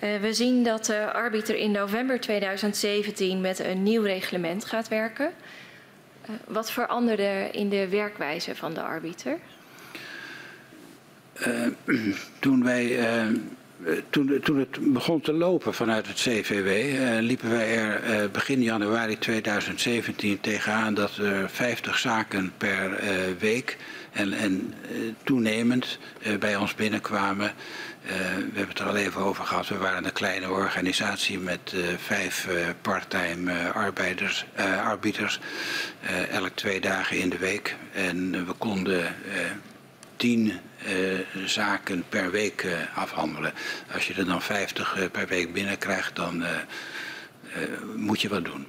[0.04, 5.32] Uh, we zien dat de arbiter in november 2017 met een nieuw reglement gaat werken.
[6.22, 9.38] Uh, wat veranderde in de werkwijze van de arbiter?
[11.46, 11.66] Uh,
[12.40, 12.98] toen wij
[13.84, 18.30] eh, toen, toen, het begon te lopen vanuit het CVW, eh, liepen wij er uh,
[18.30, 22.98] begin januari 2017 tegenaan dat er 50 zaken per
[23.38, 23.76] week
[24.12, 24.74] en, en
[25.24, 25.98] toenemend
[26.38, 27.52] bij ons binnenkwamen.
[28.02, 28.12] we
[28.54, 29.68] hebben het er al even over gehad.
[29.68, 32.48] We waren een kleine organisatie met vijf
[32.82, 34.46] parttime arbeiders,
[34.84, 35.40] arbiters,
[36.30, 37.76] elk twee dagen in de week.
[37.92, 39.14] En we konden
[40.16, 40.52] tien
[40.86, 43.52] uh, zaken per week uh, afhandelen.
[43.92, 46.44] Als je er dan 50 uh, eh, per week binnenkrijgt, dan
[47.96, 48.66] moet je wat doen.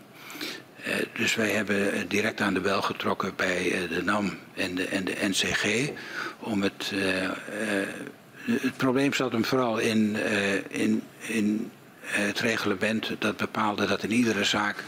[1.14, 5.16] dus wij hebben direct aan de bel getrokken bij de NAM en de, en de
[5.22, 5.90] NCG
[6.40, 6.92] om het.
[8.46, 10.16] het probleem zat hem vooral in,
[10.68, 11.72] in, in
[12.02, 14.84] het reglement dat bepaalde dat in iedere zaak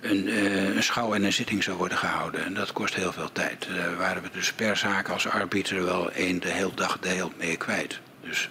[0.00, 2.44] een, uh, een, schouw en een zitting zou worden gehouden.
[2.44, 3.66] En dat kost heel veel tijd.
[3.68, 7.08] Daar uh, waren we dus per zaak als arbiter wel één de hele dag de
[7.08, 8.00] hele mee kwijt.
[8.20, 8.48] Dus.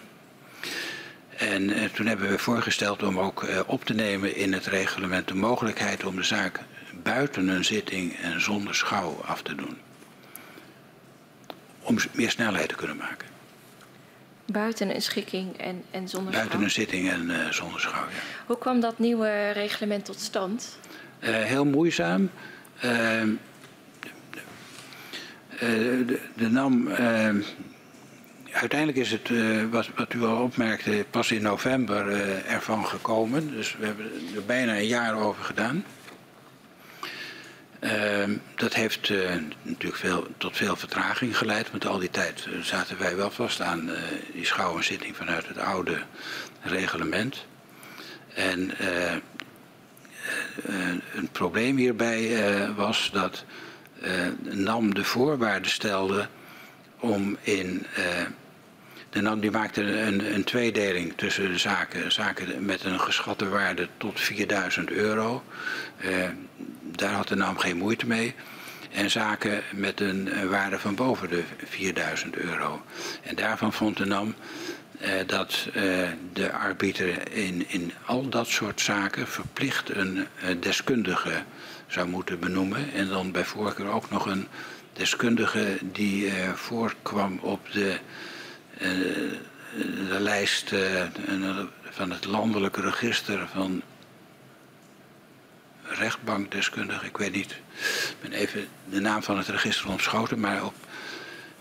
[1.37, 5.27] En uh, toen hebben we voorgesteld om ook eh, op te nemen in het reglement
[5.27, 6.59] de mogelijkheid om de zaak
[7.03, 9.77] buiten een zitting en zonder schouw af te doen.
[11.81, 13.27] Om meer snelheid te kunnen maken.
[14.45, 18.19] Buiten een schikking en, en zonder Buiten een zitting en zonder schouw, ja.
[18.45, 20.77] Hoe kwam dat nieuwe reglement tot stand?
[21.19, 22.29] Uh, heel moeizaam.
[22.75, 22.91] Uh,
[25.59, 26.89] de, de, NAM.
[28.51, 29.29] uiteindelijk is het,
[29.69, 32.11] wat, wat, u al opmerkte, pas in november
[32.45, 33.51] ervan gekomen.
[33.51, 34.05] Dus we hebben
[34.35, 35.85] er bijna een jaar over gedaan.
[38.55, 39.09] dat heeft
[39.61, 43.89] natuurlijk veel, tot veel vertraging geleid, want al die tijd zaten wij wel vast aan
[44.33, 46.01] die schouwenzitting vanuit het oude
[46.61, 47.45] reglement.
[48.33, 48.71] En
[50.65, 50.75] eh,
[51.13, 53.45] een probleem hierbij eh, was dat
[54.01, 54.11] eh,
[54.41, 56.27] NAM de voorwaarden stelde
[56.99, 57.85] om in
[59.09, 62.11] de NAM die maakte een, een, tweedeling tussen zaken.
[62.11, 65.43] Zaken met een geschatte waarde tot 4000 euro.
[66.81, 68.35] daar had de NAM geen moeite mee.
[68.91, 72.81] En zaken met een waarde van boven de 4000 euro.
[73.21, 74.74] En daarvan vond de NAM eh,
[75.25, 75.83] dat eh,
[76.33, 81.43] de arbiter in, in al dat soort zaken verplicht een eh, deskundige
[81.87, 82.93] zou moeten benoemen.
[82.93, 84.47] En dan bij voorkeur ook nog een
[84.93, 87.99] deskundige die voorkwam op de,
[90.09, 90.73] de lijst
[91.83, 93.81] van het landelijke register van
[95.83, 97.07] rechtbankdeskundigen.
[97.07, 100.75] Ik weet niet, ik ben even de naam van het register ontschoten, maar op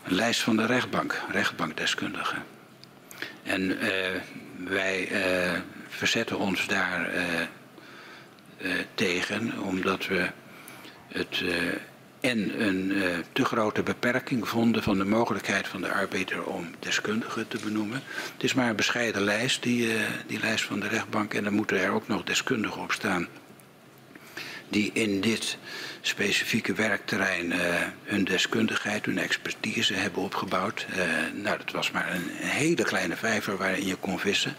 [0.05, 2.54] een lijst van de rechtbank, rechtbankdeskundigen.
[3.45, 3.89] En uh,
[4.69, 5.53] wij uh,
[5.89, 7.23] verzetten ons daar uh,
[8.95, 10.31] tegen, omdat we
[11.09, 11.43] het
[12.21, 12.93] en een
[13.33, 18.03] te grote beperking vonden van de mogelijkheid van de arbeider om deskundigen te benoemen.
[18.33, 19.89] Het is maar een bescheiden lijst, die,
[20.27, 23.29] die lijst van de rechtbank, en dan moeten er ook nog deskundigen op staan
[24.75, 25.59] die in dit
[26.07, 27.59] specifieke werkterrein uh,
[28.03, 30.87] hun deskundigheid, hun expertise hebben opgebouwd.
[30.91, 30.97] Uh,
[31.43, 34.55] nou, dat was maar een, een, hele kleine vijver waarin je kon vissen.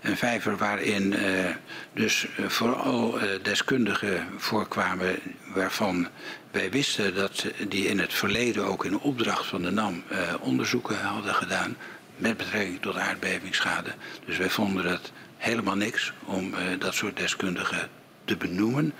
[0.00, 1.50] Een vijver waarin uh,
[1.92, 5.18] dus vooral deskundigen voorkwamen
[5.54, 6.08] waarvan
[6.50, 10.02] wij wisten dat die in het verleden ook in opdracht van de NAM
[10.40, 11.76] onderzoeken hadden gedaan
[12.16, 13.90] met betrekking tot aardbevingsschade.
[14.26, 17.88] Dus wij vonden dat helemaal niks om dat soort deskundigen
[18.24, 18.92] te benoemen.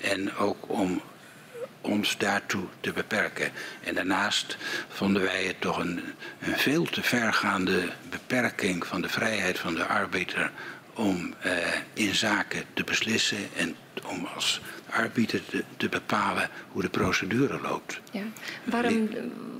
[0.00, 1.00] En ook om
[1.86, 3.50] ons daartoe te beperken.
[3.80, 4.56] En daarnaast
[4.88, 6.00] vonden wij het toch een,
[6.40, 10.50] een veel te vergaande beperking van de vrijheid van de arbeider
[10.94, 11.52] om eh,
[11.92, 14.60] in zaken te beslissen en om als
[14.90, 18.00] arbeider te, te bepalen hoe de procedure loopt.
[18.10, 18.22] Ja.
[18.64, 19.08] Waarom,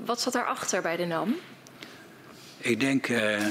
[0.05, 1.35] wat zat daarachter bij de NAM?
[2.57, 3.45] Ik denk uh,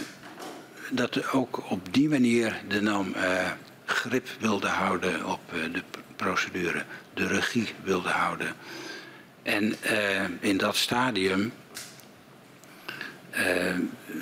[0.90, 3.50] dat ook op die manier de NAM uh,
[3.84, 5.82] grip wilde houden op uh, de
[6.16, 6.84] procedure,
[7.16, 8.54] de regie wilde houden.
[9.42, 9.76] En
[10.40, 11.52] in dat stadium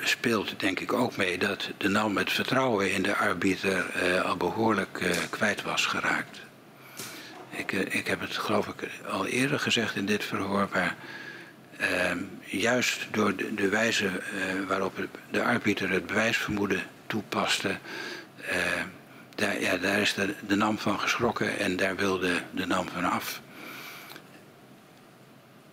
[0.02, 3.84] speelt denk ik ook mee dat de NAM het vertrouwen in de arbiter
[4.24, 5.00] al behoorlijk
[5.30, 6.40] kwijt was geraakt.
[7.50, 10.96] Ik, ik heb het geloof ik al eerder gezegd in dit verhoor, maar
[11.80, 12.12] uh,
[12.44, 14.10] juist door de, de wijze
[14.68, 17.78] waarop de arbiter het bewijsvermoeden toepaste,
[19.34, 20.14] daar, ja, daar is
[20.46, 23.40] de, NAM van geschrokken en daar wilde de NAM van af.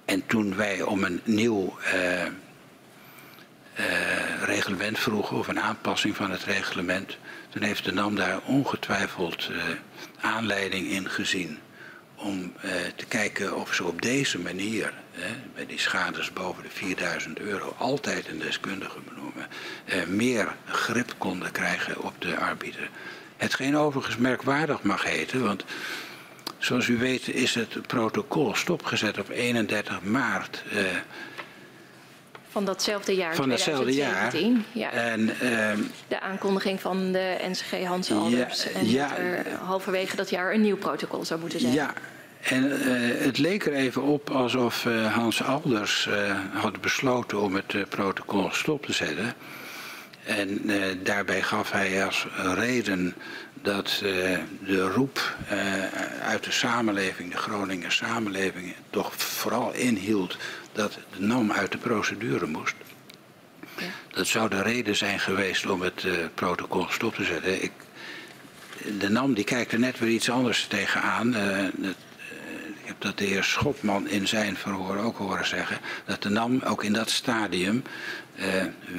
[0.06, 2.24] En toen wij om een nieuw uh,
[4.42, 7.18] reglement vroegen, of een aanpassing van het reglement,
[7.50, 9.50] toen heeft de NAM daar ongetwijfeld
[10.20, 11.60] aanleiding in gezien
[12.16, 12.54] om
[12.96, 17.76] te kijken of ze op deze manier, hè, bij die schades boven de 4000 euro,
[17.78, 19.48] altijd een deskundige benoemen,
[20.18, 22.90] meer grip konden krijgen op de arbiter.
[23.42, 25.64] Hetgeen overigens merkwaardig mag heten, want
[26.58, 30.64] zoals u weet is het protocol stopgezet op 31 maart.
[30.74, 30.80] Uh,
[32.50, 34.66] van datzelfde jaar, van datzelfde 2017.
[34.72, 34.94] jaar.
[34.94, 35.12] Ja.
[35.12, 38.64] En, uh, de aankondiging van de NCG Hans Alders.
[38.64, 41.74] Ja, en ja, dat er halverwege dat jaar een nieuw protocol zou moeten zijn.
[41.74, 41.94] Ja,
[42.42, 46.10] en uh, het leek er even op alsof uh, Hans Alders
[46.54, 49.34] had besloten om het protocol stop te zetten.
[50.38, 50.72] En
[51.04, 53.16] daarbij gaf hij als reden
[53.62, 54.00] dat
[54.66, 55.36] de roep
[56.24, 60.38] uit de samenleving, de Groninger samenleving, toch vooral inhield
[60.74, 62.76] dat de NAM uit de procedure moest.
[63.78, 63.86] Ja.
[64.10, 67.64] Dat zou de reden zijn geweest om het protocol stop te zetten.
[67.64, 67.72] Ik,
[69.00, 71.34] de NAM die kijkt er net weer iets anders tegenaan.
[71.34, 71.96] Het,
[72.82, 76.62] ik heb dat de heer Schopman in zijn verhoor ook horen zeggen, dat de NAM
[76.66, 77.84] ook in dat stadium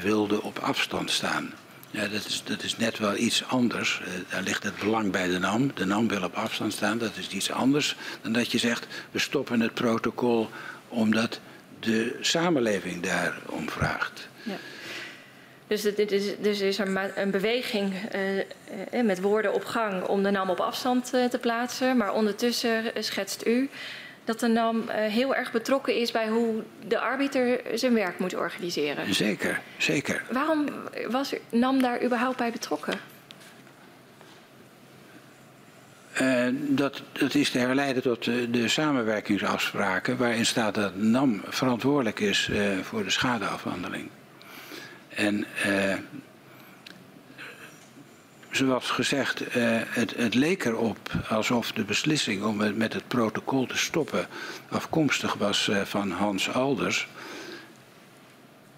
[0.02, 1.52] wilde op afstand staan.
[1.92, 4.00] Ja, dat, is, dat is net wel iets anders.
[4.02, 5.70] Uh, daar ligt het belang bij de NAM.
[5.74, 6.98] De NAM wil op afstand staan.
[6.98, 10.50] Dat is iets anders dan dat je zegt, we stoppen het protocol
[10.88, 11.40] omdat
[11.80, 14.28] de samenleving daarom vraagt.
[14.42, 14.56] Ja.
[15.66, 17.92] Dus, dit is, dus is er een beweging
[18.92, 21.96] uh, met woorden op gang om de NAM op afstand te plaatsen.
[21.96, 23.70] Maar ondertussen schetst u
[24.24, 28.34] dat de NAM uh, heel erg betrokken is bij hoe de arbiter zijn werk moet
[28.34, 29.14] organiseren.
[29.14, 30.22] Zeker, zeker.
[30.30, 30.68] Waarom
[31.08, 33.00] was NAM daar überhaupt bij betrokken?
[36.52, 42.50] dat, dat is te herleiden tot de, de, samenwerkingsafspraken waarin staat dat NAM verantwoordelijk is
[42.82, 44.08] voor de schadeafhandeling.
[45.08, 45.94] En uh,
[48.52, 50.98] zoals gezegd, uh, het, het, leek erop
[51.28, 54.26] alsof de beslissing om het, met het protocol te stoppen
[54.68, 57.08] afkomstig was uh, van Hans Alders.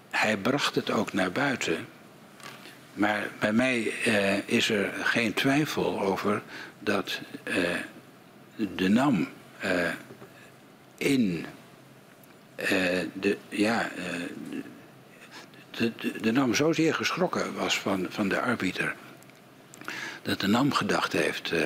[0.09, 1.87] Hij bracht het ook naar buiten.
[2.93, 3.79] Maar bij mij
[4.45, 6.41] is er geen twijfel over
[6.79, 7.19] dat
[8.55, 9.27] de NAM
[10.97, 11.45] in
[13.13, 13.89] de, ja,
[15.71, 18.95] de, de, de NAM zozeer geschrokken was van, van de arbiter.
[20.25, 21.61] Dat de NAM gedacht heeft, uh,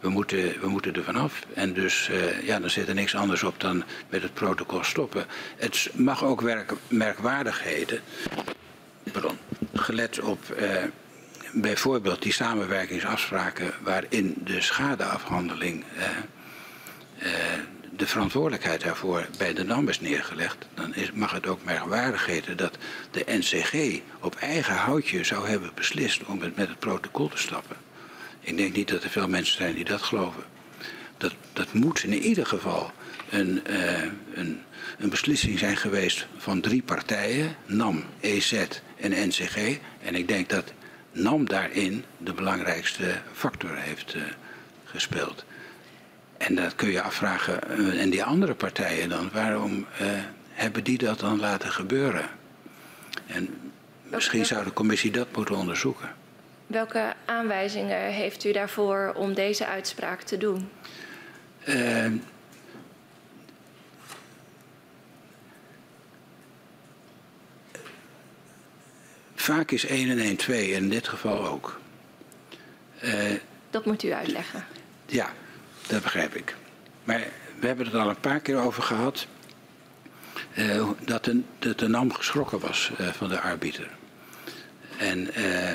[0.00, 1.42] we, moeten, we moeten er vanaf.
[1.54, 5.26] En dus, uh, ja, dan zit er niks anders op dan met het protocol stoppen.
[5.56, 8.00] Het mag ook werk, merkwaardigheden,
[9.12, 9.38] pardon,
[9.74, 10.82] gelet op uh,
[11.52, 15.84] bijvoorbeeld die samenwerkingsafspraken waarin de schadeafhandeling
[18.00, 22.56] de verantwoordelijkheid daarvoor bij de NAM is neergelegd, dan is, mag het ook merkwaardig heten
[22.56, 22.78] dat
[23.10, 27.76] de NCG op eigen houtje zou hebben beslist om het met het protocol te stappen.
[28.40, 30.42] Ik denk niet dat er veel mensen zijn die dat geloven.
[31.16, 32.92] Dat, dat moet in ieder geval
[33.30, 34.02] een, uh,
[34.34, 34.60] een,
[34.98, 38.52] een beslissing zijn geweest van drie partijen, NAM, EZ
[38.96, 39.78] en NCG.
[40.02, 40.72] En ik denk dat
[41.12, 44.22] NAM daarin de belangrijkste factor heeft uh,
[44.84, 45.44] gespeeld.
[46.40, 50.08] En dat kun je afvragen, uh, en die andere partijen dan, waarom uh,
[50.50, 52.28] hebben die dat dan laten gebeuren?
[53.26, 53.72] En
[54.02, 56.14] misschien zou de commissie dat moeten onderzoeken.
[56.66, 60.68] Welke aanwijzingen heeft u daarvoor om deze uitspraak te doen?
[61.68, 62.06] Uh,
[69.34, 71.80] vaak is 1 en 1 2, en in dit geval ook.
[73.70, 74.64] dat moet u uitleggen.
[75.06, 75.32] Ja,
[75.86, 76.54] dat begrijp ik.
[77.04, 77.26] maar
[77.60, 79.26] we hebben het al een paar keer over gehad.
[80.58, 83.88] Uh, dat, de, dat de NAM geschrokken was uh, van de arbiter.
[84.98, 85.74] En uh,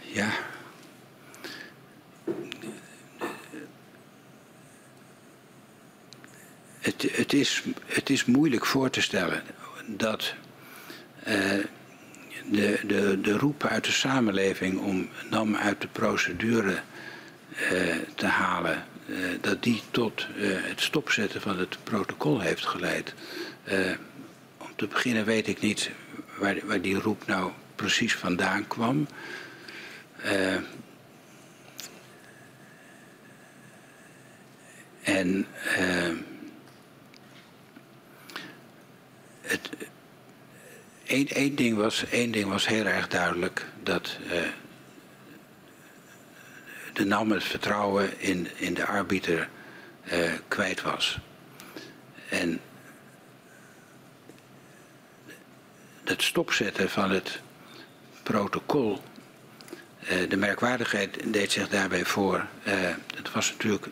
[0.00, 0.30] ja.
[6.88, 9.42] Het, het, is, het is moeilijk voor te stellen
[9.86, 10.34] dat
[11.28, 11.34] uh,
[12.50, 16.78] de, de, de roep uit de samenleving om NAM uit de procedure
[17.72, 23.14] uh, te halen, uh, dat die tot het stopzetten van het protocol heeft geleid.
[24.58, 25.90] om te beginnen weet ik niet
[26.38, 29.06] waar, waar die roep nou precies vandaan kwam.
[35.02, 35.46] en
[39.48, 39.70] het,
[41.06, 43.66] één, één, ding was, één ding was heel erg duidelijk.
[43.82, 44.32] Dat uh,
[46.92, 49.48] de NAM het vertrouwen in, in de arbiter
[50.12, 51.18] uh, kwijt was.
[52.28, 52.60] En
[56.04, 57.40] het stopzetten van het
[58.22, 59.02] protocol,
[60.02, 62.46] uh, de merkwaardigheid deed zich daarbij voor.
[63.16, 63.86] het was natuurlijk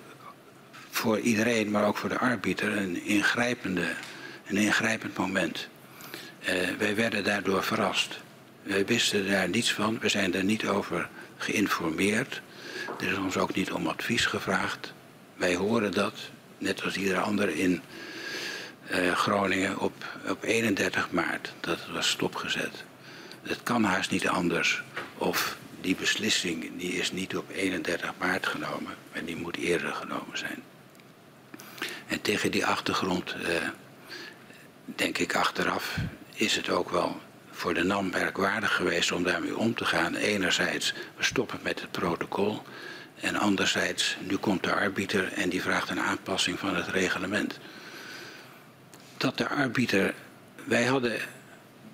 [0.90, 3.94] voor iedereen, maar ook voor de arbiter, een ingrijpende
[4.46, 5.68] een ingrijpend moment.
[6.40, 6.48] Uh,
[6.78, 8.18] wij werden daardoor verrast.
[8.62, 12.40] Wij wisten daar niets van, we zijn daar niet over geïnformeerd.
[13.00, 14.92] Er is ons ook niet om advies gevraagd.
[15.34, 16.14] Wij horen dat,
[16.58, 17.82] net als ieder ander in
[18.90, 21.52] uh, Groningen, op, op 31 maart.
[21.60, 22.84] Dat het was stopgezet.
[23.42, 24.82] Het kan haast niet anders.
[25.18, 30.38] Of die beslissing die is niet op 31 maart genomen, maar die moet eerder genomen
[30.38, 30.62] zijn.
[32.06, 33.48] En tegen die achtergrond uh,
[34.94, 35.96] denk ik achteraf,
[36.34, 40.14] is het ook wel voor de NAM werkwaardig geweest om daarmee om te gaan.
[40.14, 42.62] Enerzijds, we stoppen met het protocol.
[43.20, 47.58] En anderzijds, nu komt de arbiter en die vraagt een aanpassing van het reglement.
[49.16, 50.14] Dat de arbiter,
[50.64, 51.20] wij hadden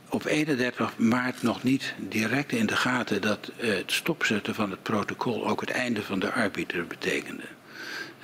[0.08, 5.48] op 31 maart nog niet direct in de gaten dat het stopzetten van het protocol
[5.48, 7.44] ook het einde van de arbiter betekende.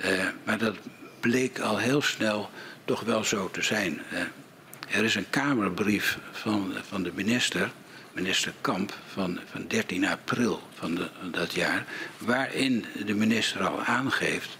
[0.05, 0.75] Uh, maar dat
[1.19, 2.49] bleek al heel snel
[2.85, 4.01] toch wel zo te zijn.
[4.13, 4.19] Uh,
[4.91, 7.71] er is een Kamerbrief van, van de minister,
[8.11, 11.85] minister Kamp, van, van 13 april van, de, dat jaar,
[12.17, 14.57] waarin de minister al aangeeft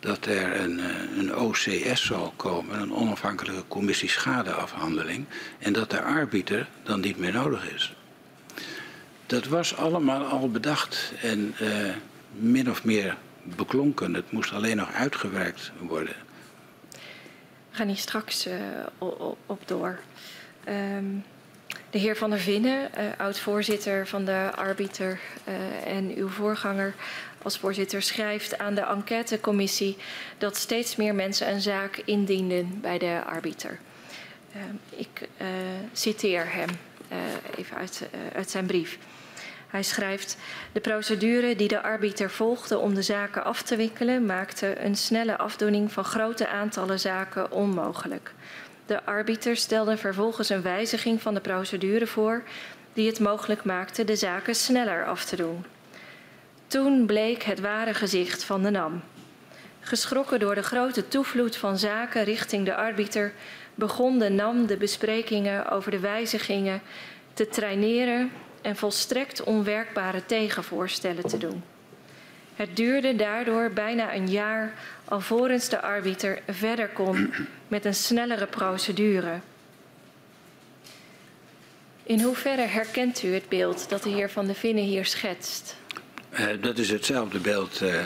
[0.00, 5.24] dat er een, eh, een OCS zal komen, een onafhankelijke commissie schadeafhandeling,
[5.58, 7.94] en dat de arbiter dan niet meer nodig is.
[9.26, 11.68] Dat was allemaal al bedacht en uh,
[12.30, 14.14] min of meer beklonken.
[14.14, 16.14] Het moest alleen nog uitgewerkt worden
[17.78, 18.54] gaan hier straks uh,
[19.46, 19.98] op door.
[20.68, 21.24] Um,
[21.90, 26.94] de heer Van der Vinnen, uh, oud-voorzitter van de arbiter uh, en uw voorganger
[27.42, 29.96] als voorzitter, schrijft aan de enquêtecommissie
[30.38, 33.78] dat steeds meer mensen een zaak indienden bij de arbiter.
[34.56, 34.62] Uh,
[35.00, 35.28] ik
[35.92, 36.68] citeer hem
[37.56, 38.98] even uit, uit zijn brief.
[39.68, 40.36] Hij schrijft:
[40.72, 45.38] De procedure die de arbiter volgde om de zaken af te wikkelen, maakte een snelle
[45.38, 48.32] afdoening van grote aantallen zaken onmogelijk.
[48.86, 52.42] De arbiter stelde vervolgens een wijziging van de procedure voor,
[52.92, 55.64] die het mogelijk maakte de zaken sneller af te doen.
[56.66, 59.02] Toen bleek het ware gezicht van de NAM.
[59.80, 63.32] Geschrokken door de grote toevloed van zaken richting de arbiter,
[63.74, 66.80] begon de NAM de besprekingen over de wijzigingen
[67.34, 68.30] te traineren
[68.62, 71.62] en volstrekt onwerkbare tegenvoorstellen te doen.
[72.54, 74.74] Het duurde daardoor bijna een jaar
[75.04, 77.34] alvorens de arbiter verder kon
[77.68, 79.40] met een snellere procedure.
[82.02, 85.76] In hoeverre herkent u het beeld dat de heer Van de Vinnen hier schetst?
[86.30, 88.04] Uh, dat is hetzelfde beeld uh,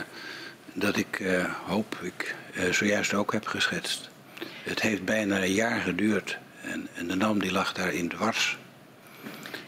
[0.73, 2.35] dat ik uh, hoop ik
[2.71, 4.09] zojuist ook heb geschetst.
[4.63, 8.57] Het heeft bijna een jaar geduurd en, en de NAM die lag daarin dwars.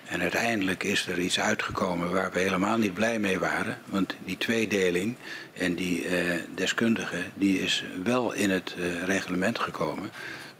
[0.06, 3.77] En uiteindelijk is er iets uitgekomen waar we helemaal niet blij mee waren.
[3.86, 5.15] Want die tweedeling
[5.53, 10.10] en die uh, deskundige die is wel in het uh, reglement gekomen.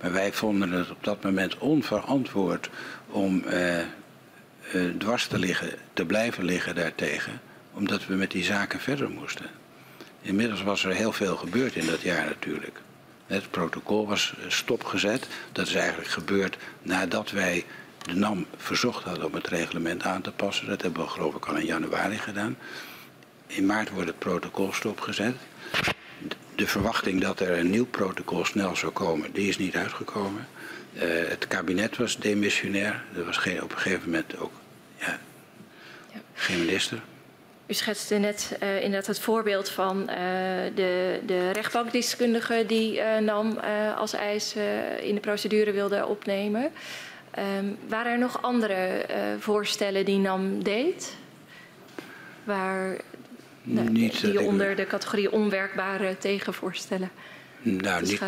[0.02, 2.70] Maar wij vonden het op dat moment onverantwoord
[3.08, 3.80] om uh,
[4.98, 7.42] dwars te liggen, te blijven liggen daartegen.
[7.74, 9.46] Omdat we met die zaken verder moesten.
[10.22, 12.82] Inmiddels was er heel veel gebeurd in dat jaar natuurlijk.
[13.28, 15.28] Het protocol was stopgezet.
[15.52, 17.66] Dat is eigenlijk gebeurd nadat wij
[18.06, 20.68] de NAM verzocht hadden om het reglement aan te passen.
[20.68, 22.58] Dat hebben we geloof ik al in januari gedaan.
[23.48, 25.36] In maart wordt het protocol stopgezet.
[26.56, 30.48] de verwachting dat er een nieuw protocol snel zou komen, die is niet uitgekomen.
[30.94, 33.04] Uh, het kabinet was demissionair.
[33.16, 34.52] Er was geen, op een gegeven moment ook
[34.98, 35.20] ja,
[36.14, 36.20] ja.
[36.34, 37.02] geen minister.
[37.68, 40.08] U schetste net uh, inderdaad het voorbeeld van uh,
[40.76, 43.60] de, de rechtbankdeskundige die NAM
[43.98, 44.56] als eis
[45.02, 46.72] in de procedure wilde opnemen.
[47.40, 49.06] Um, waren er nog andere
[49.40, 51.16] voorstellen die NAM deed?
[52.44, 52.98] Waar
[53.62, 57.12] nou, niet, die onder de categorie onwerkbare tegenvoorstellen
[57.66, 58.22] nou, niet,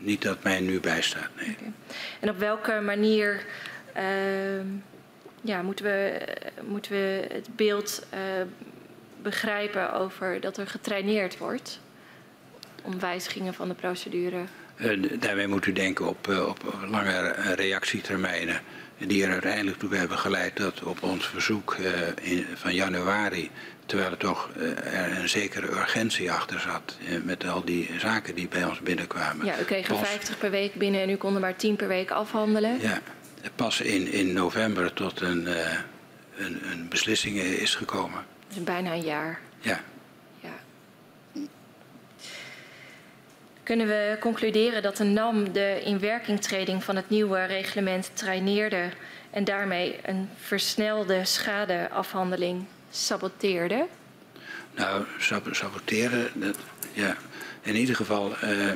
[0.00, 1.56] niet dat mij nu bijstaat, nee.
[1.58, 1.72] Okay.
[2.20, 3.44] En op welke manier
[3.96, 4.60] uh,
[5.40, 6.26] ja, moeten, we,
[6.66, 8.18] moeten we het beeld uh,
[9.22, 11.80] begrijpen over dat er getraineerd wordt
[12.82, 14.44] om wijzigingen van de procedure?
[14.76, 18.60] Uh, daarmee moet u denken op, op lange reactietermijnen
[18.98, 21.76] die er uiteindelijk toe hebben geleid dat op ons verzoek
[22.22, 23.50] in, van januari
[23.86, 28.34] Terwijl er toch uh, er een zekere urgentie achter zat uh, met al die zaken
[28.34, 29.46] die bij ons binnenkwamen.
[29.46, 31.88] Ja, u kreeg er 50 per week binnen en u kon er maar 10 per
[31.88, 32.80] week afhandelen.
[32.80, 33.00] Ja,
[33.54, 35.46] pas in, in november tot een,
[36.36, 38.24] een, een beslissing is gekomen.
[38.48, 39.40] Dus bijna een jaar.
[39.60, 39.70] Ja.
[39.70, 39.80] ja.
[43.66, 48.88] Kunnen we concluderen dat de NAM de inwerkingtreding van het nieuwe reglement traineerde
[49.30, 53.86] en daarmee een versnelde schadeafhandeling saboteerde?
[54.74, 55.04] Nou,
[55.50, 56.56] saboteren, dat,
[56.92, 57.16] ja.
[57.62, 58.72] In ieder geval, uh,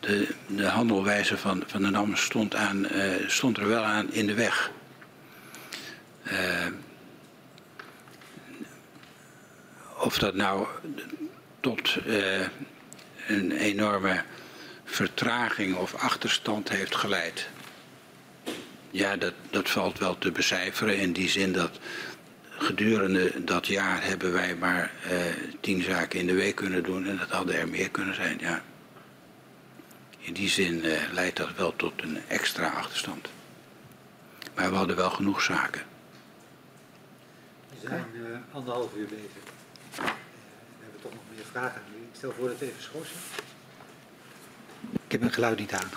[0.00, 4.26] de, de handelwijze van, van de NAM stond, aan, uh, stond er wel aan in
[4.26, 4.70] de weg.
[6.32, 6.66] Uh,
[9.98, 10.66] of dat nou
[11.60, 11.98] tot
[13.28, 14.22] een enorme
[14.84, 17.48] vertraging of achterstand heeft geleid.
[18.90, 21.78] Ja, dat, dat valt wel te becijferen in die zin dat
[22.48, 25.20] gedurende dat jaar hebben wij maar uh,
[25.60, 28.62] tien zaken in de week kunnen doen en dat hadden er meer kunnen zijn, ja.
[30.18, 33.28] In die zin uh, leidt dat wel tot een extra achterstand.
[34.54, 35.82] Maar we hadden wel genoeg zaken.
[37.68, 39.42] We zijn uh, anderhalf uur bezig.
[41.02, 41.92] Toch nog meer vragen aan.
[42.10, 43.16] Ik stel voor dat we even schorsen.
[45.04, 45.90] Ik heb mijn geluid niet aan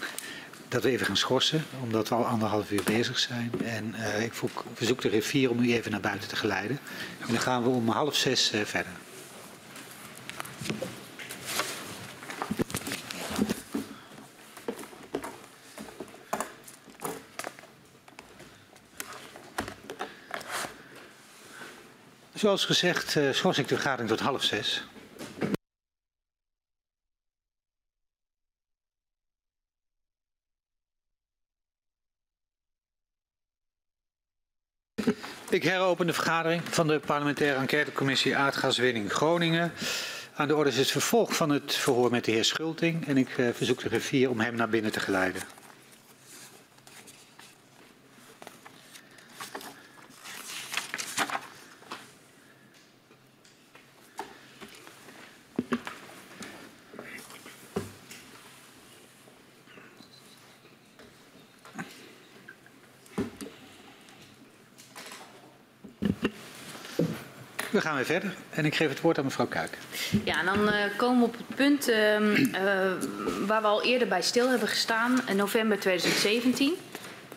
[0.72, 3.52] dat we even gaan schorsen, omdat we al anderhalf uur bezig zijn.
[3.64, 4.34] En uh, ik
[4.74, 6.80] verzoek de rivier om u even naar buiten te geleiden.
[7.20, 8.92] En dan gaan we om half zes uh, verder.
[22.34, 24.84] Zoals gezegd, uh, schors ik de vergadering tot half zes.
[35.62, 39.72] Ik heropen de vergadering van de parlementaire enquêtecommissie aardgaswinning Groningen.
[40.36, 43.38] Aan de orde is het vervolg van het verhoor met de heer Schulting en ik
[43.38, 45.42] uh, verzoek de griffier om hem naar binnen te geleiden.
[67.92, 69.78] Gaan weer verder en ik geef het woord aan mevrouw Kuik.
[70.24, 71.96] Ja, en dan uh, komen we op het punt uh,
[73.48, 76.74] waar we al eerder bij stil hebben gestaan, in november 2017,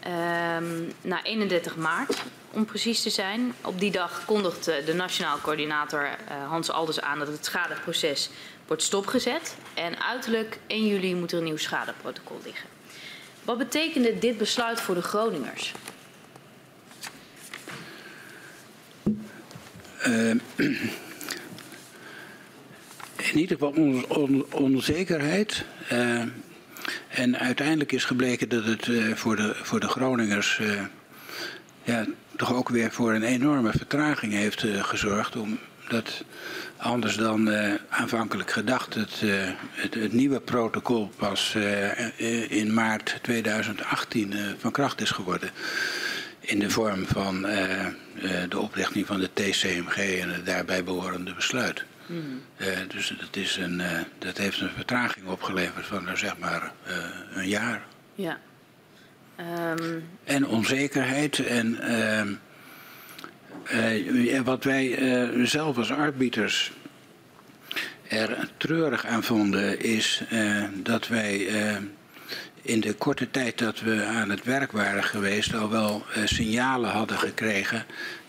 [0.01, 0.64] ehm,
[1.01, 3.55] na 31 maart om precies te zijn.
[3.60, 6.09] Op die dag kondigt de nationaal coördinator
[6.48, 8.31] Hans Alders aan dat het schadeproces
[8.66, 9.56] wordt stopgezet.
[9.74, 12.68] En uiterlijk 1 juli moet er een nieuw schadeprotocol liggen.
[13.44, 15.72] Wat betekende dit besluit voor de Groningers?
[23.32, 25.64] in ieder geval on, on, onzekerheid.
[25.93, 26.22] Uh,
[27.09, 30.60] en uiteindelijk is gebleken dat het uh, voor, de, voor de Groningers
[31.82, 32.06] ja,
[32.36, 35.36] toch ook weer voor een enorme vertraging heeft gezorgd.
[35.36, 36.24] Omdat
[36.76, 37.51] anders dan
[37.89, 39.22] aanvankelijk gedacht het,
[39.70, 41.56] het, het, nieuwe protocol pas
[42.48, 45.51] in maart 2018 van kracht is geworden
[46.46, 51.34] in de vorm van uh, uh, de oprichting van de TCMG en het daarbij behorende
[51.34, 51.84] besluit.
[52.06, 52.42] Mm.
[52.56, 53.82] Uh, dus dat, is een,
[54.18, 56.72] dat heeft een vertraging opgeleverd van nou, zeg maar
[57.34, 57.84] een jaar.
[58.14, 58.38] Ja.
[59.70, 60.04] Um...
[60.24, 62.34] En onzekerheid en ehm,
[64.44, 64.98] wat wij
[65.44, 66.72] zelf als arbiters
[68.08, 70.22] er treurig aan vonden is
[70.82, 71.48] dat wij
[72.64, 76.90] in de korte tijd dat we aan het werk waren geweest al wel uh, signalen
[76.90, 77.84] hadden gekregen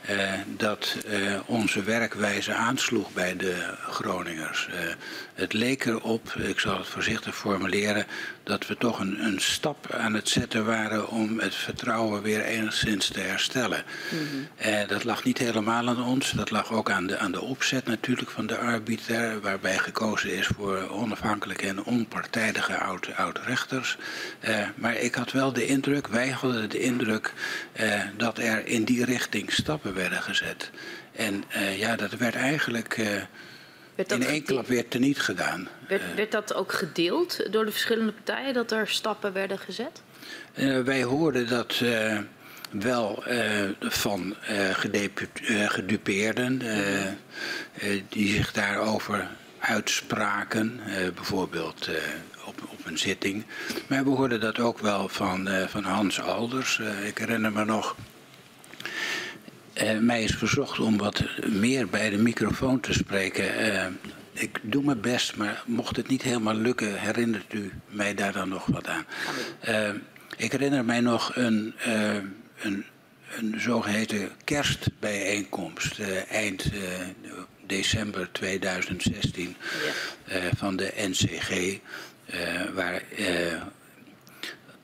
[0.09, 4.69] uh, dat uh, onze werkwijze aansloeg bij de Groningers.
[5.33, 8.05] Het leek erop, ik zal het voorzichtig formuleren,
[8.45, 13.07] dat we toch een, een, stap aan het zetten waren om het vertrouwen weer enigszins
[13.07, 13.84] te herstellen.
[14.09, 14.88] Mm -hmm.
[14.88, 18.30] dat lag niet helemaal aan ons, dat lag ook aan de, aan de opzet natuurlijk
[18.30, 22.77] van de arbiter, waarbij gekozen is voor onafhankelijke en onpartijdige
[23.15, 23.97] oud-rechters.
[24.76, 27.34] maar ik had wel de indruk, wij hadden de indruk,
[28.17, 30.72] dat er in die richting stappen werden gezet.
[31.15, 32.95] En uh, ja, dat werd eigenlijk
[33.95, 35.67] werd in één klap weer teniet gedaan.
[35.87, 40.01] Werd, uh, werd, dat ook gedeeld door de verschillende partijen, dat er stappen werden gezet?
[40.85, 41.81] wij hoorden dat
[42.71, 43.23] wel
[43.79, 44.35] van
[45.67, 46.61] gedupeerden
[48.09, 49.27] die zich daarover
[49.59, 50.79] uitspraken,
[51.15, 51.89] bijvoorbeeld
[52.45, 53.45] op, op een zitting.
[53.87, 56.81] Maar we hoorden dat ook wel van, van Hans Alders.
[57.05, 57.95] ik herinner me nog
[59.83, 63.65] uh, mij is verzocht om wat meer bij de microfoon te spreken.
[63.65, 63.85] Uh,
[64.35, 68.49] ik doe mijn best, maar mocht het niet helemaal lukken, herinnert u mij daar dan
[68.49, 69.05] nog wat aan.
[69.69, 69.89] Uh,
[70.37, 71.73] ik herinner mij nog een,
[72.61, 72.85] een,
[73.35, 75.99] een zogeheten kerstbijeenkomst
[76.29, 76.71] eind
[77.65, 79.55] december 2016
[80.27, 80.49] ja.
[80.55, 81.79] van de NCG,
[82.73, 83.01] waar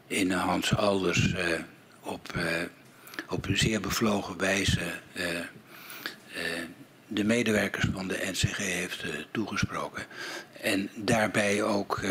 [0.07, 1.33] in Hans Alders
[2.01, 2.33] op
[3.31, 4.79] op een zeer bevlogen wijze
[7.13, 10.03] de medewerkers van de NCG heeft uh, toegesproken.
[10.61, 12.01] En daarbij ook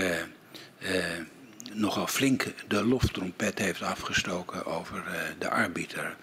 [1.72, 5.02] nogal flink de loftrompet heeft afgestoken over
[5.38, 6.16] de arbiter.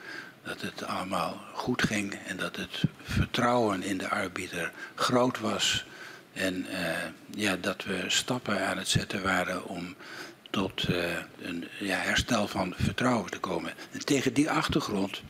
[0.43, 5.85] Dat het allemaal goed ging en dat het vertrouwen in de arbiter groot was.
[6.33, 6.65] En
[7.29, 9.95] ja, dat we stappen aan het zetten waren om
[10.49, 10.87] tot
[11.41, 13.73] een ja, herstel van vertrouwen te komen.
[13.91, 15.21] En tegen die achtergrond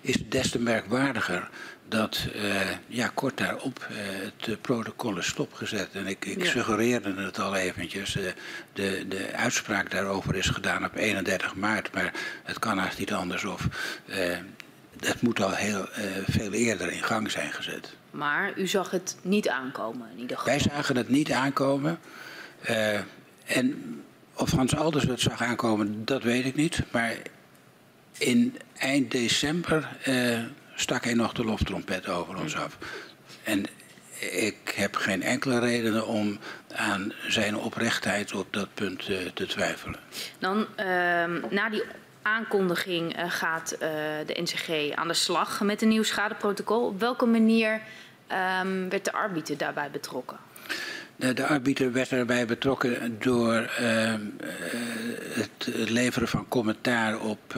[0.00, 1.48] is het des te merkwaardiger
[1.88, 3.96] dat uh, ja, kort daarop uh,
[4.36, 5.88] het protocol is stopgezet.
[5.92, 6.50] En ik, ik ja.
[6.50, 8.16] suggereerde het al eventjes.
[8.16, 8.24] Uh,
[8.72, 11.94] de, de uitspraak daarover is gedaan op 31 maart.
[11.94, 13.68] Maar het kan eigenlijk niet anders of
[15.00, 15.88] het moet al heel
[16.28, 17.94] veel eerder in gang zijn gezet.
[18.10, 20.52] Maar u zag het niet aankomen in ieder geval?
[20.52, 21.98] Wij zagen het niet aankomen.
[23.44, 24.02] En
[24.34, 26.82] of Hans Alders het zag aankomen, dat weet ik niet.
[26.90, 27.16] Maar
[28.18, 29.96] in eind december
[30.76, 32.78] stak hij nog de loftrompet over ons af.
[33.42, 33.66] En
[34.20, 36.38] ik heb geen enkele reden om
[36.74, 40.00] aan zijn oprechtheid op dat punt uh, te twijfelen.
[40.38, 40.84] Dan uh,
[41.50, 41.82] na die
[42.22, 43.76] aankondiging uh, gaat
[44.26, 46.86] de NCG aan de slag met een nieuw schadeprotocol.
[46.86, 47.80] Op welke manier
[48.26, 50.36] ehm, werd de arbiter daarbij betrokken?
[51.16, 54.14] De, de arbiter werd erbij betrokken door uh,
[55.32, 57.54] het, leveren van commentaar op,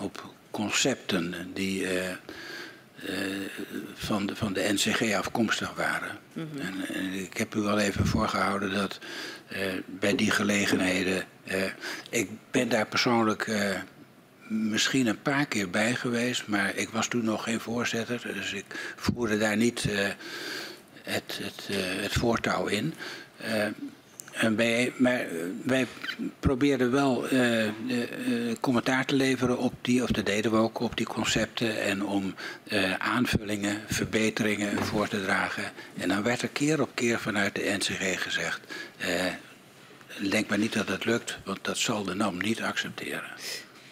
[0.00, 1.86] op concepten die
[3.94, 6.18] van, de, van de NCG afkomstig waren.
[6.32, 6.60] Mm -hmm.
[6.60, 8.98] en, en, ik heb u al even voorgehouden dat
[9.86, 11.24] bij die gelegenheden.
[12.10, 13.50] ik ben daar persoonlijk
[14.48, 18.94] misschien een paar keer bij geweest, maar ik was toen nog geen voorzitter, dus ik
[18.96, 19.86] voerde daar niet
[21.02, 22.94] het, het, uh, het voortouw in.
[23.44, 23.66] Uh,
[24.32, 25.26] en wij, maar
[25.64, 25.86] wij
[26.40, 27.70] probeerden wel uh,
[28.60, 31.82] commentaar te leveren op die, of dat deden we ook op die concepten.
[31.82, 32.34] En om
[32.98, 35.64] aanvullingen, verbeteringen voor te dragen.
[35.98, 38.60] En dan werd er keer op keer vanuit de NCG gezegd.
[40.30, 43.30] denk maar niet dat het lukt, want dat zal de NAM niet accepteren.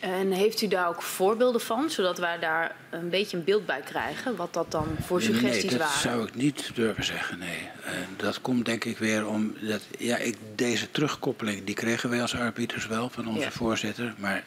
[0.01, 3.81] En heeft u daar ook voorbeelden van, zodat wij daar een beetje een beeld bij
[3.81, 6.01] krijgen, wat dat dan voor suggesties nee, dat waren?
[6.01, 7.69] zou ik niet durven zeggen, nee.
[7.85, 12.23] Uh, dat komt denk ik weer om, dat, ja, ik, deze terugkoppeling, die kregen wij
[12.23, 13.51] als arbiters wel van onze ja.
[13.51, 14.45] voorzitter, maar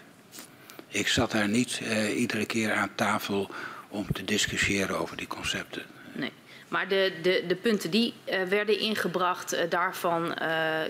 [0.88, 3.50] ik zat daar niet uh, iedere keer aan tafel
[3.90, 5.84] om te discussiëren over die concepten.
[6.14, 6.32] Nee.
[6.68, 10.34] Maar de, de, de punten die uh, werden ingebracht, daarvan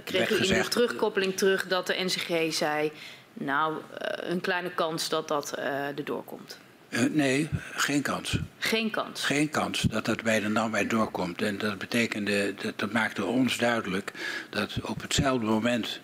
[0.03, 2.91] kreeg u in de terugkoppeling terug dat de NCG zei...
[3.33, 3.79] Nou, uh,
[4.29, 6.57] een kleine kans dat dat uh, erdoor komt.
[6.89, 8.39] Uh, nee, geen kans.
[8.57, 9.23] Geen kans?
[9.25, 11.41] Geen kans dat dat bij de NAM erdoor komt.
[11.41, 14.11] En dat betekende, dat, dat maakte ons duidelijk
[14.49, 15.99] dat op hetzelfde moment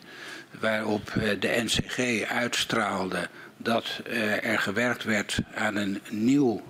[0.59, 4.01] waarop de NCG uitstraalde dat
[4.41, 6.61] er gewerkt werd aan een nieuw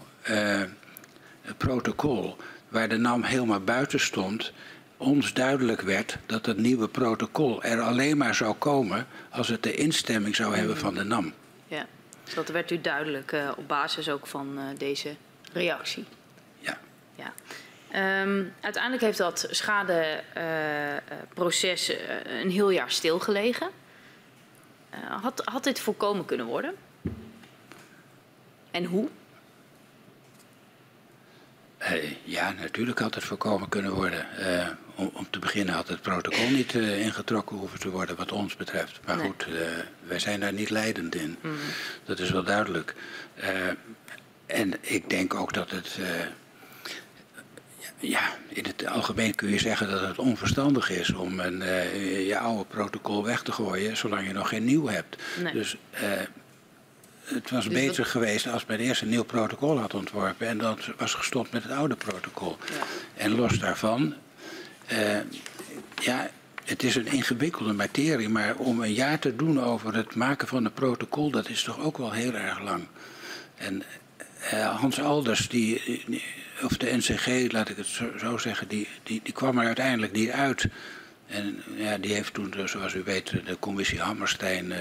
[1.57, 2.37] protocol
[2.69, 4.51] waar de NAM helemaal buiten stond,
[4.99, 9.73] ons duidelijk werd dat het nieuwe protocol er alleen maar zou komen als het de
[9.73, 11.33] instemming zou hebben van de NAM.
[11.67, 11.85] Ja,
[12.23, 15.15] dus dat werd u duidelijk uh, op basis ook van uh, deze
[15.53, 16.05] reactie.
[16.59, 16.77] Ja.
[17.15, 17.33] ja.
[18.21, 21.97] Um, uiteindelijk heeft dat schadeproces uh,
[22.41, 23.69] een heel jaar stilgelegen.
[25.21, 26.75] had, had dit voorkomen kunnen worden?
[28.71, 29.09] En hoe?
[31.79, 34.37] Eh, ja, natuurlijk had het voorkomen kunnen worden.
[34.37, 34.67] Eh,
[34.99, 38.55] om, om, te beginnen had het protocol niet uh, ingetrokken hoeven te worden wat ons
[38.55, 38.99] betreft.
[39.05, 39.25] Maar nee.
[39.25, 39.47] goed,
[40.07, 41.37] wij zijn daar niet leidend in.
[41.41, 41.57] Mm.
[42.05, 42.95] Dat is wel duidelijk.
[44.45, 45.99] en ik denk ook dat het...
[47.99, 51.63] ja, in het algemeen kun je zeggen dat het onverstandig is om een,
[52.25, 55.15] je oude protocol weg te gooien zolang je nog geen nieuw hebt.
[55.43, 55.53] Nee.
[55.53, 55.77] Dus
[57.33, 60.77] het was dus beter geweest als men eerst een nieuw protocol had ontworpen en dan
[60.97, 62.57] was gestopt met het oude protocol.
[62.65, 62.83] Ja.
[63.23, 64.15] En los daarvan,
[66.01, 66.29] ja,
[66.63, 70.65] het is een ingewikkelde materie, maar om een jaar te doen over het maken van
[70.65, 72.87] een protocol, dat is toch ook wel heel erg lang.
[73.55, 73.83] En
[74.53, 75.81] uh, Hans Alders, die,
[76.63, 80.29] of de NCG, laat ik het zo, zeggen, die, die, die, kwam er uiteindelijk niet
[80.29, 80.65] uit.
[81.27, 84.73] En ja, die heeft toen, zoals u weet, de commissie Hammerstein.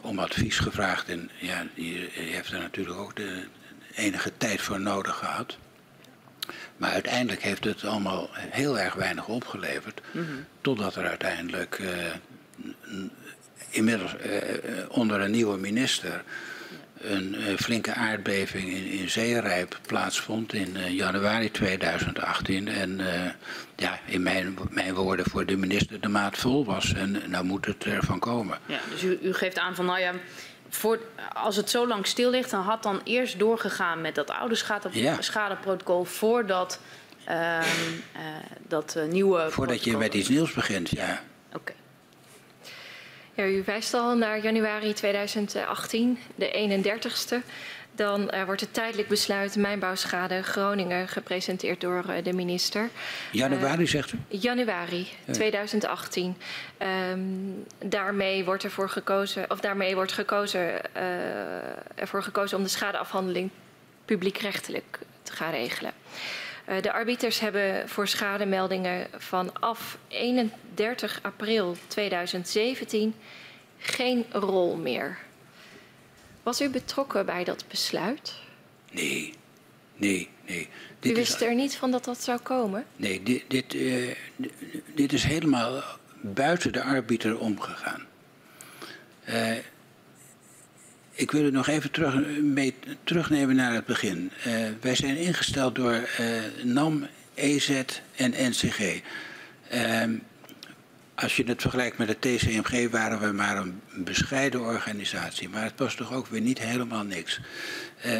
[0.00, 1.08] Om advies gevraagd.
[1.08, 3.44] En ja, die, heeft er natuurlijk ook de
[3.94, 5.56] enige tijd voor nodig gehad.
[6.76, 10.00] Maar uiteindelijk heeft het allemaal heel erg weinig opgeleverd.
[10.10, 10.44] Mm -hmm.
[10.60, 11.90] Totdat er uiteindelijk uh,
[13.70, 14.40] inmiddels uh,
[14.88, 16.22] onder een nieuwe minister
[17.00, 22.68] een uh, flinke aardbeving in, in Zeerijp plaatsvond in januari 2018.
[22.68, 23.00] En
[23.76, 26.94] ja, in mijn, mijn woorden voor de minister de maat vol was.
[26.94, 28.58] En nou moet het ervan komen.
[28.66, 30.12] Ja, dus u, u geeft aan van nou ja.
[30.68, 31.00] Voor,
[31.32, 34.88] als het zo lang stil ligt, dan had dan eerst doorgegaan met dat oude schade,
[34.92, 35.22] ja.
[35.22, 36.80] schadeprotocol voordat
[37.28, 37.60] uh,
[38.68, 39.38] dat nieuwe.
[39.38, 39.92] Voordat protocol...
[39.92, 41.22] je met iets nieuws begint, ja.
[41.48, 41.56] Oké.
[41.56, 41.76] Okay.
[43.36, 47.36] Ja, u wijst al naar januari 2018, de 31ste.
[47.96, 52.88] Dan uh, wordt het tijdelijk besluit mijnbouwschade Groningen gepresenteerd door uh, de minister.
[53.32, 54.18] Januari uh, zegt u?
[54.28, 55.32] Januari ja.
[55.32, 56.36] 2018.
[57.12, 60.94] Um, daarmee wordt ervoor gekozen, of daarmee wordt gekozen,
[61.94, 63.50] ervoor gekozen om de schadeafhandeling
[64.04, 65.92] publiekrechtelijk te gaan regelen.
[66.80, 73.14] De arbiters hebben voor schademeldingen vanaf 31 april 2017
[73.78, 75.18] geen rol meer.
[76.46, 78.34] Was u betrokken bij dat besluit?
[78.92, 79.34] Nee,
[79.96, 80.68] nee, nee.
[80.98, 82.86] Dit u wist is, er niet van dat dat zou komen?
[82.96, 84.14] Nee, dit, dit, uh,
[84.94, 85.82] dit is helemaal
[86.20, 88.02] buiten de arbiter omgegaan.
[89.28, 89.56] Uh,
[91.12, 92.74] ik wil het nog even terug, mee,
[93.04, 94.30] terugnemen naar het begin.
[94.46, 96.08] Uh, wij zijn ingesteld door
[96.62, 97.82] NAM, EZ
[98.16, 99.00] en NCG.
[101.16, 105.48] Als je het vergelijkt met de TCMG waren we maar een bescheiden organisatie.
[105.48, 107.40] Maar het was toch ook weer niet helemaal niks.
[108.06, 108.12] Uh,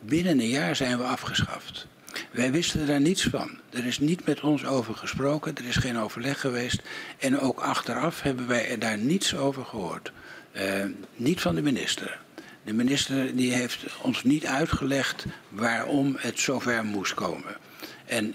[0.00, 1.86] binnen een jaar zijn we afgeschaft.
[2.30, 3.58] Wij wisten daar niets van.
[3.70, 6.82] Er is niet met ons over gesproken, er is geen overleg geweest.
[7.18, 10.12] En ook achteraf hebben wij daar niets over gehoord.
[10.52, 12.20] Uh, niet van de minister.
[12.64, 17.56] De minister die heeft ons niet uitgelegd waarom het zover moest komen.
[18.06, 18.34] En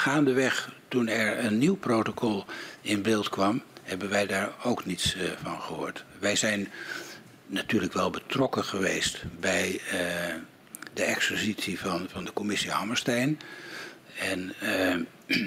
[0.00, 2.44] gaandeweg, toen er een nieuw protocol
[2.80, 6.04] in beeld kwam, hebben wij daar ook niets uh, van gehoord.
[6.18, 6.68] Wij zijn
[7.46, 10.34] natuurlijk wel betrokken geweest bij uh,
[10.92, 13.38] de exercitie van, van de commissie Hammerstein.
[14.18, 15.46] En uh,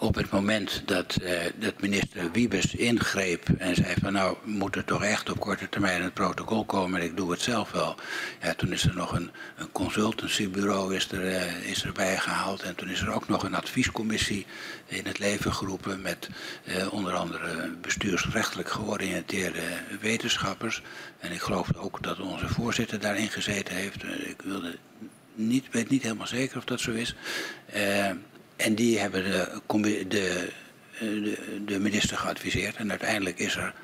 [0.00, 4.84] op het moment dat, uh, dat minister Wiebes ingreep en zei van nou moet er
[4.84, 7.94] toch echt op korte termijn een protocol komen en ik doe het zelf wel.
[8.42, 12.74] Ja, toen is er nog een, een consultancybureau is er, uh, is erbij gehaald en
[12.74, 14.46] toen is er ook nog een adviescommissie
[14.86, 16.28] in het leven geroepen met
[16.64, 19.62] uh, onder andere bestuursrechtelijk georiënteerde
[20.00, 20.82] wetenschappers.
[21.18, 24.04] En ik geloof ook dat onze voorzitter daarin gezeten heeft.
[24.04, 24.76] Ik wilde
[25.34, 27.14] niet, weet niet helemaal zeker of dat zo is.
[28.60, 30.50] En die hebben de, de,
[30.98, 32.76] de, de minister geadviseerd.
[32.76, 33.74] En uiteindelijk is er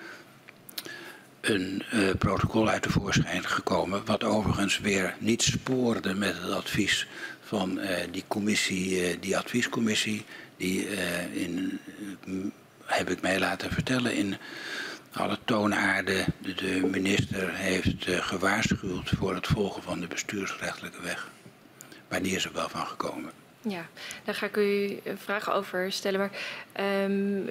[1.40, 4.05] een uh, protocol uit de voorschijn gekomen.
[4.05, 7.07] Wat overigens weer niet spoorde met het advies
[7.40, 10.24] van uh, die commissie, die adviescommissie.
[10.57, 10.89] Die
[11.32, 11.81] in,
[12.85, 14.36] heb ik mij laten vertellen, in
[15.12, 21.31] alle toonaarden de, minister heeft gewaarschuwd voor het volgen van de bestuursrechtelijke weg.
[22.09, 23.45] Maar die is er wel van gekomen.
[23.68, 23.86] Ja,
[24.24, 26.18] daar ga ik u vragen over stellen.
[26.20, 26.30] Maar
[27.05, 27.48] um,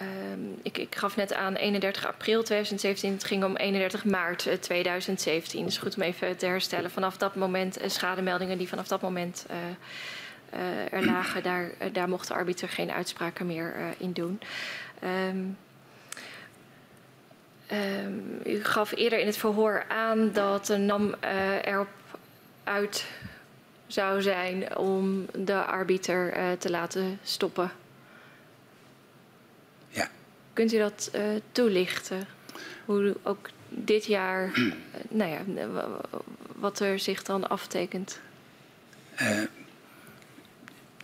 [0.00, 3.12] um, ik, ik, gaf net aan 31 april 2017.
[3.12, 5.64] Het ging om 31 maart 2017.
[5.64, 6.90] Dus goed om even te herstellen.
[6.90, 9.56] Vanaf dat moment, uh, schademeldingen die vanaf dat moment uh,
[10.60, 14.40] uh, er lagen, daar, daar mocht de arbiter geen uitspraken meer in doen.
[15.04, 15.58] Um,
[18.44, 21.14] u gaf eerder in het verhoor aan dat de NAM
[21.62, 21.88] erop
[22.64, 23.06] uit
[23.86, 27.70] zou zijn om de arbiter uh, te laten stoppen.
[29.88, 30.08] Ja.
[30.52, 31.22] Kunt u dat uh,
[31.52, 32.26] toelichten?
[32.84, 34.72] Hoe ook dit jaar, uh,
[35.08, 35.68] nou ja,
[36.54, 38.20] wat er zich dan aftekent?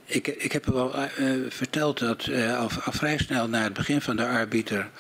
[0.04, 0.94] Ik, ik, heb wel
[1.48, 4.90] verteld dat al, al, vrij snel na het begin van de arbiter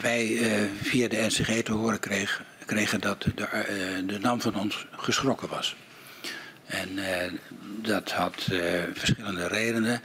[0.00, 0.38] wij
[0.82, 5.76] via de NCG te horen kregen, kregen dat de, de NAM van ons geschrokken was.
[6.66, 6.98] En
[7.82, 8.48] dat had
[8.94, 10.00] verschillende redenen.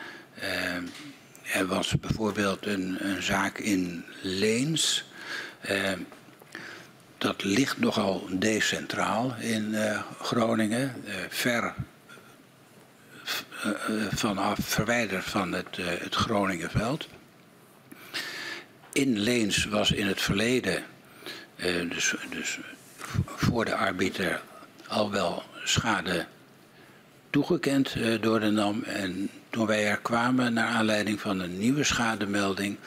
[1.44, 5.06] er was bijvoorbeeld een, een zaak in Leens
[7.18, 9.76] dat ligt nogal decentraal in
[10.22, 11.74] Groningen, ver
[14.12, 17.08] vanaf verwijderd van het, het Groningenveld.
[18.94, 20.84] In Leens was in het verleden,
[21.90, 22.60] dus, dus
[23.26, 24.42] voor de arbiter,
[24.88, 26.26] al wel schade
[27.30, 28.84] toegekend door de NAM.
[28.84, 32.78] En toen wij er kwamen, naar aanleiding van een nieuwe schademelding,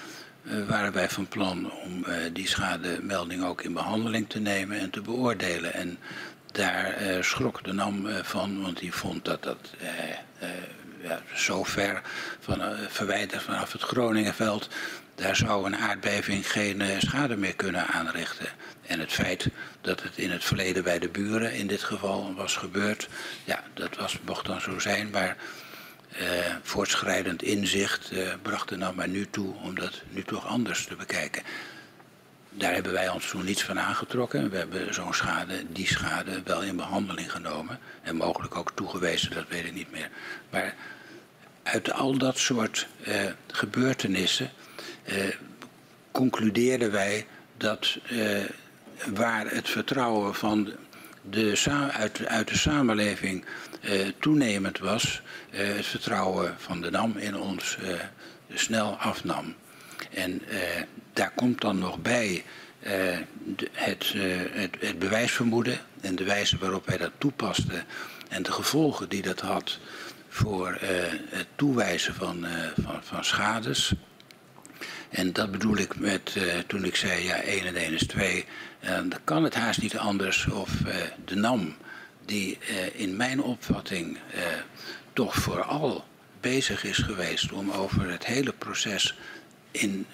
[0.42, 5.00] uh, waren wij van plan om die schademelding ook in behandeling te nemen en te
[5.00, 5.74] beoordelen.
[5.74, 5.98] En
[6.52, 9.74] daar schrok de NAM van, want die vond dat dat
[11.02, 12.02] ja, zo ver
[12.40, 14.68] van, verwijderd vanaf het Groningenveld,
[15.22, 18.46] daar zou een aardbeving geen schade meer kunnen aanrichten.
[18.86, 19.48] En het feit
[19.80, 23.08] dat het in het verleden bij de buren in dit geval was gebeurd,
[23.44, 25.36] ja, dat was, mocht dan zo zijn, maar
[26.20, 26.28] uh,
[26.62, 30.96] voortschrijdend inzicht uh, bracht er nou maar nu toe om dat nu toch anders te
[30.96, 31.42] bekijken.
[32.50, 34.50] Daar hebben wij ons toen niets van aangetrokken.
[34.50, 37.78] We hebben zo'n schade, die schade, wel in behandeling genomen.
[38.02, 40.08] En mogelijk ook toegewezen, dat weet ik niet meer.
[40.50, 40.74] Maar
[41.62, 43.14] uit al dat soort uh,
[43.46, 44.50] gebeurtenissen
[46.12, 47.26] concludeerden wij
[47.56, 47.98] dat
[49.06, 50.72] waar het vertrouwen van
[51.30, 51.62] de,
[51.92, 53.44] uit, uit de samenleving
[53.80, 57.78] uh, toenemend was, het vertrouwen van de NAM in ons
[58.54, 59.54] snel afnam.
[60.10, 60.42] En
[61.12, 62.44] daar komt dan nog bij
[63.72, 64.14] het,
[64.52, 67.84] het, bewijsvermoeden en de wijze waarop wij dat toepasten
[68.28, 69.78] en de gevolgen die dat had
[70.28, 70.78] voor
[71.28, 72.46] het toewijzen van,
[72.82, 73.92] van, van schades.
[75.12, 78.44] En dat bedoel ik met uh, toen ik zei, ja, 1 en 1 is 2.
[78.84, 80.94] Uh, dan kan het haast niet anders of uh,
[81.24, 81.76] de NAM,
[82.24, 82.58] die
[82.92, 84.18] in mijn opvatting
[85.12, 86.04] toch vooral
[86.40, 89.14] bezig is geweest om over het hele proces
[89.70, 90.06] in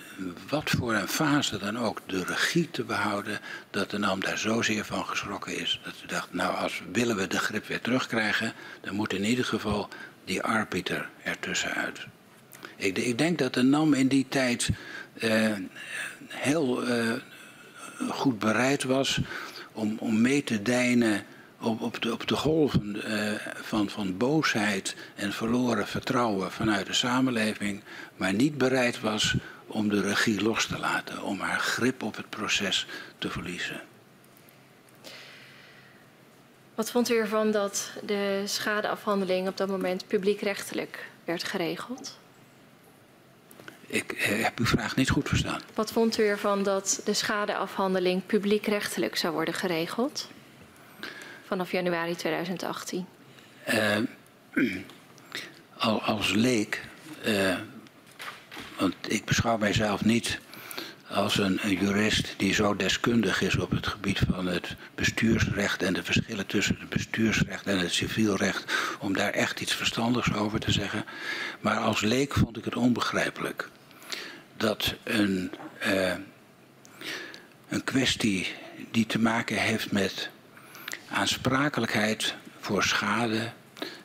[0.48, 4.84] wat voor een fase dan ook de regie te behouden, dat de NAM daar zozeer
[4.84, 5.80] van geschrokken is.
[5.84, 9.44] Dat ze dacht, nou als willen we de grip weer terugkrijgen, dan moet in ieder
[9.44, 9.88] geval
[10.24, 12.06] die arbiter ertussenuit.
[12.78, 14.70] Ik, ik, denk dat de NAM in die tijd
[15.14, 15.52] uh,
[16.28, 17.12] heel uh,
[18.08, 19.20] goed bereid was
[19.72, 21.24] om, om mee te deinen
[21.60, 26.92] op, op, de, op de golven uh, van, van boosheid en verloren vertrouwen vanuit de
[26.92, 27.82] samenleving,
[28.16, 29.34] maar niet bereid was
[29.66, 32.86] om de regie los te laten, om haar grip op het proces
[33.18, 33.80] te verliezen.
[36.74, 42.18] Wat vond u ervan dat de schadeafhandeling op dat moment publiekrechtelijk werd geregeld?
[43.90, 45.60] Ik eh, heb uw vraag niet goed verstaan.
[45.74, 50.28] Wat vond u ervan dat de schadeafhandeling publiekrechtelijk zou worden geregeld?
[51.46, 53.06] Vanaf januari 2018.
[53.68, 54.04] Uh, eh,
[55.76, 56.84] al, als leek,
[57.26, 57.56] uh,
[58.78, 60.38] want ik beschouw mijzelf niet
[61.10, 65.92] als een, een, jurist die zo deskundig is op het gebied van het bestuursrecht en
[65.92, 70.72] de verschillen tussen het bestuursrecht en het civielrecht, om daar echt iets verstandigs over te
[70.72, 71.04] zeggen.
[71.60, 73.68] Maar als leek vond ik het onbegrijpelijk
[74.58, 75.52] dat een,
[75.86, 76.14] uh,
[77.68, 78.54] een kwestie
[78.90, 80.30] die te maken heeft met
[81.10, 83.50] aansprakelijkheid voor schade,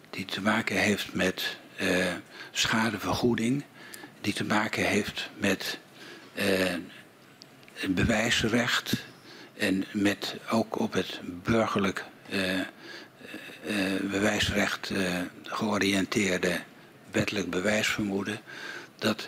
[0.09, 2.05] die te maken heeft met uh,
[2.51, 3.63] schadevergoeding,
[4.21, 5.79] die te maken heeft met
[6.35, 6.73] uh,
[7.89, 9.05] bewijsrecht
[9.57, 12.05] en met ook op het burgerlijk
[14.01, 14.91] bewijsrecht
[15.43, 16.59] georiënteerde
[17.11, 18.39] wettelijk bewijsvermoeden,
[18.97, 19.27] dat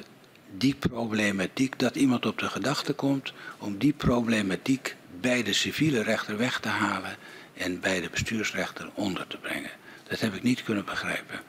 [0.52, 6.38] die problematiek, dat iemand op de gedachte komt om die problematiek bij de civiele rechter
[6.38, 7.16] weg te halen
[7.54, 9.72] en bij de bestuursrechter onder te brengen.
[10.08, 11.40] Dat heb ik niet kunnen begrijpen.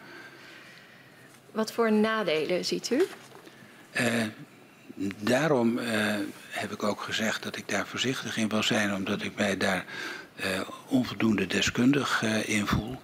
[1.52, 3.06] Wat voor nadelen ziet u?
[4.00, 4.22] Uh,
[5.20, 5.84] daarom uh,
[6.50, 9.84] heb ik ook gezegd dat ik daar voorzichtig in wil zijn, omdat ik mij daar
[10.36, 13.00] uh, onvoldoende deskundig in voel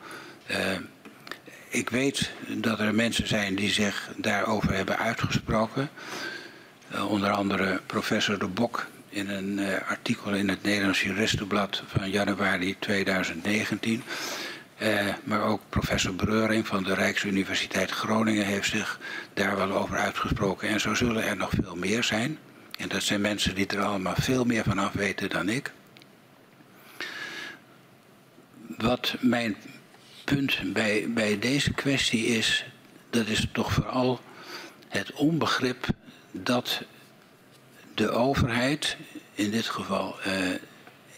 [1.73, 5.91] ik weet dat er mensen zijn die zich daarover hebben uitgesproken.
[6.93, 12.11] Uh, onder andere professor De Bok in een uh, artikel in het Nederlands Juristenblad van
[12.11, 14.03] januari 2019.
[14.79, 19.01] Uh, eh, maar ook professor Breuring van de Rijksuniversiteit Groningen heeft zich
[19.35, 20.69] daar wel over uitgesproken.
[20.69, 22.39] En zo zullen er nog veel meer zijn.
[22.79, 25.73] En dat zijn mensen die er allemaal veel meer van af weten dan ik.
[28.79, 29.57] Wat mijn
[30.35, 32.65] punt bij, bij deze kwestie is,
[33.11, 34.21] dat is toch vooral
[34.89, 35.87] het onbegrip
[36.31, 36.83] dat
[37.95, 38.97] de overheid,
[39.35, 40.35] in dit geval uh,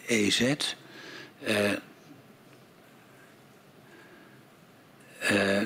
[0.05, 0.55] EZ,
[1.47, 1.71] uh,
[5.31, 5.61] uh,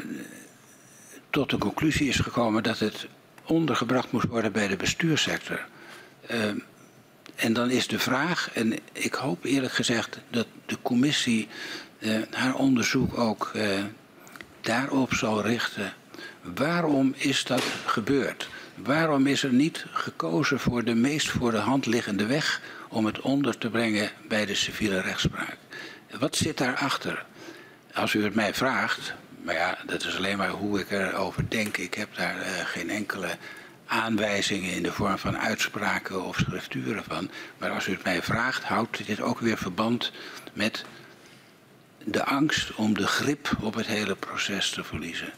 [1.30, 3.08] tot de conclusie is gekomen dat het
[3.46, 5.68] ondergebracht moest worden bij de bestuurssector.
[7.36, 11.48] en dan is de vraag, en ik hoop eerlijk gezegd dat de commissie
[12.32, 13.52] haar onderzoek ook
[14.62, 15.94] daarop zal richten.
[16.42, 18.50] Waarom is dat gebeurd?
[18.76, 23.22] Waarom is er niet gekozen voor de meest voor de hand liggende weg om het
[23.22, 25.58] onder te brengen bij de civiele rechtspraak?
[26.20, 27.26] Wat zit daarachter?
[27.94, 29.14] Als u het mij vraagt,
[29.44, 31.78] maar ja, dat is alleen maar hoe ik erover denk.
[31.78, 33.38] Ik heb daar uh, geen enkele
[33.86, 37.30] aanwijzingen in de vorm van uitspraken of schrifturen van.
[37.58, 40.12] Maar als u het mij vraagt, houdt dit ook weer verband
[40.54, 40.86] met
[42.04, 45.30] de angst om de grip op het hele proces te verliezen.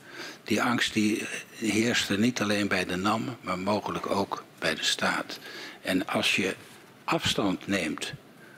[0.43, 5.39] Die angst die heerste niet alleen bij de NAM, maar mogelijk ook bij de staat.
[5.81, 6.55] En als je
[7.03, 8.13] afstand neemt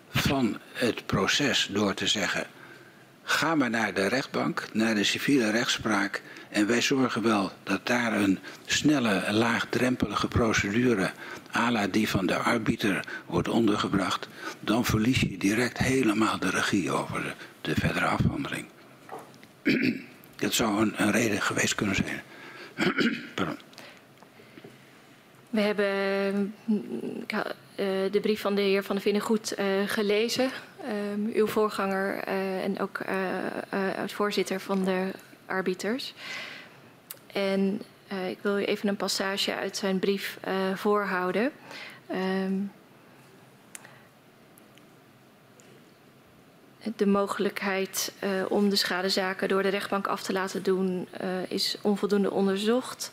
[0.10, 2.48] van het proces door te zeggen:
[3.24, 6.22] ga maar naar de rechtbank, naar de civiele rechtspraak.
[6.50, 11.12] En wij zorgen wel dat daar een snelle, laagdrempelige procedure,
[11.56, 14.28] à la die van de arbiter, wordt ondergebracht.
[14.60, 17.32] Dan verlies je direct helemaal de regie over de,
[17.64, 18.66] de verdere afhandeling.
[20.36, 22.22] Dat zou een, reden geweest kunnen zijn.
[23.36, 23.58] Pardon.
[25.50, 30.50] We hebben uh, de brief van de heer Van der Vinnen goed uh, gelezen.
[31.28, 32.18] Uh, uw voorganger
[32.64, 33.02] en ook
[33.98, 35.12] oud-voorzitter van de
[35.46, 36.14] arbiters.
[37.34, 37.82] En
[38.30, 40.38] ik wil u even een passage uit zijn brief
[40.76, 41.52] voorhouden.
[42.12, 42.72] Um,
[46.96, 51.78] de mogelijkheid uh, om de schadezaken door de rechtbank af te laten doen uh, is
[51.82, 53.12] onvoldoende onderzocht.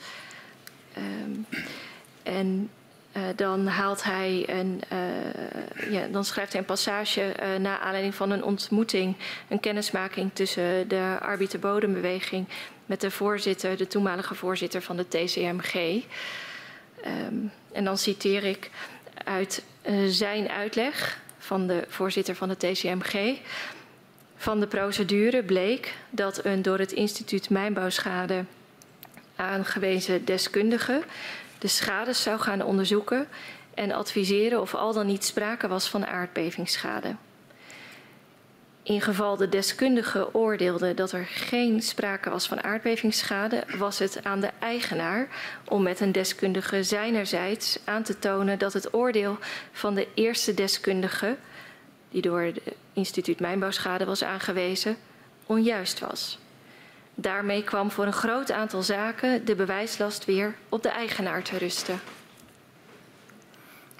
[0.96, 1.46] Um,
[2.22, 2.70] en
[3.16, 4.82] uh, dan haalt hij een,
[5.90, 9.16] ja, dan schrijft hij een passage na aanleiding van een ontmoeting,
[9.48, 12.46] een kennismaking tussen de arbiterbodembeweging
[12.86, 16.02] met de voorzitter, de toenmalige voorzitter van de TCMG.
[17.06, 18.70] Um, en dan citeer ik
[19.24, 19.62] uit
[20.06, 21.20] zijn uitleg
[21.50, 23.38] van de voorzitter van de TCMG.
[24.36, 28.44] Van de procedure bleek dat een door het instituut Mijnbouwschade
[29.36, 31.02] aangewezen deskundige
[31.58, 33.28] de schades zou gaan onderzoeken
[33.74, 37.14] en adviseren of al dan niet sprake was van aardbevingsschade.
[38.82, 44.40] In geval de deskundige oordeelde dat er geen sprake was van aardbevingsschade, was het aan
[44.40, 45.28] de eigenaar
[45.64, 49.38] om met een deskundige zijnerzijds aan te tonen dat het oordeel
[49.72, 51.36] van de eerste deskundige,
[52.10, 52.60] die door het
[52.92, 54.96] instituut Mijnbouwschade was aangewezen,
[55.46, 56.38] onjuist was.
[57.14, 62.00] Daarmee kwam voor een groot aantal zaken de bewijslast weer op de eigenaar te rusten.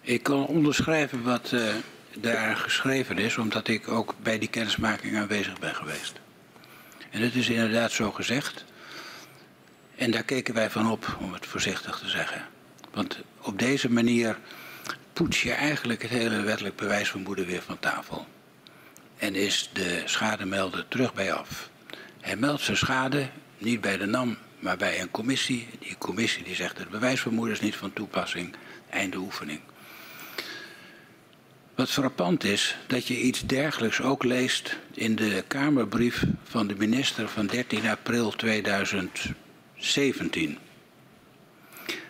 [0.03, 1.75] Ik kan onderschrijven wat uh,
[2.17, 6.21] daar geschreven is, omdat ik ook bij die kennismaking aanwezig ben geweest.
[7.11, 8.65] En het is inderdaad zo gezegd.
[9.97, 12.47] En daar keken wij van op, om het voorzichtig te zeggen.
[12.93, 14.39] Want op deze manier
[15.13, 18.27] poets je eigenlijk het hele wettelijk bewijsvermoeden weer van tafel.
[19.17, 21.71] En is de schademelder terug bij af.
[22.21, 23.29] Hij meldt zijn schade
[23.59, 25.69] niet bij de NAM, maar bij een commissie.
[25.79, 28.55] Die commissie die zegt het bewijsvermoeden is niet van toepassing.
[28.91, 29.61] Einde oefening.
[31.81, 37.29] Wat frappant is dat je iets dergelijks ook leest in de Kamerbrief van de minister
[37.29, 40.59] van 13 april 2017.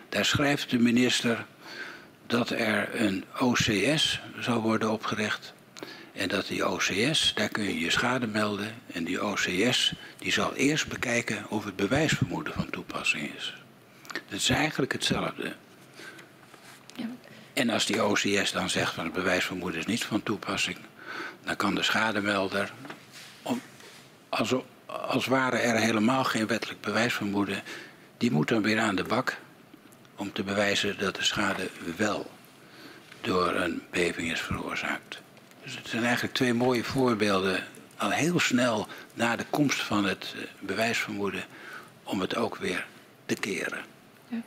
[0.09, 1.45] Daar schrijft de minister
[2.27, 5.53] dat er een OCS zou worden opgericht.
[6.13, 8.73] En dat die OCS, daar kun je je schade melden.
[8.93, 13.55] En die OCS die zal eerst bekijken of het bewijsvermoeden van toepassing is.
[14.11, 15.53] Dat is eigenlijk hetzelfde.
[17.53, 20.77] En als die OCS dan zegt van het bewijsvermoeden is niet van toepassing,
[21.43, 22.73] dan kan de schademelder,
[23.41, 23.61] om,
[24.29, 24.53] als,
[24.85, 27.63] als ware er helemaal geen wettelijk bewijsvermoeden,
[28.17, 29.37] die moet dan weer aan de bak
[30.15, 32.31] om te bewijzen dat de schade wel
[33.21, 35.21] door een beving is veroorzaakt.
[35.63, 37.63] Dus het zijn eigenlijk twee mooie voorbeelden,
[37.97, 41.43] al heel snel na de komst van het eh, bewijsvermoeden,
[42.03, 42.85] om het ook weer
[43.25, 43.79] te keren.
[44.27, 44.41] Ja.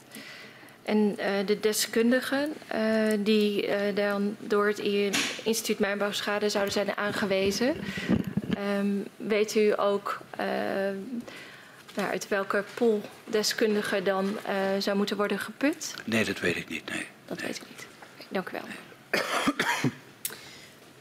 [0.85, 4.79] En uh, de deskundigen uh, die uh, dan door het
[5.43, 7.77] instituut Mijnbouwschade zouden zijn aangewezen,
[8.79, 10.21] um, weet u ook
[11.95, 14.37] nou, uit welke pool deskundigen dan
[14.79, 15.95] zou moeten worden geput?
[16.05, 16.91] Nee, dat weet ik niet.
[16.91, 17.07] Nee.
[17.27, 17.47] Dat nee.
[17.47, 17.87] weet ik niet.
[18.15, 18.63] Okay, dank u wel.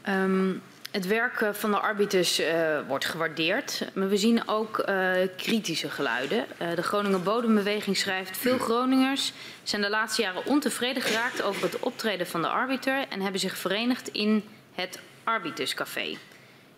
[0.04, 0.22] Nee.
[0.22, 0.62] um,
[0.94, 2.46] Het werk eh, van de arbiters uh,
[2.86, 6.46] wordt gewaardeerd, maar we zien ook uh, kritische geluiden.
[6.74, 12.26] De Groninger Bodembeweging schrijft: Veel Groningers zijn de laatste jaren ontevreden geraakt over het optreden
[12.26, 14.44] van de arbiter en hebben zich verenigd in
[14.74, 16.16] het Arbiterscafé.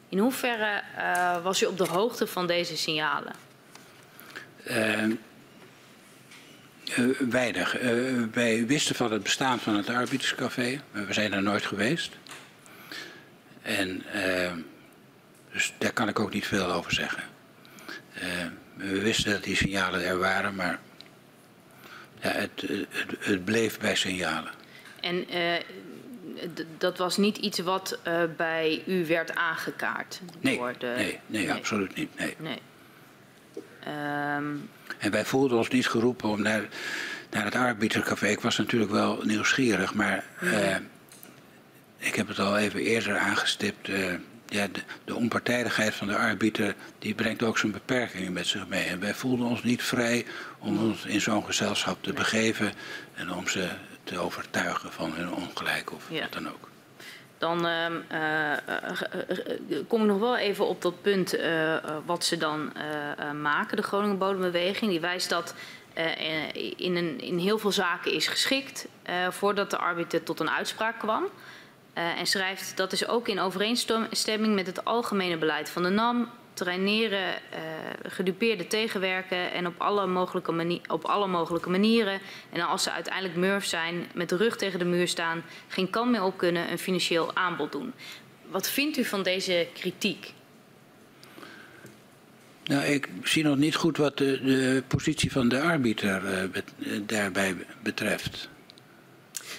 [0.09, 0.82] In hoeverre
[1.43, 3.32] was u op de hoogte van deze signalen?
[4.64, 5.10] Ehm,
[7.18, 7.76] weinig.
[8.32, 12.12] wij wisten van het bestaan van het Arbiterscafé, maar we zijn er nooit geweest.
[13.66, 14.52] En uh,
[15.52, 17.22] dus daar kan ik ook niet veel over zeggen.
[18.14, 18.22] Uh,
[18.74, 20.78] we wisten dat die signalen er waren, maar
[22.20, 22.86] ja, het, het,
[23.18, 24.51] het bleef bij signalen.
[25.01, 25.55] En uh,
[26.78, 27.98] dat was niet iets wat
[28.36, 30.20] bij u werd aangekaart?
[30.40, 30.93] Nee, door de...
[30.97, 32.18] nee, nee, nee, absoluut niet.
[32.18, 32.34] Nee.
[32.38, 32.59] nee.
[34.36, 34.70] Um...
[34.98, 36.64] En wij voelden ons niet geroepen om naar,
[37.30, 38.26] naar het arbitercafé.
[38.26, 40.24] Ik was natuurlijk wel nieuwsgierig, maar
[41.98, 43.89] ik heb het al even eerder aangestipt.
[43.89, 44.14] Uh,
[44.47, 48.85] ja, de, de, onpartijdigheid van de arbiter die brengt ook zijn beperkingen met zich mee.
[48.85, 50.27] En wij voelden ons niet vrij
[50.59, 52.73] om ons in zo'n gezelschap te begeven
[53.14, 53.68] en om ze
[54.05, 56.20] te overtuigen van hun ongelijk of ja.
[56.20, 56.68] wat dan ook.
[57.39, 61.36] Dan uh, uh, kom ik nog wel even op dat punt
[62.05, 62.73] wat ze dan
[63.43, 64.90] maken, de Groningen Bodembeweging.
[64.90, 65.55] Die wijst dat
[66.77, 68.89] in, een, in heel veel zaken is geschikt
[69.31, 71.24] voordat de arbiter tot een uitspraak kwam.
[71.98, 76.28] Uh, en schrijft dat is ook in overeenstemming met het algemene beleid van de NAM.
[76.55, 77.59] Traineren, uh,
[78.02, 82.20] gedupeerde tegenwerken en op alle, mogelijke op alle mogelijke manieren.
[82.52, 86.10] En als ze uiteindelijk murf zijn, met de rug tegen de muur staan, geen kant
[86.10, 87.93] meer op kunnen, een financieel aanbod doen.
[88.51, 90.32] Wat vindt u van deze kritiek?
[92.64, 96.73] Nou, ik zie nog niet goed wat de, de positie van de arbiter bet,
[97.06, 98.48] daarbij betreft.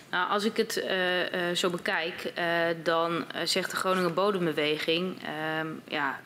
[0.09, 2.43] Nou, als ik het uh, uh, zo bekijk, uh,
[2.83, 6.19] dan zegt de Groningen Bodembeweging, ehm, ja,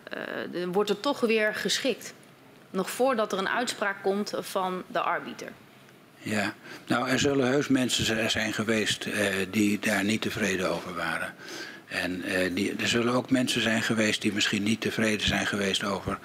[0.72, 2.14] wordt er toch weer geschikt.
[2.70, 5.52] Nog voordat er een uitspraak komt van de arbiter.
[6.18, 6.54] Ja,
[6.88, 9.08] nou er zullen heus mensen zijn geweest
[9.52, 11.34] die daar niet tevreden over waren.
[11.88, 16.20] En die, er zullen ook mensen zijn geweest die misschien niet tevreden zijn geweest over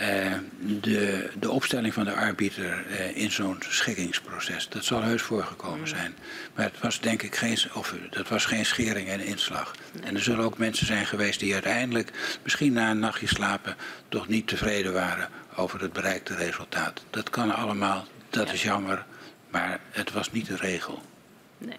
[0.00, 0.32] uh,
[0.80, 4.68] de, de opstelling van de arbiter uh, in zo'n schikkingsproces.
[4.68, 6.14] Dat zal heus voorgekomen zijn.
[6.54, 9.74] Maar het was denk ik geen, of, dat was geen schering en inslag.
[10.02, 13.76] En er zullen ook mensen zijn geweest die uiteindelijk, misschien na een nachtje slapen,
[14.08, 17.04] toch niet tevreden waren over het bereikte resultaat.
[17.10, 19.04] Dat kan allemaal, dat is jammer,
[19.50, 21.02] maar het was niet de regel.
[21.58, 21.78] Nee.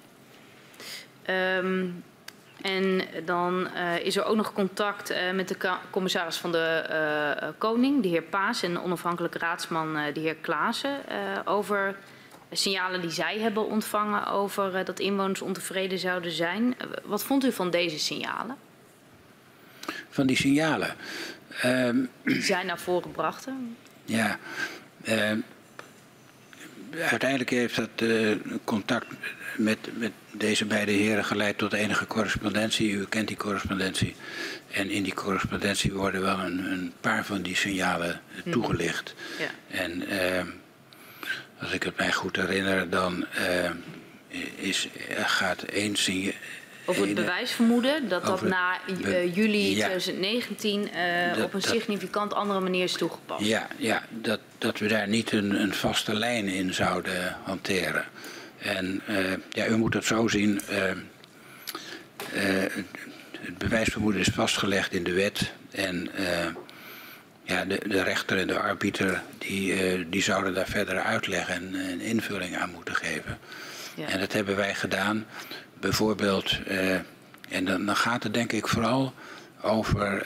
[1.57, 2.03] Um,
[2.61, 5.57] en dan uh, is er ook nog contact uh, met de
[5.89, 6.85] commissaris van de
[7.41, 10.99] uh, Koning, de heer Paas, en de onafhankelijke raadsman, de heer Klaassen,
[11.45, 11.95] over
[12.51, 16.75] signalen die zij hebben ontvangen over dat inwoners ontevreden zouden zijn.
[17.03, 18.55] wat vond u van deze signalen?
[20.09, 20.95] Van die signalen?
[21.65, 23.47] Um, die zijn naar voren gebracht.
[24.05, 24.39] Ja.
[25.03, 25.39] Ehm,
[27.09, 28.09] uiteindelijk heeft dat
[28.63, 29.05] contact
[29.57, 32.91] met, met deze beide heren geleid tot enige correspondentie.
[32.91, 34.15] U kent die correspondentie.
[34.71, 38.51] En in die correspondentie worden wel een, een paar van die signalen mm.
[38.51, 39.13] toegelicht.
[39.39, 39.77] Ja.
[39.77, 40.41] En uh,
[41.61, 43.69] als ik het mij goed herinner, dan uh,
[44.55, 46.34] is, gaat één signaal.
[46.85, 50.89] Over het bewijsvermoeden dat dat na uh, juli ja, 2019
[51.35, 53.45] dat, op een significant andere manier is toegepast.
[53.45, 58.05] Ja, ja dat, dat we daar niet een, een vaste lijn in zouden hanteren.
[58.57, 60.61] En uh, ja, u moet het zo zien.
[60.71, 60.77] Uh,
[62.35, 62.71] uh,
[63.39, 65.51] het bewijsvermoeden is vastgelegd in de wet.
[65.71, 66.09] En
[67.43, 72.01] ja, de, de, rechter en de arbiter die, die zouden daar verder uitleg en, en
[72.01, 73.38] invulling aan moeten geven.
[73.95, 74.07] Ja.
[74.07, 75.25] En dat hebben wij gedaan.
[75.79, 76.59] Bijvoorbeeld,
[77.49, 79.13] en dan, dan, gaat het denk ik vooral
[79.61, 80.25] over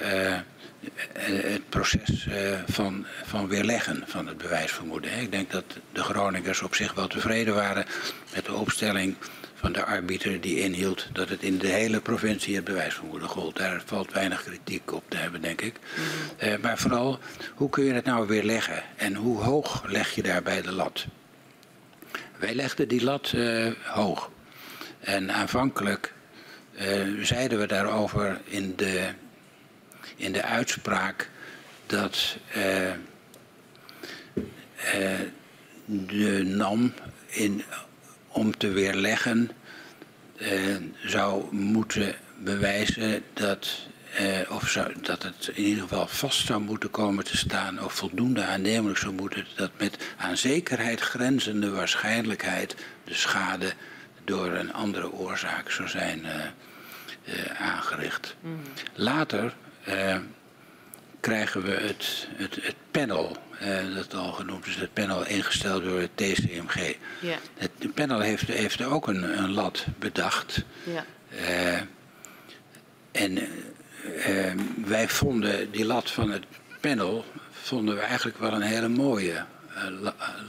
[1.13, 2.27] het proces
[2.67, 5.19] van, van weerleggen van het bewijsvermoeden.
[5.19, 7.85] Ik denk dat de Groningers op zich wel tevreden waren
[8.33, 9.15] met de opstelling
[9.61, 13.57] van de arbiter die inhield dat het in de hele provincie het bewijsvermoeden gold.
[13.57, 15.73] Daar valt weinig kritiek op te hebben, denk ik.
[15.73, 16.49] Mm -hmm.
[16.49, 17.19] uh, maar vooral,
[17.55, 21.05] hoe kun je het nou weer leggen en hoe hoog leg je daarbij de lat?
[22.37, 24.31] Wij legden die lat uh, hoog.
[24.99, 26.13] En aanvankelijk
[26.73, 29.09] uh, zeiden we daarover in de,
[30.21, 31.29] in de uitspraak
[31.85, 32.37] dat
[35.85, 36.93] de NAM
[37.27, 37.63] in
[38.27, 39.51] om te weerleggen
[40.37, 40.75] uh,
[41.05, 43.87] zou moeten bewijzen dat,
[44.49, 48.43] of zou, dat het in ieder geval vast zou moeten komen te staan of voldoende
[48.43, 53.73] aannemelijk zou moeten dat met aan zekerheid grenzende waarschijnlijkheid de schade
[54.23, 56.25] door een andere oorzaak zou zijn
[57.57, 58.35] aangericht.
[58.93, 59.53] Later
[61.19, 63.37] krijgen we het, het, het panel,
[63.95, 66.95] dat al genoemd is, het panel ingesteld door het TCMG.
[67.21, 67.37] Ja.
[67.57, 70.63] Het panel heeft, heeft ook een, een lat bedacht.
[70.83, 71.05] Ja.
[73.11, 73.39] en
[74.85, 76.45] wij vonden die lat van het
[76.79, 79.45] panel vonden we eigenlijk wel een hele mooie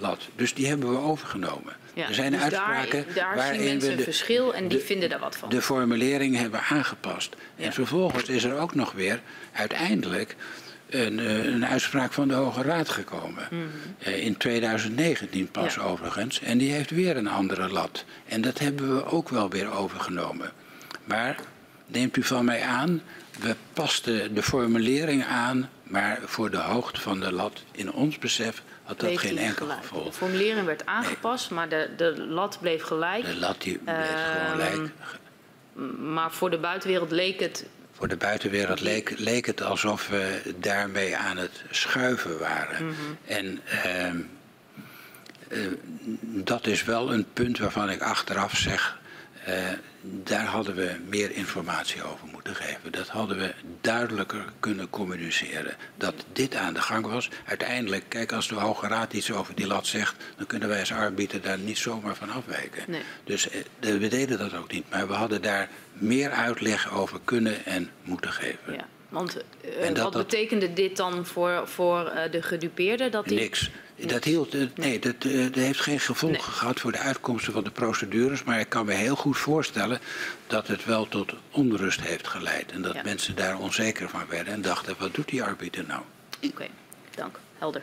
[0.00, 0.28] lat.
[0.36, 1.72] Dus die hebben we overgenomen.
[1.94, 4.68] Ja, er zijn dus uitspraken daar, daar waarin zien mensen we een de, verschil en
[4.68, 5.48] die de- vinden daar wat van.
[5.48, 7.36] de formulering hebben aangepast.
[7.56, 7.64] Ja.
[7.64, 9.20] En vervolgens is er ook nog weer
[9.52, 10.36] uiteindelijk
[10.90, 13.48] een, eh, een uitspraak van de Hoge Raad gekomen.
[13.98, 15.84] Eh, In 2019 pas Mhm.
[15.84, 15.90] Ja.
[15.92, 16.40] overigens.
[16.40, 18.04] En die heeft weer een andere lat.
[18.26, 20.52] En dat hebben we ook wel weer overgenomen.
[21.04, 21.36] Maar
[21.86, 23.02] neemt u van mij aan,
[23.40, 28.62] we pasten de formulering aan, maar voor de hoogte van de lat in ons besef
[29.00, 30.04] had dat geen enkel gelijk.
[30.04, 33.24] De formulering werd aangepast, maar de, de lat bleef gelijk.
[33.24, 34.90] De lat die bleef gewoon Ehm, lijk.
[35.98, 41.16] Maar voor de buitenwereld leek het Voor de buitenwereld leek, leek het alsof we daarmee
[41.16, 42.86] aan het schuiven waren.
[42.86, 42.94] Mhm.
[43.24, 44.16] En ehm,
[45.48, 45.58] eh,
[46.22, 48.98] dat is wel een punt waarvan ik achteraf zeg.
[49.44, 49.54] eh,
[50.02, 52.92] daar hadden we meer informatie over moeten geven.
[52.92, 55.76] Dat hadden we duidelijker kunnen communiceren.
[55.96, 57.30] Dat dit aan de gang was.
[57.46, 60.92] Uiteindelijk, kijk, als de Hoge Raad iets over die lat zegt, dan kunnen wij als
[60.92, 62.84] arbiter daar niet zomaar van afwijken.
[62.86, 63.02] Nee.
[63.24, 64.90] Dus eh, we deden dat ook niet.
[64.90, 68.72] Maar we hadden daar meer uitleg over kunnen en moeten geven.
[68.72, 73.08] Ja, want eh, En dat- wat betekende dit dan voor, voor eh, de gedupeerde?
[73.08, 73.38] Dat die...
[73.38, 73.70] Niks.
[74.06, 76.50] Dat, hield, eh, nee, dat, eh, dat heeft geen gevolgen Nee.
[76.52, 78.44] gehad voor de uitkomsten van de procedures.
[78.44, 80.00] Maar ik kan me heel goed voorstellen
[80.46, 82.72] dat het wel tot onrust heeft geleid.
[82.72, 83.02] En dat Ja.
[83.04, 86.02] mensen daar onzeker van werden en dachten, wat doet die arbiter nou?
[86.44, 86.66] Oké,
[87.14, 87.38] dank.
[87.58, 87.82] Helder.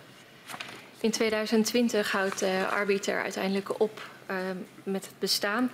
[0.99, 5.71] In 2020 houdt de arbiter uiteindelijk op ehm, met het bestaan.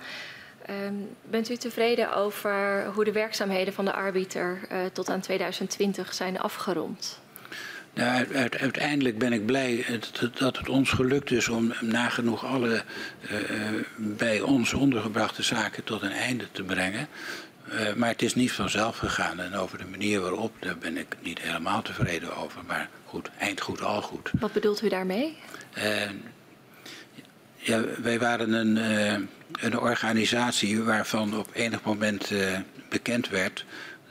[0.66, 0.94] Ehm,
[1.30, 6.38] bent u tevreden over hoe de werkzaamheden van de arbiter eh, tot aan 2020 zijn
[6.38, 7.20] afgerond?
[7.92, 9.84] Nou, uit- uit- uiteindelijk ben ik blij
[10.38, 12.82] dat, het ons gelukt is om nagenoeg alle
[13.28, 17.08] eh, eh, bij ons ondergebrachte zaken tot een einde te brengen.
[17.96, 21.40] Maar het is niet vanzelf gegaan en over de manier waarop, daar ben ik niet
[21.40, 22.60] helemaal tevreden over.
[22.66, 24.30] Maar goed, eind goed, al goed.
[24.40, 25.36] Wat bedoelt u daarmee?
[27.56, 28.76] Ja, wij waren een,
[29.52, 32.58] een organisatie waarvan op enig moment eh,
[32.88, 33.64] bekend werd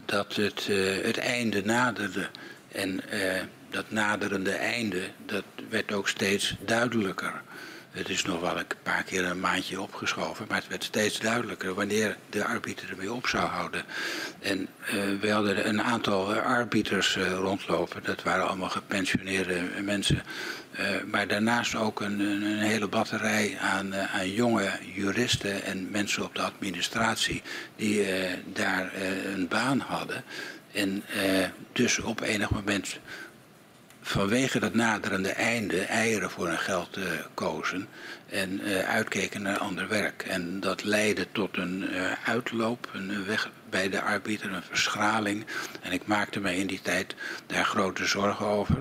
[0.05, 2.29] dat het, eh, het einde naderde.
[2.71, 7.41] En eh, dat naderende einde, dat werd ook steeds duidelijker.
[7.95, 11.73] Het is nog wel een paar keer een maandje opgeschoven, maar het werd steeds duidelijker
[11.73, 13.83] wanneer de arbiter ermee op zou houden.
[14.39, 20.21] En eh, we hadden een aantal eh, arbiters eh, rondlopen, dat waren allemaal gepensioneerde mensen.
[21.11, 26.41] Maar daarnaast ook een, een, hele batterij aan, aan jonge juristen en mensen op de
[26.41, 27.41] administratie
[27.75, 28.05] die
[28.53, 28.91] daar
[29.33, 30.23] een baan hadden.
[30.71, 31.03] En
[31.71, 32.99] dus op enig moment
[34.07, 37.03] vanwege dat naderende einde eieren voor hun geld eh,
[37.33, 37.87] kozen
[38.29, 40.23] en eh, uitkeken naar ander werk.
[40.23, 45.45] En dat leidde tot een eh, uitloop, een weg bij de arbiter, een verschraling.
[45.81, 47.15] En ik maakte mij in die tijd
[47.45, 48.77] daar grote zorgen over,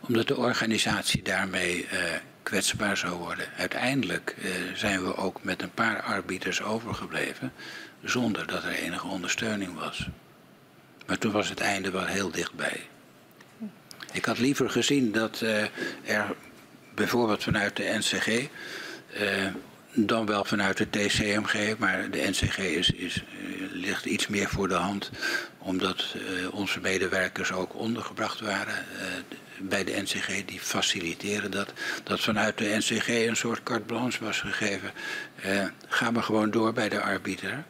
[0.00, 1.88] omdat de organisatie daarmee
[2.42, 3.46] kwetsbaar zou worden.
[3.56, 4.34] Uiteindelijk
[4.74, 7.52] zijn we ook met een paar arbiters overgebleven,
[8.04, 10.08] zonder dat er enige ondersteuning was.
[11.06, 12.89] Maar toen was het einde wel heel dichtbij.
[14.12, 15.62] Ik had liever gezien dat eh,
[16.04, 16.34] er
[16.94, 19.46] bijvoorbeeld vanuit de NCG, eh,
[19.92, 23.22] dan wel vanuit de TCMG, maar de NCG is, is, eh,
[23.72, 25.10] ligt iets meer voor de hand,
[25.58, 26.16] omdat
[26.50, 28.84] onze medewerkers ook ondergebracht waren
[29.58, 31.72] bij de NCG, die faciliteren dat.
[32.02, 34.90] Dat vanuit de NCG een soort carte blanche was gegeven.
[35.88, 37.64] Ga maar gewoon door bij de arbiter.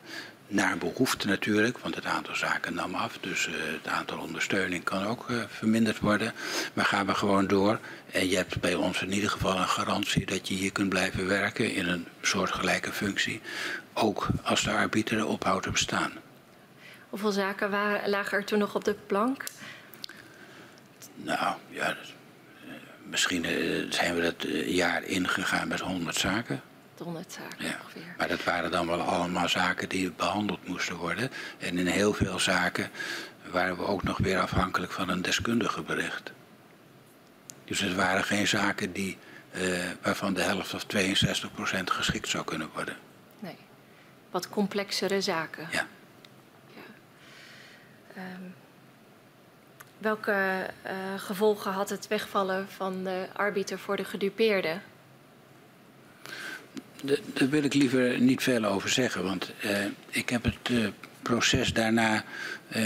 [0.52, 3.18] Naar behoefte natuurlijk, want het aantal zaken nam af.
[3.20, 6.32] Dus eh, het aantal ondersteuning kan ook eh, verminderd worden.
[6.72, 7.78] Maar ga maar gewoon door.
[8.12, 11.26] En je hebt bij ons in ieder geval een garantie dat je hier kunt blijven
[11.26, 13.40] werken in een soortgelijke functie.
[13.94, 16.12] Ook als de arbiter ophoudt te bestaan.
[17.08, 19.44] Hoeveel zaken waren, lagen er toen nog op de plank?
[21.14, 21.96] Nou ja, eh,
[23.02, 23.46] misschien
[23.90, 26.60] zijn we dat jaar ingegaan met 100 zaken.
[27.04, 27.76] 100 zaken Ja.
[27.82, 28.14] ongeveer.
[28.18, 31.30] Maar dat waren dan wel allemaal zaken die behandeld moesten worden.
[31.58, 32.90] En in heel veel zaken
[33.50, 36.32] waren we ook nog weer afhankelijk van een deskundige bericht.
[37.64, 39.18] Dus het waren geen zaken die,
[39.50, 39.62] eh,
[40.02, 42.96] waarvan de helft of 62 procent geschikt zou kunnen worden.
[43.38, 43.56] Nee.
[44.30, 45.68] Wat complexere zaken.
[45.70, 45.86] Ja.
[48.14, 48.42] Ehm,
[49.98, 54.80] welke eh, gevolgen had het wegvallen van de arbiter voor de gedupeerde?
[57.02, 60.86] Daar wil ik liever niet veel over zeggen, want eh, ik heb het eh,
[61.22, 62.24] proces daarna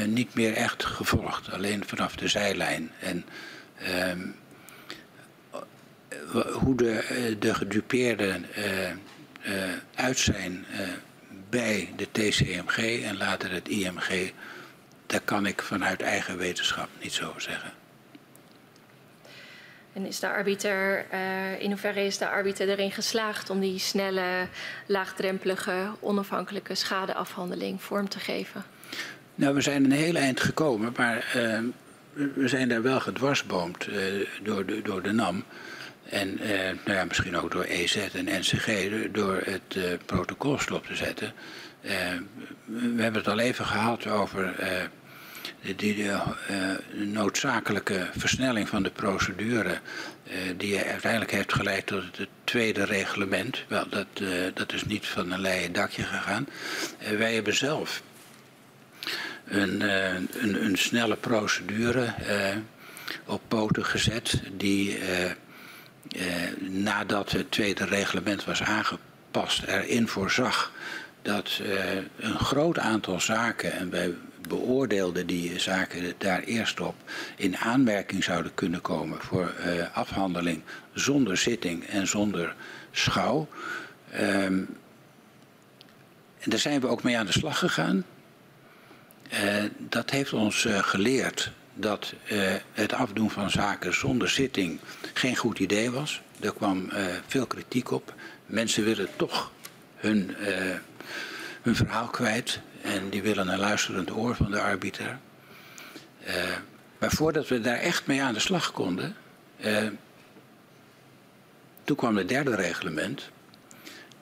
[0.06, 2.90] niet meer echt gevolgd, alleen vanaf de zijlijn.
[3.00, 3.24] En
[3.78, 4.26] ehm,
[6.52, 8.46] hoe de, de gedupeerden
[9.94, 10.66] uit zijn
[11.50, 14.32] bij de TCMG en later het IMG,
[15.06, 17.72] daar kan ik vanuit eigen wetenschap niet zo zeggen.
[19.94, 24.48] En is de arbiter, uh, in hoeverre is de arbiter erin geslaagd om die snelle,
[24.86, 28.64] laagdrempelige, onafhankelijke schadeafhandeling vorm te geven?
[29.34, 31.58] Nou, we zijn een heel eind gekomen, maar uh,
[32.12, 35.44] we zijn daar wel gedwarsboomd uh, door, de, door de NAM.
[36.04, 36.34] En
[36.84, 38.68] nou ja, misschien ook door EZ en NCG,
[39.12, 41.32] door het protocol stop te zetten.
[42.64, 44.54] we hebben het al even gehad over
[45.76, 46.20] die de,
[46.50, 53.64] uh, noodzakelijke versnelling van de procedure, uh, die uiteindelijk heeft geleid tot het tweede reglement.
[53.68, 54.06] Wel, dat,
[54.54, 56.48] dat is niet van een leien dakje gegaan.
[57.18, 58.02] wij hebben zelf
[59.44, 62.14] een, een, een, snelle procedure
[63.24, 64.98] op poten gezet, die
[66.58, 70.72] nadat het tweede reglement was aangepast, erin voorzag
[71.22, 71.60] dat
[72.16, 74.14] een groot aantal zaken, en wij
[74.48, 76.94] beoordeelde die zaken daar eerst op
[77.36, 80.62] in aanmerking zouden kunnen komen voor uh, afhandeling
[80.92, 82.54] zonder zitting en zonder
[82.90, 83.48] schouw.
[84.14, 84.68] Um,
[86.40, 88.04] en daar zijn we ook mee aan de slag gegaan.
[89.32, 92.14] Uh, dat heeft ons uh, geleerd dat
[92.72, 94.80] het afdoen van zaken zonder zitting
[95.14, 96.22] geen goed idee was.
[96.40, 96.90] Er kwam
[97.26, 98.14] veel kritiek op.
[98.46, 99.52] Mensen willen toch
[99.96, 100.34] hun,
[101.62, 102.60] hun verhaal kwijt.
[102.85, 105.19] En die willen een luisterend oor van de arbiter.
[106.27, 106.32] Uh,
[106.98, 109.16] maar voordat we daar echt mee aan de slag konden,
[109.56, 109.89] uh,
[111.85, 113.31] toen kwam het derde reglement.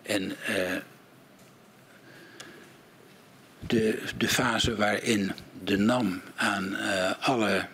[0.03, 0.37] En uh,
[3.61, 5.33] de, de fase waarin
[5.65, 6.77] de NAM aan
[7.21, 7.67] alle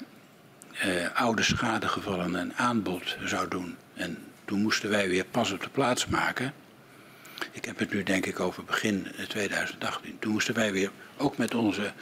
[1.15, 3.77] oude schadegevallen een aanbod zou doen.
[3.95, 6.53] En toen moesten wij weer pas op de plaats maken.
[7.53, 10.19] Ik heb het nu denk ik over begin 2018.
[10.19, 11.93] Toen moesten wij weer ook met onze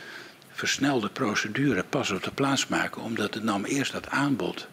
[0.53, 3.03] versnelde procedure pas op de plaats maken.
[3.03, 4.69] Omdat de NAM eerst dat aanbod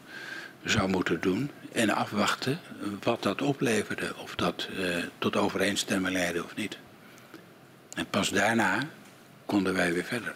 [0.63, 1.51] zou moeten doen.
[1.71, 2.59] En afwachten
[3.03, 4.13] wat dat opleverde.
[4.17, 6.77] Of dat eh, tot overeenstemming leidde of niet.
[7.93, 8.79] En pas daarna
[9.45, 10.35] konden wij weer verder.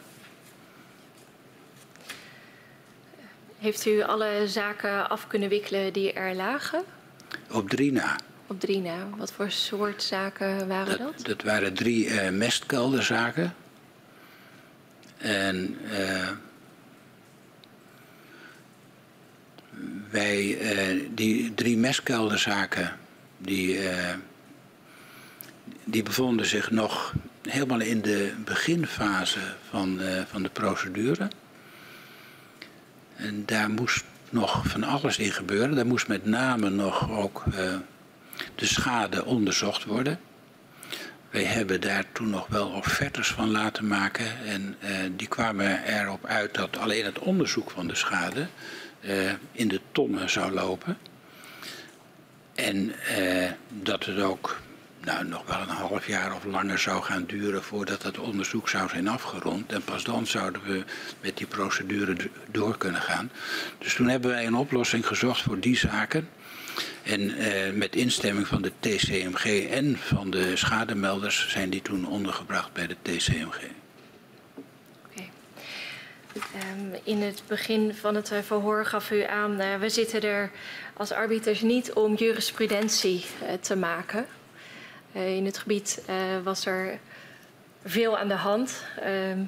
[3.57, 6.83] Heeft u alle zaken af kunnen wikkelen die er lagen?
[7.51, 8.15] Op drie na
[8.47, 9.07] op drie na.
[9.17, 11.25] Wat voor soort zaken waren dat?
[11.25, 13.55] Dat, waren drie uh, mestkelderzaken.
[15.17, 16.29] En uh,
[20.09, 22.97] wij, uh, die drie mestkelderzaken,
[23.37, 23.79] die,
[25.83, 31.27] die bevonden zich nog helemaal in de beginfase van, van de procedure.
[33.15, 35.75] En daar moest nog van alles in gebeuren.
[35.75, 37.43] Daar moest met name nog ook
[38.55, 40.19] de schade onderzocht worden.
[41.29, 44.45] Wij hebben daar toen nog wel offertes van laten maken.
[44.45, 48.47] En uh, die kwamen erop uit dat alleen het onderzoek van de schade
[49.01, 50.97] uh, in de tonnen zou lopen.
[52.55, 54.59] En uh, dat het ook
[55.03, 58.89] nou, nog wel een half jaar of langer zou gaan duren voordat het onderzoek zou
[58.89, 59.71] zijn afgerond.
[59.71, 60.83] En pas dan zouden we
[61.21, 62.15] met die procedure
[62.51, 63.31] door kunnen gaan.
[63.77, 66.29] Dus toen hebben wij een oplossing gezocht voor die zaken.
[67.03, 72.73] En eh, met instemming van de TCMG en van de schademelders zijn die toen ondergebracht
[72.73, 73.59] bij de TCMG.
[76.35, 80.51] Um, in het begin van het eh, verhoor gaf u aan, uh, we zitten er
[80.93, 84.25] als arbiters niet om jurisprudentie uh, te maken.
[85.11, 86.01] in het gebied
[86.43, 86.99] was er
[87.85, 88.83] veel aan de hand.
[88.99, 89.39] Ehm,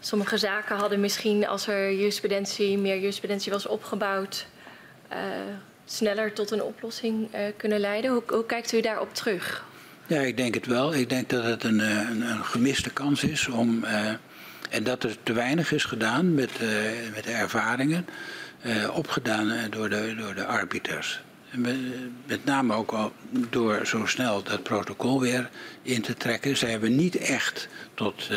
[0.00, 4.46] sommige zaken hadden misschien, als er jurisprudentie, meer jurisprudentie was opgebouwd,
[5.92, 8.10] sneller tot een oplossing uh, kunnen leiden.
[8.10, 9.64] Hoe, hoe, kijkt u daarop terug?
[10.06, 10.94] Ja, ik denk het wel.
[10.94, 13.84] Ik denk dat het een, eh, een, gemiste kans is om.
[13.84, 14.10] Uh,
[14.70, 16.50] en dat er te weinig is gedaan met,
[17.14, 18.06] met de ervaringen.
[18.92, 21.20] opgedaan door de, door de arbiters.
[21.54, 23.12] Met, name ook
[23.50, 25.50] door zo snel dat protocol weer
[25.82, 26.56] in te trekken.
[26.56, 28.30] Ze hebben niet echt tot,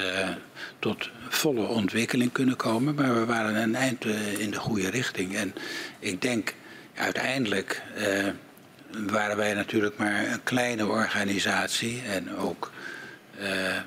[0.80, 2.96] tot volle ontwikkeling kunnen komen.
[2.96, 4.06] Maar we waren een eind
[4.38, 5.36] in de goede richting.
[5.36, 5.54] En
[6.00, 6.54] ik denk
[6.96, 8.28] uiteindelijk uh,
[9.10, 12.72] waren wij natuurlijk maar een kleine organisatie en ook
[13.40, 13.78] uh,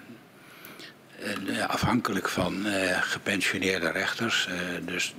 [1.67, 2.67] afhankelijk van
[3.01, 4.49] gepensioneerde rechters.
[4.85, 5.15] dus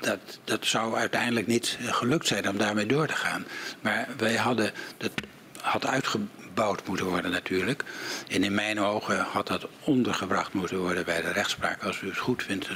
[0.00, 3.46] dat, dat zou uiteindelijk niet gelukt zijn om daarmee door te gaan.
[3.80, 5.12] Maar wij hadden, dat
[5.60, 6.18] had uitge
[6.56, 7.84] gebouwd moeten worden natuurlijk.
[8.28, 11.82] En in mijn ogen had dat ondergebracht moeten worden bij de rechtspraak.
[11.82, 12.68] Als u het goed vindt,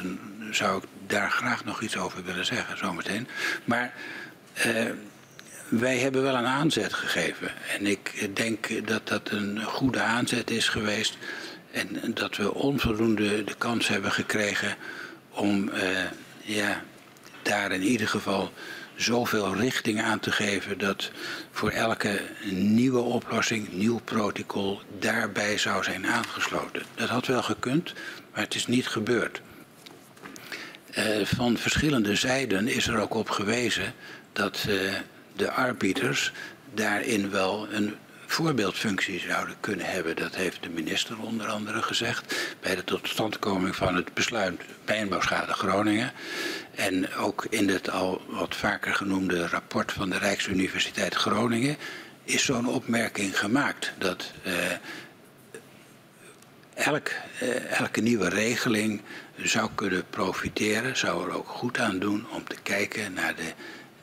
[0.50, 3.28] zou ik daar graag nog iets over willen zeggen, zometeen.
[3.64, 3.92] Maar
[4.66, 4.84] uh,
[5.68, 7.50] wij hebben wel een aanzet gegeven.
[7.78, 11.16] En ik denk dat dat een goede aanzet is geweest.
[11.70, 14.76] En dat we onvoldoende de kans hebben gekregen
[15.30, 16.04] om uh,
[16.42, 16.82] ja,
[17.42, 18.52] daar in ieder geval
[18.96, 21.10] zoveel richting aan te geven dat
[21.50, 22.20] voor elke
[22.50, 26.82] nieuwe oplossing, nieuw protocol, daarbij zou zijn aangesloten.
[26.94, 27.92] Dat had wel gekund,
[28.32, 29.40] maar het is niet gebeurd.
[30.98, 33.94] Uh, van verschillende zijden is er ook op gewezen
[34.32, 34.92] dat uh,
[35.36, 36.32] de arbiters
[36.74, 37.94] daarin wel een
[38.26, 40.16] voorbeeldfunctie zouden kunnen hebben.
[40.16, 46.12] Dat heeft de minister onder andere gezegd bij de totstandkoming van het besluit Mijnbouwschade Groningen.
[46.74, 51.76] En ook in het al wat vaker genoemde rapport van de Rijksuniversiteit Groningen
[52.24, 54.52] is zo'n opmerking gemaakt dat uh,
[56.74, 57.10] elk,
[57.70, 59.02] elke nieuwe regeling
[59.48, 63.52] zou kunnen profiteren, zou er ook goed aan doen om te kijken naar de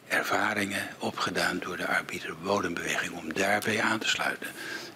[0.07, 4.47] ervaringen opgedaan door de arbiter bodembeweging om daarbij aan te sluiten.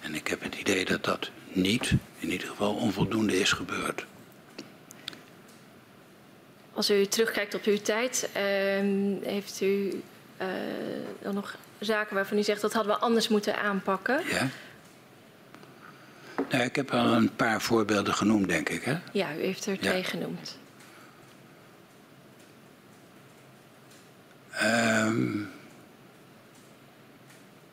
[0.02, 4.06] En ik heb het idee dat dat niet, in ieder geval onvoldoende is gebeurd.
[6.74, 8.42] Als u terugkijkt op uw tijd, uh,
[9.24, 10.02] heeft u
[10.42, 10.48] uh,
[11.22, 14.22] dan nog zaken waarvan u zegt dat hadden we anders moeten aanpakken?
[14.30, 14.48] Ja.
[16.52, 18.84] Nou, ik heb al een paar voorbeelden genoemd, denk ik.
[18.84, 18.98] Hè?
[19.12, 20.60] Ja, u heeft er twee genoemd.
[24.64, 25.50] Um,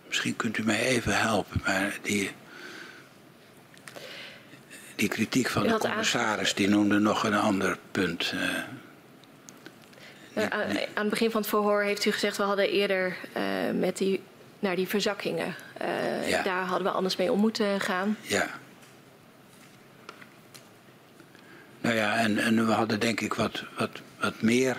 [0.07, 2.31] misschien kunt u mij even helpen, maar die,
[4.95, 8.33] die kritiek van de commissaris die noemde nog een ander punt.
[8.35, 8.41] Uh,
[10.35, 13.43] uh, aan, aan het begin van het verhoor heeft u gezegd we hadden eerder uh,
[13.79, 14.23] met die,
[14.59, 15.55] naar die verzakkingen.
[16.27, 16.43] Ja.
[16.43, 18.17] Daar hadden we anders mee om moeten gaan.
[18.21, 18.49] Ja.
[21.89, 23.91] Nou ja, en, en we hadden denk ik wat, wat,
[24.21, 24.77] wat meer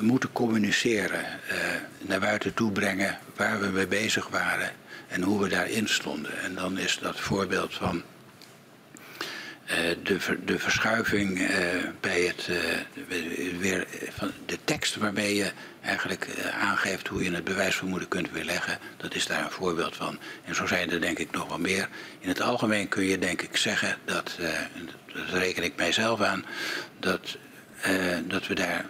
[0.00, 1.56] moeten communiceren, uh,
[2.00, 4.70] naar buiten toe brengen waar we mee bezig waren
[5.08, 6.38] en hoe we daarin stonden.
[6.38, 8.02] En dan is dat voorbeeld van
[9.70, 11.48] uh, de, de verschuiving uh,
[12.00, 12.48] bij het,
[13.58, 15.52] weer, van de tekst waarmee je
[15.82, 16.28] eigenlijk
[16.60, 18.78] aangeeft hoe je het bewijsvermoeden kunt weerleggen.
[18.96, 20.18] Dat is daar een voorbeeld van.
[20.44, 21.88] En zo zijn er denk ik nog wel meer.
[22.18, 24.38] In het algemeen kun je denk ik zeggen dat,
[25.14, 26.44] dat reken ik mijzelf aan,
[26.98, 27.36] dat,
[28.24, 28.84] dat we daar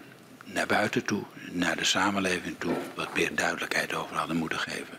[0.45, 4.99] naar buiten toe, naar de samenleving toe, wat meer duidelijkheid over hadden moeten geven.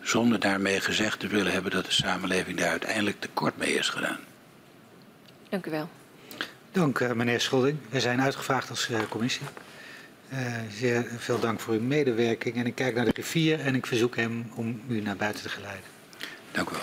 [0.00, 4.18] Zonder daarmee gezegd te willen hebben dat de samenleving daar uiteindelijk tekort mee is gedaan.
[5.48, 5.90] Dank u wel.
[6.72, 7.78] Dank uh, meneer Schulding.
[7.90, 9.46] We zijn uitgevraagd als uh, commissie.
[10.32, 10.38] Uh,
[10.70, 12.56] zeer veel dank voor uw medewerking.
[12.56, 15.48] En ik kijk naar de rivier en ik verzoek hem om u naar buiten te
[15.48, 15.84] geleiden.
[16.52, 16.82] Dank u wel.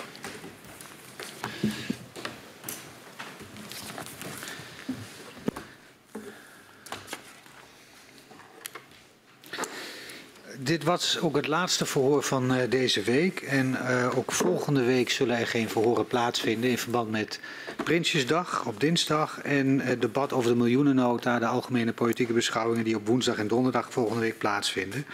[10.70, 13.40] dit was ook het laatste verhoor van uh, deze week.
[13.40, 17.40] En uh, ook volgende week zullen er geen verhoren plaatsvinden in verband met
[17.84, 19.40] Prinsjesdag op dinsdag.
[19.40, 23.92] En het debat over de miljoenennota, de algemene politieke beschouwingen die op woensdag en donderdag
[23.92, 25.04] volgende week plaatsvinden.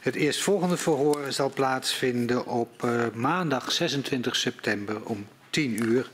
[0.00, 6.10] Het eerstvolgende verhoor zal plaatsvinden op uh, maandag 26 september om 10 uur.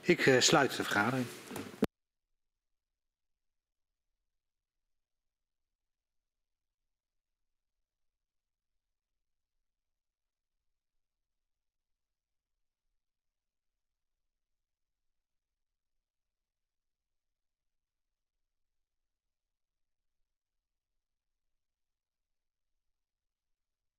[0.00, 1.26] Ik sluit de vergadering.